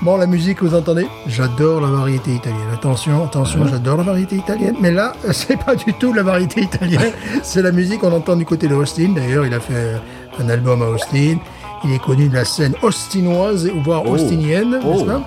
[0.00, 2.68] Bon, la musique, vous entendez J'adore la variété italienne.
[2.72, 4.76] Attention, attention, j'adore la variété italienne.
[4.80, 7.12] Mais là, c'est pas du tout la variété italienne.
[7.42, 9.10] C'est la musique qu'on entend du côté de Austin.
[9.16, 9.96] D'ailleurs, il a fait
[10.40, 11.36] un album à Austin.
[11.84, 14.10] Il est connu de la scène austinoise, voire Oh.
[14.10, 14.92] austinienne, Oh.
[14.92, 15.20] n'est-ce pas?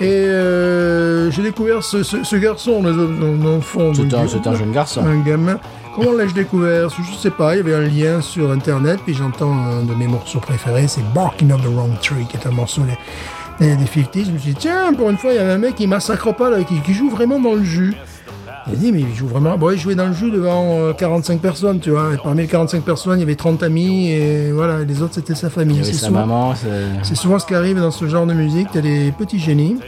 [0.00, 3.92] Et euh, j'ai découvert ce, ce, ce garçon, un enfant.
[3.94, 5.02] C'est un, de- c'est un jeune garçon.
[5.06, 5.58] un gamin.
[5.96, 6.88] Comment l'ai-je découvert?
[6.90, 10.06] Je sais pas, il y avait un lien sur internet, puis j'entends un de mes
[10.06, 12.82] morceaux préférés, c'est Barking of the Wrong Tree, qui est un morceau
[13.62, 14.26] des, des, des 50s.
[14.26, 16.34] Je me suis dit, tiens, pour une fois, il y avait un mec qui massacre
[16.34, 17.94] pas, là, qui, qui joue vraiment dans le jus.
[18.70, 19.58] J'ai dit, mais il joue vraiment.
[19.58, 22.14] Bon, il jouait dans le jus devant euh, 45 personnes, tu vois.
[22.14, 25.34] Et parmi les 45 personnes, il y avait 30 amis, et voilà, les autres, c'était
[25.34, 25.78] sa famille.
[25.78, 26.54] Il C'est sa souvent- maman,
[27.02, 28.68] c'est- souvent ce qui arrive dans ce genre de musique.
[28.72, 29.78] T'as des petits génies,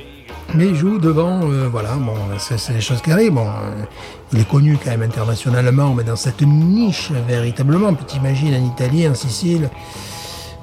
[0.55, 3.35] mais ils jouent devant, euh, voilà, bon, c'est des choses qui arrivent.
[3.35, 3.85] Bon, euh,
[4.33, 7.95] il est connu quand même internationalement, mais dans cette niche, véritablement.
[7.95, 9.69] Puis t'imagines en Italie, en Sicile,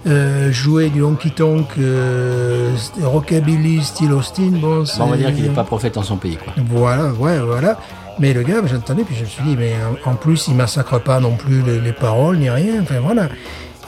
[0.07, 5.49] euh, jouer du honky-tonk, euh, rockabilly, style Austin, bon, Bon, on va dire qu'il n'est
[5.49, 6.53] pas prophète en son pays, quoi.
[6.69, 7.77] voilà, ouais, voilà.
[8.19, 9.73] Mais le gars, j'entendais, puis je me suis dit, mais
[10.05, 12.81] en plus, il massacre pas non plus les, les paroles, ni rien.
[12.81, 13.29] Enfin, voilà.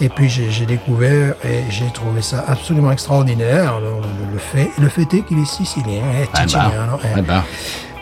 [0.01, 3.79] Et puis j'ai découvert et j'ai trouvé ça absolument extraordinaire.
[3.79, 7.07] Le, fait, le fait est qu'il est sicilien, Ah bah, Ticiniano, eh.
[7.15, 7.43] ah bah,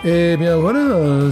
[0.03, 1.31] Et bien voilà, euh,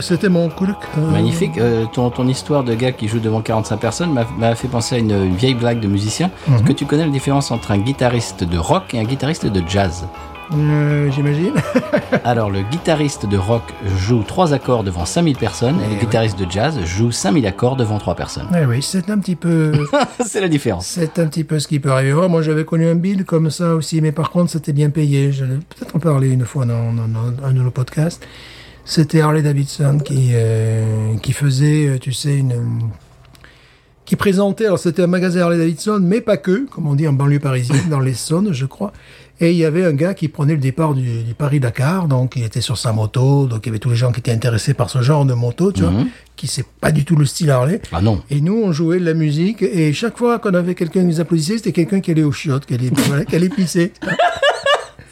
[0.00, 0.66] c'était mon coup
[1.12, 1.56] magnifique.
[1.58, 4.98] Euh, ton, ton histoire de gars qui joue devant 45 personnes m'a fait penser à
[4.98, 6.30] une, une vieille blague de musicien.
[6.52, 9.62] Est-ce que tu connais la différence entre un guitariste de rock et un guitariste de
[9.68, 10.06] jazz?
[10.54, 11.52] Euh, J'imagine.
[12.24, 13.62] Alors, le guitariste de rock
[13.98, 17.98] joue trois accords devant 5000 personnes et le guitariste de jazz joue 5000 accords devant
[17.98, 18.48] trois personnes.
[18.58, 19.72] Eh oui, c'est un petit peu.
[20.24, 20.86] C'est la différence.
[20.86, 22.12] C'est un petit peu ce qui peut arriver.
[22.28, 25.32] Moi, j'avais connu un bill comme ça aussi, mais par contre, c'était bien payé.
[25.32, 28.26] Je l'ai peut-être en parlé une fois dans, dans- dans un de nos podcasts.
[28.84, 32.54] C'était Harley Davidson qui, euh, qui faisait, euh, tu sais, une.
[34.06, 34.64] qui présentait.
[34.64, 37.90] Alors, c'était un magasin Harley Davidson, mais pas que, comme on dit en banlieue parisienne,
[37.90, 38.94] dans l'Essonne, je crois.
[39.40, 42.42] Et il y avait un gars qui prenait le départ du, du Paris-Dakar, donc il
[42.42, 44.90] était sur sa moto, donc il y avait tous les gens qui étaient intéressés par
[44.90, 45.92] ce genre de moto, tu vois,
[46.34, 47.80] qui c'est pas du tout le style Harley.
[47.92, 48.20] Ah non.
[48.30, 51.20] Et nous, on jouait de la musique, et chaque fois qu'on avait quelqu'un qui nous
[51.20, 53.92] applaudissait, c'était quelqu'un qui allait aux chiottes, qui allait, voilà, qui allait pisser.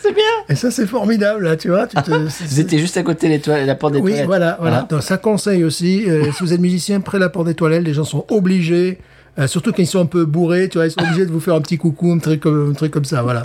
[0.02, 0.22] C'est bien.
[0.48, 1.86] Et ça, c'est formidable, là, tu vois.
[1.88, 2.10] Tu te,
[2.48, 4.26] Vous étiez juste à côté des toilettes- la porte des oui, toilettes.
[4.26, 4.80] voilà, voilà.
[4.82, 7.54] Hein Donc, ça conseille aussi, euh, si vous êtes musicien, près de la porte des
[7.54, 8.98] toilettes, les gens sont obligés,
[9.38, 11.40] euh, surtout quand ils sont un peu bourrés, tu vois, ils sont obligés de vous
[11.40, 13.42] faire un petit coucou, un truc comme, un truc comme ça, voilà.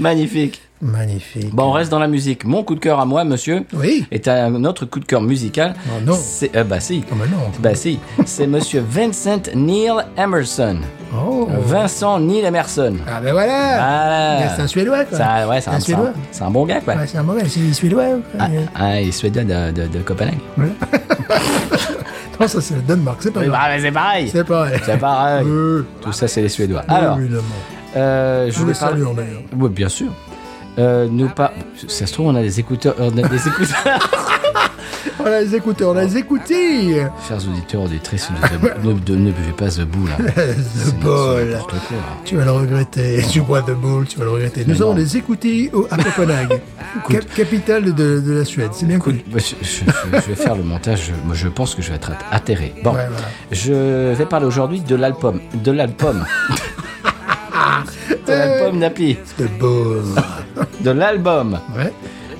[0.00, 0.60] Magnifique.
[0.82, 1.54] Magnifique.
[1.54, 2.46] Bon, on reste dans la musique.
[2.46, 4.06] Mon coup de cœur à moi, monsieur, Oui.
[4.10, 5.74] est un autre coup de cœur musical.
[5.86, 6.16] Oh non.
[6.18, 7.04] C'est, euh, bah si.
[7.12, 7.42] Oh, mais non.
[7.60, 7.98] Bah si.
[8.24, 10.78] C'est monsieur Vincent Neil Emerson.
[11.14, 11.46] Oh.
[11.66, 12.94] Vincent Neil Emerson.
[13.06, 13.52] Ah ben voilà.
[13.74, 14.54] Voilà.
[14.56, 15.18] C'est un Suédois, quoi.
[15.18, 16.12] Ça, ouais, c'est un, Un c'est un- Suédois.
[16.30, 16.94] c'est un bon gars, quoi.
[16.94, 18.04] Ouais, c'est un mauvais, c'est Suédois.
[18.04, 18.20] quoi.
[18.38, 20.38] Ah, ah, il est suédois de, de, de Copenhague.
[22.40, 23.52] Non, ça, c'est le Danemark, c'est pas grave.
[23.52, 24.28] bah, c'est pareil.
[24.32, 24.78] C'est pareil.
[24.82, 25.44] C'est pareil.
[25.46, 26.82] Euh, Tout ça, c'est les Suédois.
[26.88, 27.42] Alors, évidemment.
[27.96, 28.98] Euh, je voulais les parler.
[29.00, 29.42] saluons, d'ailleurs.
[29.56, 30.08] Oui, bien sûr.
[30.78, 31.52] Euh, nous pas.
[31.88, 32.94] Ça se trouve, on a des écouteurs.
[32.98, 34.10] On a des écouteurs.
[35.22, 36.94] On a les écouteurs, on a les écoutés.
[37.28, 40.08] Chers auditeurs, auditrices, ne, ne, ne, ne buvez pas The Bull.
[40.08, 40.16] là.
[40.34, 40.94] The
[41.52, 41.96] n'importe quoi.
[42.24, 43.22] Tu vas le regretter.
[43.30, 44.64] Tu bois de boule, tu vas le regretter.
[44.66, 44.94] Nous non.
[44.94, 46.60] les écoutés au- à Copenhague,
[47.08, 48.70] cap- capitale de, de la Suède.
[48.72, 49.84] C'est bien moi, je, je-
[50.20, 51.06] je vais faire le montage.
[51.08, 52.74] Je, moi, je pense que je vais être atterré.
[52.82, 53.26] Bon, Ouais, voilà.
[53.52, 55.40] je vais parler aujourd'hui de l'album.
[55.54, 56.24] De l'album.
[58.26, 59.16] de l'album Napi.
[60.80, 61.92] De l'album Ouais,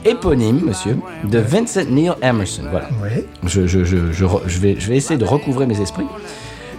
[0.04, 2.62] éponyme, monsieur, de Vincent Neil Emerson.
[2.70, 2.88] Voilà.
[3.02, 3.26] ouais.
[3.46, 6.06] Je, je, je, je, re- je vais, je vais essayer de recouvrer mes esprits.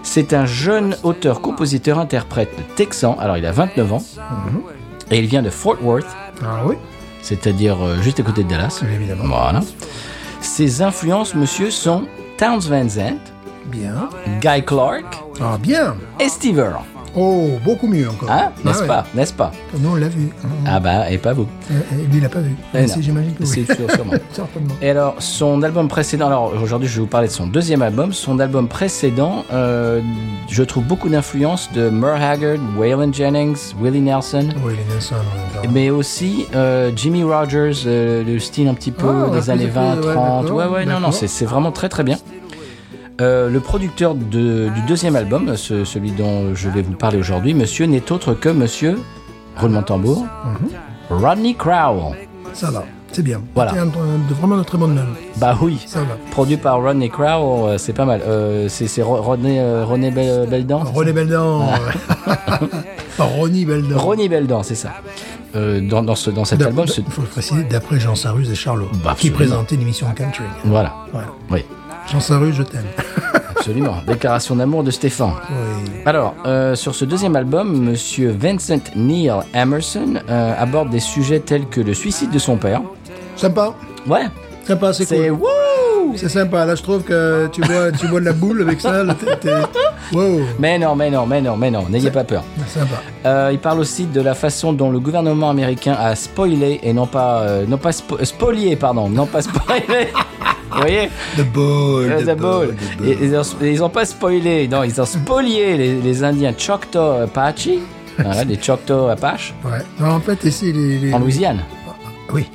[0.04, 3.16] C'est un jeune auteur, compositeur, interprète texan.
[3.20, 4.04] Alors, il a 29 ans.
[5.12, 6.08] Et il vient de Fort Worth,
[6.44, 6.76] Ah oui,
[7.22, 8.82] c'est-à-dire euh, juste à côté de Dallas.
[8.92, 9.26] évidemment.
[9.28, 9.60] Voilà.
[10.40, 12.04] Ses influences, monsieur, sont
[12.38, 13.20] Towns Van Zandt,
[13.68, 14.10] Bien.
[14.42, 15.06] Guy Clark
[15.40, 15.96] Ah bien.
[16.20, 16.80] et Steve Earle.
[17.16, 18.32] Oh, beaucoup mieux encore.
[18.32, 18.88] Hein N'est-ce Ah ouais.
[18.88, 20.30] pas N'est-ce pas Nous, on l'a vu.
[20.66, 21.46] Ah bah, et pas vous.
[21.70, 22.56] Euh, euh, lui, il l'a pas vu.
[23.00, 23.48] J'imagine que oui.
[23.48, 24.14] C'est sûr, sûrement.
[24.32, 24.74] Certainement.
[24.82, 28.14] Et alors, son album précédent, alors aujourd'hui je vais vous parler de son deuxième album.
[28.14, 30.02] Son album précédent, euh,
[30.50, 35.22] je trouve beaucoup d'influence de Merle Haggard, Waylon Jennings, Willie Nelson, les Nelson, ouais,
[35.54, 35.72] d'accord.
[35.74, 39.96] mais aussi euh, Jimmy Rogers, le style un petit peu Ah, des années plus- 20,
[39.96, 40.44] ouais, 30.
[40.46, 42.18] d'accord, Ouais, ouais, non, non, c'est vraiment très très bien.
[43.22, 47.54] Euh, le producteur de- du deuxième album, ce- celui dont je vais vous parler aujourd'hui,
[47.54, 49.00] monsieur n'est autre que monsieur,
[49.58, 51.20] roulement tambour, Mhm.
[51.22, 52.16] Rodney Crowell.
[52.54, 53.42] Ça va, c'est bien.
[53.54, 53.72] Voilà.
[53.74, 55.06] C'est un- un- de- vraiment de très bonne note.
[55.38, 56.18] Bah oui, Ça va.
[56.32, 58.22] produit par Rodney Crowell, euh, c'est pas mal.
[58.26, 61.70] Euh, c'est c'est Ro- Rodney, euh, René Bel- Beldan René Beldan.
[62.28, 62.60] Ah.
[63.20, 63.98] Ronnie Beldan.
[64.00, 64.90] Ronnie Beldan, c'est ça.
[65.56, 68.56] Euh, dans, dans, ce, dans cet album, Il faut le préciser, d'après Jean Sarrus et
[68.56, 70.44] Charlot, Bah, qui présentaient l'émission Country.
[70.64, 71.28] voilà, Voilà.
[71.50, 71.66] oui,
[72.08, 72.86] Jean Sarrus, je t'aime.
[73.56, 73.96] absolument.
[74.08, 75.34] Déclaration d'amour de Stéphane.
[75.50, 75.92] Oui.
[76.06, 81.68] Alors, euh, sur ce deuxième album, Monsieur Vincent Neil Emerson euh, aborde des sujets tels
[81.68, 82.82] que le suicide de son père.
[83.36, 83.74] Sympa.
[84.08, 84.26] Ouais,
[84.66, 85.32] Sympa, c'est cool.
[85.32, 86.66] wouh C'est sympa.
[86.66, 89.04] Là, je trouve que tu bois, tu bois de la boule avec ça.
[89.04, 89.52] là, t'es- t'es-
[90.14, 90.42] Wow.
[90.60, 92.44] Mais non, mais non, mais non, mais non, n'ayez pas peur.
[92.68, 92.96] Sympa.
[93.26, 97.08] Euh, il parle aussi de la façon dont le gouvernement américain a spoilé et non
[97.08, 100.10] pas, euh, non pas spo- spolié, pardon, non pas spoilé.
[100.72, 102.08] Vous voyez The ball.
[102.08, 102.68] The the ball.
[102.70, 103.08] the ball.
[103.10, 107.24] Et- Ils ont, ils ont pas spoilé, non, ils ont spolié les, les Indiens Choctaw
[107.24, 107.70] Apache,
[108.18, 109.80] voilà, les Choctaw Apache, Ouais.
[110.00, 110.98] Non, en fait, ici, les.
[111.00, 111.60] les- en Louisiane.
[112.34, 112.50] Oui.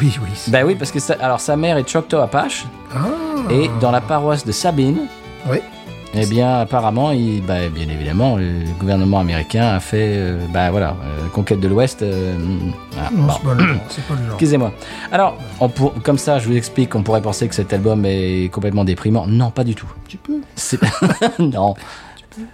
[0.00, 0.28] Oui, oui.
[0.48, 2.64] Ben oui, parce que sa, alors sa mère est Choctaw Apache,
[2.94, 3.06] Ah.
[3.50, 5.06] et dans la paroisse de Sabine,
[5.50, 5.58] Oui.
[6.14, 10.96] Eh bien, apparemment, il, bah, bien évidemment, le gouvernement américain a fait, euh, bah voilà,
[11.04, 12.02] euh, conquête de l'Ouest.
[12.02, 12.34] euh,
[12.92, 13.32] voilà, Non, bon.
[13.88, 14.26] c'est pas le genre.
[14.26, 14.32] Genre.
[14.34, 14.72] Excusez-moi.
[15.10, 18.50] Alors, on pour- comme ça, je vous explique, on pourrait penser que cet album est
[18.52, 19.26] complètement déprimant.
[19.26, 19.90] Non, pas du tout.
[20.08, 20.40] Tu peux.
[20.54, 20.78] C'est
[21.38, 21.74] non.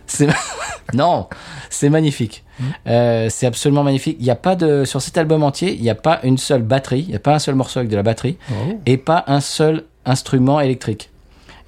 [0.06, 0.28] C'est
[0.94, 1.28] non,
[1.70, 2.43] c'est magnifique.
[2.89, 4.16] Euh, c'est absolument magnifique.
[4.18, 6.62] Il n'y a pas de sur cet album entier, il n'y a pas une seule
[6.62, 8.80] batterie, il n'y a pas un seul morceau avec de la batterie Oh.
[8.86, 11.10] et pas un seul instrument électrique.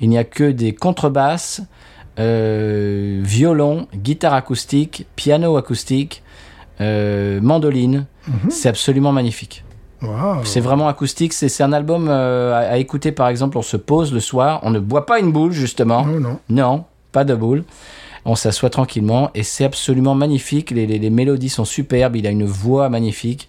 [0.01, 1.61] Il n'y a que des contrebasses,
[2.21, 6.23] euh, violon, guitare acoustique, piano acoustique,
[6.81, 8.07] euh, mandoline.
[8.49, 9.65] C'est absolument magnifique.
[10.45, 11.33] C'est vraiment acoustique.
[11.33, 14.61] C'est c'est un album euh, à, à écouter, par exemple, on se pose le soir,
[14.63, 16.07] on ne boit pas une boule, justement.
[16.07, 16.39] Non, non.
[16.49, 17.65] Non, pas de boule.
[18.25, 20.71] On s'assoit tranquillement et c'est absolument magnifique.
[20.71, 22.17] Les, les- les mélodies sont superbes.
[22.17, 23.49] Il a une voix magnifique.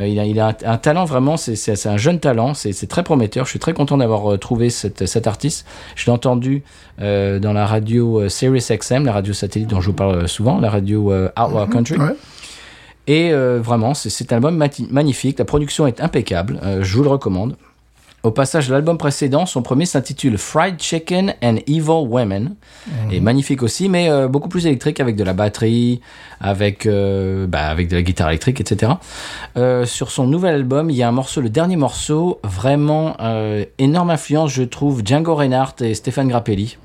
[0.00, 1.36] Euh, il a, il a un, un talent vraiment.
[1.36, 2.54] C'est un jeune talent.
[2.54, 3.44] C'est très prometteur.
[3.44, 5.66] Je suis très content d'avoir euh, trouvé cette, cet artiste.
[5.96, 6.62] Je l'ai entendu
[7.00, 10.70] euh, dans la radio Sirius XM, la radio satellite dont je vous parle souvent, la
[10.70, 11.96] radio Outlaw Country.
[11.98, 12.14] Ouais.
[13.06, 15.38] Et euh, vraiment, c'est- un album magnifique.
[15.38, 16.60] La production est impeccable.
[16.62, 17.56] Euh, je vous le recommande.
[18.22, 22.54] Au passage, l'album précédent, son premier s'intitule Fried Chicken and Evil Women.
[23.10, 26.02] Et magnifique aussi, mais euh, beaucoup plus électrique avec de la batterie,
[26.38, 28.92] avec, euh, bah, avec de la guitare électrique, etc.
[29.56, 33.16] Euh, sur son nouvel album, il y a un morceau, le dernier morceau, vraiment
[33.78, 36.76] énorme influence, je trouve, Django Reinhardt et Stéphane Grappelli.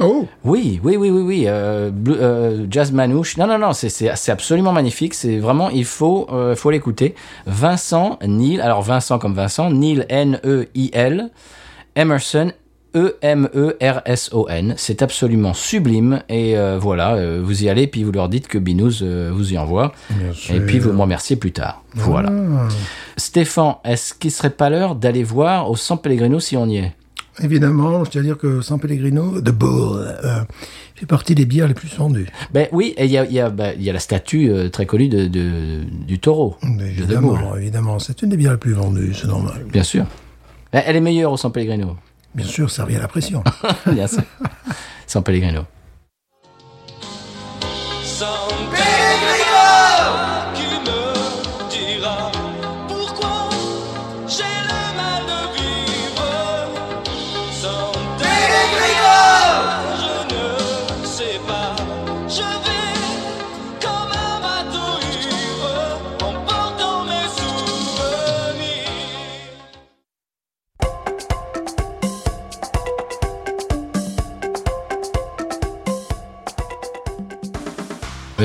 [0.00, 1.44] Oh, Oui, oui, oui, oui, oui.
[1.46, 3.36] Euh, bleu- euh, jazz manouche.
[3.36, 5.14] Non, non, non, c'est- absolument magnifique.
[5.14, 7.14] C'est vraiment, il faut, euh, faut l'écouter.
[7.46, 11.30] Vincent Neil, alors Vincent comme Vincent, Neil N-E-I-L,
[11.96, 12.52] Emerson
[12.94, 14.74] E-M-E-R-S-O-N.
[14.76, 16.22] C'est absolument sublime.
[16.28, 19.02] Et euh, voilà, vous y allez, puis vous leur dites que Binous
[19.32, 19.92] vous y envoie.
[20.10, 21.82] bien Et puis vous me remerciez plus tard.
[21.94, 22.30] Voilà.
[22.32, 22.68] Ah.
[23.16, 26.92] Stéphane, est-ce qu'il serait pas l'heure d'aller voir au San Pellegrino si on y est?
[27.42, 30.40] Évidemment, je tiens à dire que San Pellegrino, de Bull, euh,
[30.94, 32.26] fait partie des bières les plus vendues.
[32.52, 34.86] Ben oui, et il y a, y, a, ben, y a la statue euh, très
[34.86, 36.56] connue de, de- du taureau.
[36.62, 36.84] De.
[36.84, 39.64] Évidemment, évidemment, c'est une des bières les plus vendues, c'est normal.
[39.72, 40.04] Bien sûr.
[40.72, 41.96] Elle est meilleure au San Pellegrino.
[42.34, 43.42] Bien sûr, ça revient à la pression.
[43.86, 44.22] Bien sûr.
[45.06, 45.62] San Pellegrino.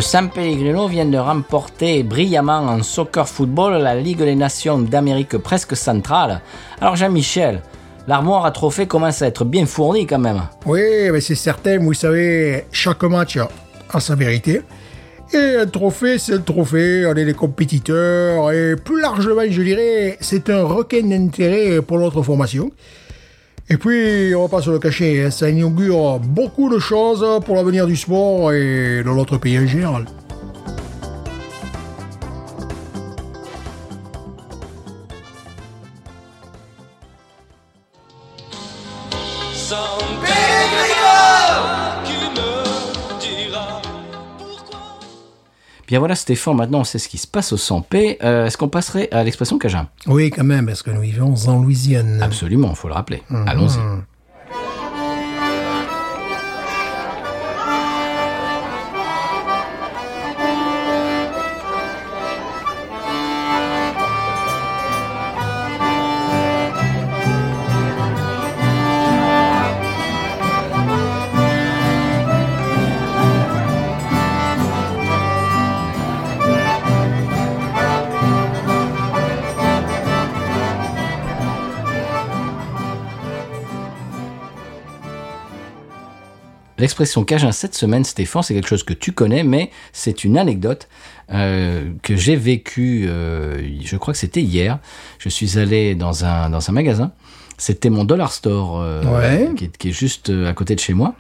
[0.04, 5.78] San Pellegrino vient de remporter brillamment en soccer football la Ligue des Nations d'Amérique presque
[5.78, 6.42] centrale.
[6.82, 7.62] Alors Jean-Michel,
[8.06, 10.42] l'armoire à trophées commence à être bien fournie quand même.
[10.66, 13.38] oui, mais c'est certain, vous savez, chaque match
[13.90, 14.62] a sa vérité.
[15.34, 20.18] Et un trophée, c'est un trophée, on est les compétiteurs, et plus largement, je dirais,
[20.20, 22.70] c'est un requin d'intérêt pour notre formation.
[23.70, 27.56] Et puis, on va pas se le cacher, hein, ça inaugure beaucoup de choses pour
[27.56, 30.06] l'avenir du sport et de notre pays en général.
[45.88, 48.18] Bien voilà Stéphane, maintenant on sait ce qui se passe au 100p.
[48.24, 49.88] Euh, Est-ce qu'on passerait à l'expression Cajun?
[50.08, 52.22] Oui, quand même, parce que nous vivons en Louisiane.
[52.22, 53.22] Absolument, il faut le rappeler.
[53.48, 53.80] Allons-y.
[86.84, 90.90] L'expression Cajun cette semaine, Stéphane, c'est quelque chose que tu connais, mais c'est une anecdote
[91.32, 94.80] euh, que j'ai vécue, euh, je crois que c'était hier.
[95.18, 97.14] Je suis allé dans un, dans un magasin.
[97.58, 99.50] C'était mon Dollar Store, euh, Ouais.
[99.56, 101.16] qui, est, qui est juste à côté de chez moi.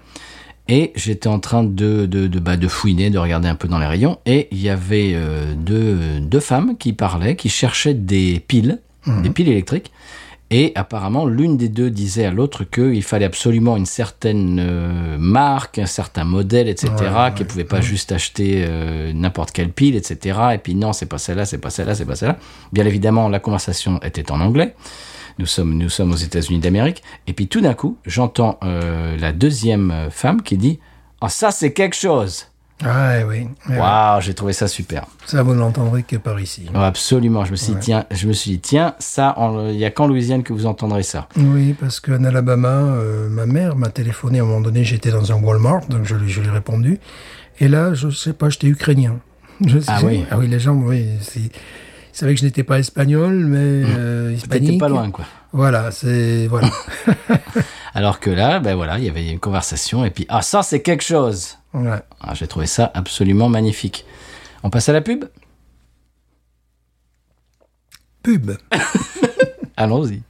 [0.67, 3.79] Et j'étais en train de, de, de, bah, de fouiner, de regarder un peu dans
[3.79, 4.19] les rayons.
[4.25, 5.15] Et il y avait
[5.55, 9.93] deux, deux femmes qui parlaient, qui cherchaient des piles, des piles électriques.
[10.55, 15.79] Et apparemment, l'une des deux disait à l'autre qu'il fallait absolument une certaine euh, marque,
[15.79, 16.91] un certain modèle, etc.,
[17.35, 20.39] qu'elle pouvait pas juste acheter euh, n'importe quelle pile, etc.
[20.53, 22.37] Et puis non, c'est pas celle-là, c'est pas celle-là, c'est pas celle-là.
[22.71, 24.75] Bien évidemment, la conversation était en anglais.
[25.39, 27.01] Nous sommes, nous sommes aux États-Unis d'Amérique.
[27.25, 30.79] Et puis tout d'un coup, j'entends euh, la deuxième femme qui dit
[31.19, 32.45] Ah, ça, c'est quelque chose.
[32.85, 35.05] Ah oui, Waouh, j'ai trouvé ça super.
[35.25, 36.65] ça vous ne l'entendrez que par ici.
[36.73, 37.45] Oh, absolument.
[37.45, 39.35] Je me suis dit, tiens, je me suis dit, tiens, ça,
[39.69, 41.29] il y a qu'en Louisiane que vous entendrez ça.
[41.37, 45.31] Oui, parce qu'en Alabama, euh, ma mère m'a téléphoné à un moment donné, j'étais dans
[45.31, 46.99] un Walmart, donc je, lui- je lui ai répondu.
[47.59, 49.19] Et là, je sais pas, j'étais ukrainien.
[49.65, 50.25] Je sais- Ah oui.
[50.31, 51.51] Ah oui, les gens, oui, c'est- ils
[52.11, 54.79] savaient que je n'étais pas espagnol, mais euh, T'étais hispanique.
[54.79, 55.25] pas loin, quoi.
[55.53, 56.69] Voilà, c'est voilà.
[57.93, 60.81] Alors que là, ben voilà, il y avait une conversation et puis ah ça c'est
[60.81, 61.57] quelque chose.
[61.73, 61.99] Ouais.
[62.19, 64.05] Ah, J'ai trouvé ça absolument magnifique.
[64.63, 65.25] On passe à la pub?
[68.21, 68.51] Pub.
[69.77, 70.21] Allons-y.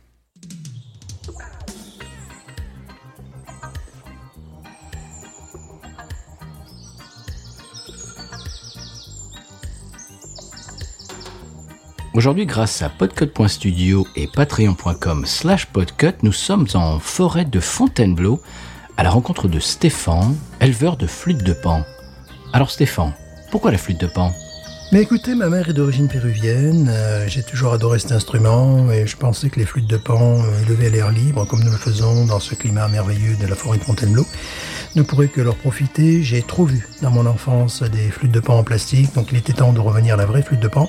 [12.13, 18.39] Aujourd'hui, grâce à podcut.studio et patreon.com slash podcut, nous sommes en forêt de Fontainebleau
[18.97, 21.83] à la rencontre de Stéphane, éleveur de flûte de pan.
[22.53, 23.13] Alors Stéphane,
[23.51, 24.31] pourquoi la flûte de pan?
[24.91, 26.87] Mais écoutez, ma mère est d'origine péruvienne.
[26.87, 30.37] euh, J'ai toujours adoré cet instrument et je pensais que les flûtes de pan
[30.67, 33.79] élevées à l'air libre, comme nous le faisons dans ce climat merveilleux de la forêt
[33.79, 34.27] de Fontainebleau,
[34.95, 36.21] ne pourraient que leur profiter.
[36.21, 39.53] J'ai trop vu dans mon enfance des flûtes de pan en plastique, donc il était
[39.53, 40.87] temps de revenir à la vraie flûte de pan.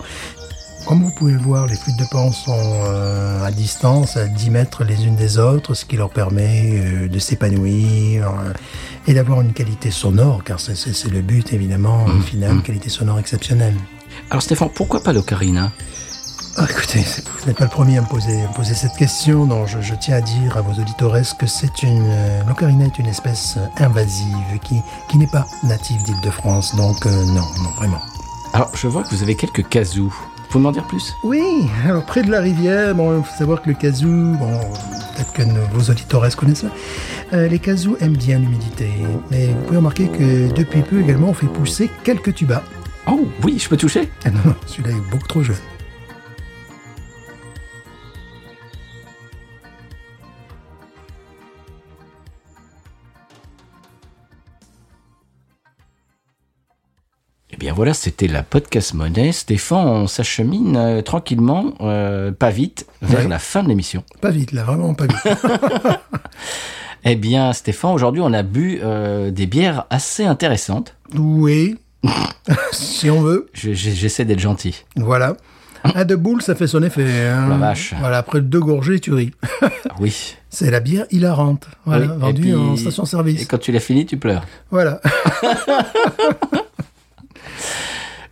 [0.87, 4.51] Comme vous pouvez le voir, les flûtes de pan sont euh, à distance, à 10
[4.51, 8.53] mètres les unes des autres, ce qui leur permet euh, de s'épanouir euh,
[9.07, 10.75] et d'avoir une qualité sonore, car c'est-
[11.09, 13.75] le but évidemment, au final, une qualité sonore exceptionnelle.
[14.31, 15.73] Alors Stéphane, pourquoi pas l'ocarina?
[16.59, 17.01] Ah, écoutez,
[17.41, 19.81] vous n'êtes pas le premier à me poser, à me poser cette question, donc je,
[19.81, 22.05] je tiens à dire à vos auditeurs que c'est une...
[22.09, 24.77] euh, L'ocarina est une espèce invasive qui,
[25.11, 28.01] qui n'est pas native d'Île-de-France, donc euh, non, non, vraiment.
[28.53, 30.13] Alors, je vois que vous avez quelques kazoo.
[30.55, 31.13] Vous m'en dire plus?
[31.25, 31.43] Oui,
[31.85, 34.07] alors près de la rivière, bon, il faut savoir que le kazoo,
[34.39, 34.61] bon,
[35.17, 36.69] peut-être que nos- vos auditeurs connaissent ça,
[37.33, 38.89] euh, les kazoo aiment bien l'humidité.
[39.33, 42.63] Mais vous pouvez remarquer que depuis peu également, on fait pousser quelques tubas.
[43.11, 44.09] Oh, oui, je peux toucher?
[44.25, 45.57] Ah non, non, celui-là est beaucoup trop jeune.
[57.65, 59.33] Bien voilà, c'était la podcast monnaie.
[59.33, 63.29] Stéphane, on s'achemine euh, tranquillement, euh, pas vite, vers Ouais.
[63.29, 64.05] la fin de l'émission.
[64.21, 65.17] Pas vite, là, vraiment pas vite.
[67.07, 70.95] Eh bien, Stéphane, aujourd'hui, on a bu euh, des bières assez intéressantes.
[71.15, 71.77] oui,
[72.73, 73.47] si on veut.
[73.55, 74.85] J'essaie d'être gentil.
[74.97, 75.35] Voilà.
[75.95, 77.29] Un de boule, ça fait son effet.
[77.29, 77.49] hein.
[77.49, 77.95] La vache.
[77.99, 79.33] Voilà, après deux gorgées, tu ris.
[79.63, 79.69] Ah
[80.01, 80.35] Oui.
[80.51, 81.67] C'est la bière hilarante.
[81.87, 83.47] Voilà, Oui, et vendue puis- en Et station-service.
[83.49, 84.45] quand tu l'as fini, tu pleures.
[84.71, 85.01] Voilà.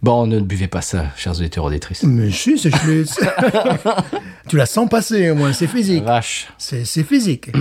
[0.02, 2.02] Bon, ne buvez pas ça, chers auditeurs auditrices.
[2.02, 3.20] Mais si, c'est Schlitz.
[4.48, 6.02] tu la sens passer, au moins, c'est physique.
[6.04, 6.48] Vache.
[6.58, 7.50] C'est physique.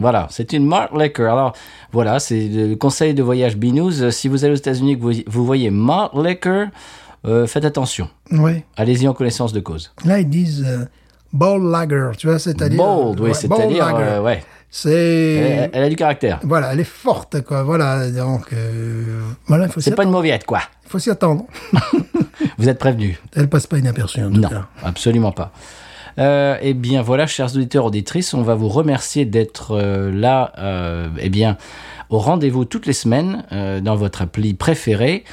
[0.00, 1.26] Voilà, c'est une Malt Liquor.
[1.32, 1.52] Alors,
[1.90, 4.10] voilà, c'est le conseil de voyage Binous.
[4.12, 6.66] Si vous allez aux États-Unis que vous, vous voyez Malt Liquor,
[7.24, 8.08] euh, faites attention.
[8.30, 8.64] ouais.
[8.76, 9.92] Allez-y en connaissance de cause.
[10.04, 10.84] Là, ils disent euh,
[11.32, 12.78] bold lager, tu vois, c'est-à-dire.
[12.78, 14.44] Bold, oui, Ouais, c'est-à-dire, euh, ouais.
[14.70, 14.90] C'est.
[14.92, 16.40] Elle, elle a du caractère.
[16.42, 17.62] Voilà, elle est forte, quoi.
[17.62, 18.52] Voilà, donc.
[18.52, 20.60] euh, voilà, faut C'est pas une mauviette, quoi.
[20.84, 21.44] Il faut s'y attendre.
[22.58, 23.16] Vous êtes prévenus.
[23.34, 24.66] Elle passe pas inaperçue, en tout Non, cas.
[24.84, 25.52] absolument pas.
[26.18, 31.08] Euh, eh bien voilà, chers auditeurs auditrices, on va vous remercier d'être euh, là, euh,
[31.20, 31.56] eh bien,
[32.10, 33.44] au rendez-vous toutes les semaines
[33.82, 35.24] dans votre appli préférée.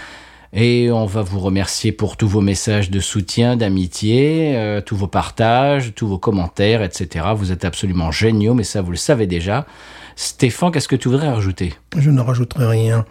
[0.54, 5.08] Et on va vous remercier pour tous vos messages de soutien, d'amitié, euh, tous vos
[5.08, 7.26] partages, tous vos commentaires, etc.
[7.36, 9.66] Vous êtes absolument géniaux, mais ça vous le savez déjà.
[10.16, 11.74] Stéphane, qu'est-ce que tu voudrais rajouter?
[11.98, 13.06] Je ne rajouterai rien.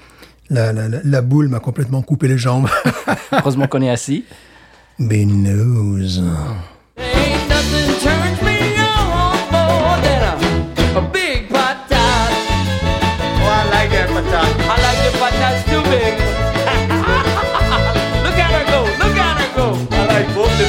[0.51, 2.69] La, la, la, boule m'a complètement coupé les jambes.
[3.33, 4.25] Heureusement qu'on est assis.
[5.01, 5.45] Ain't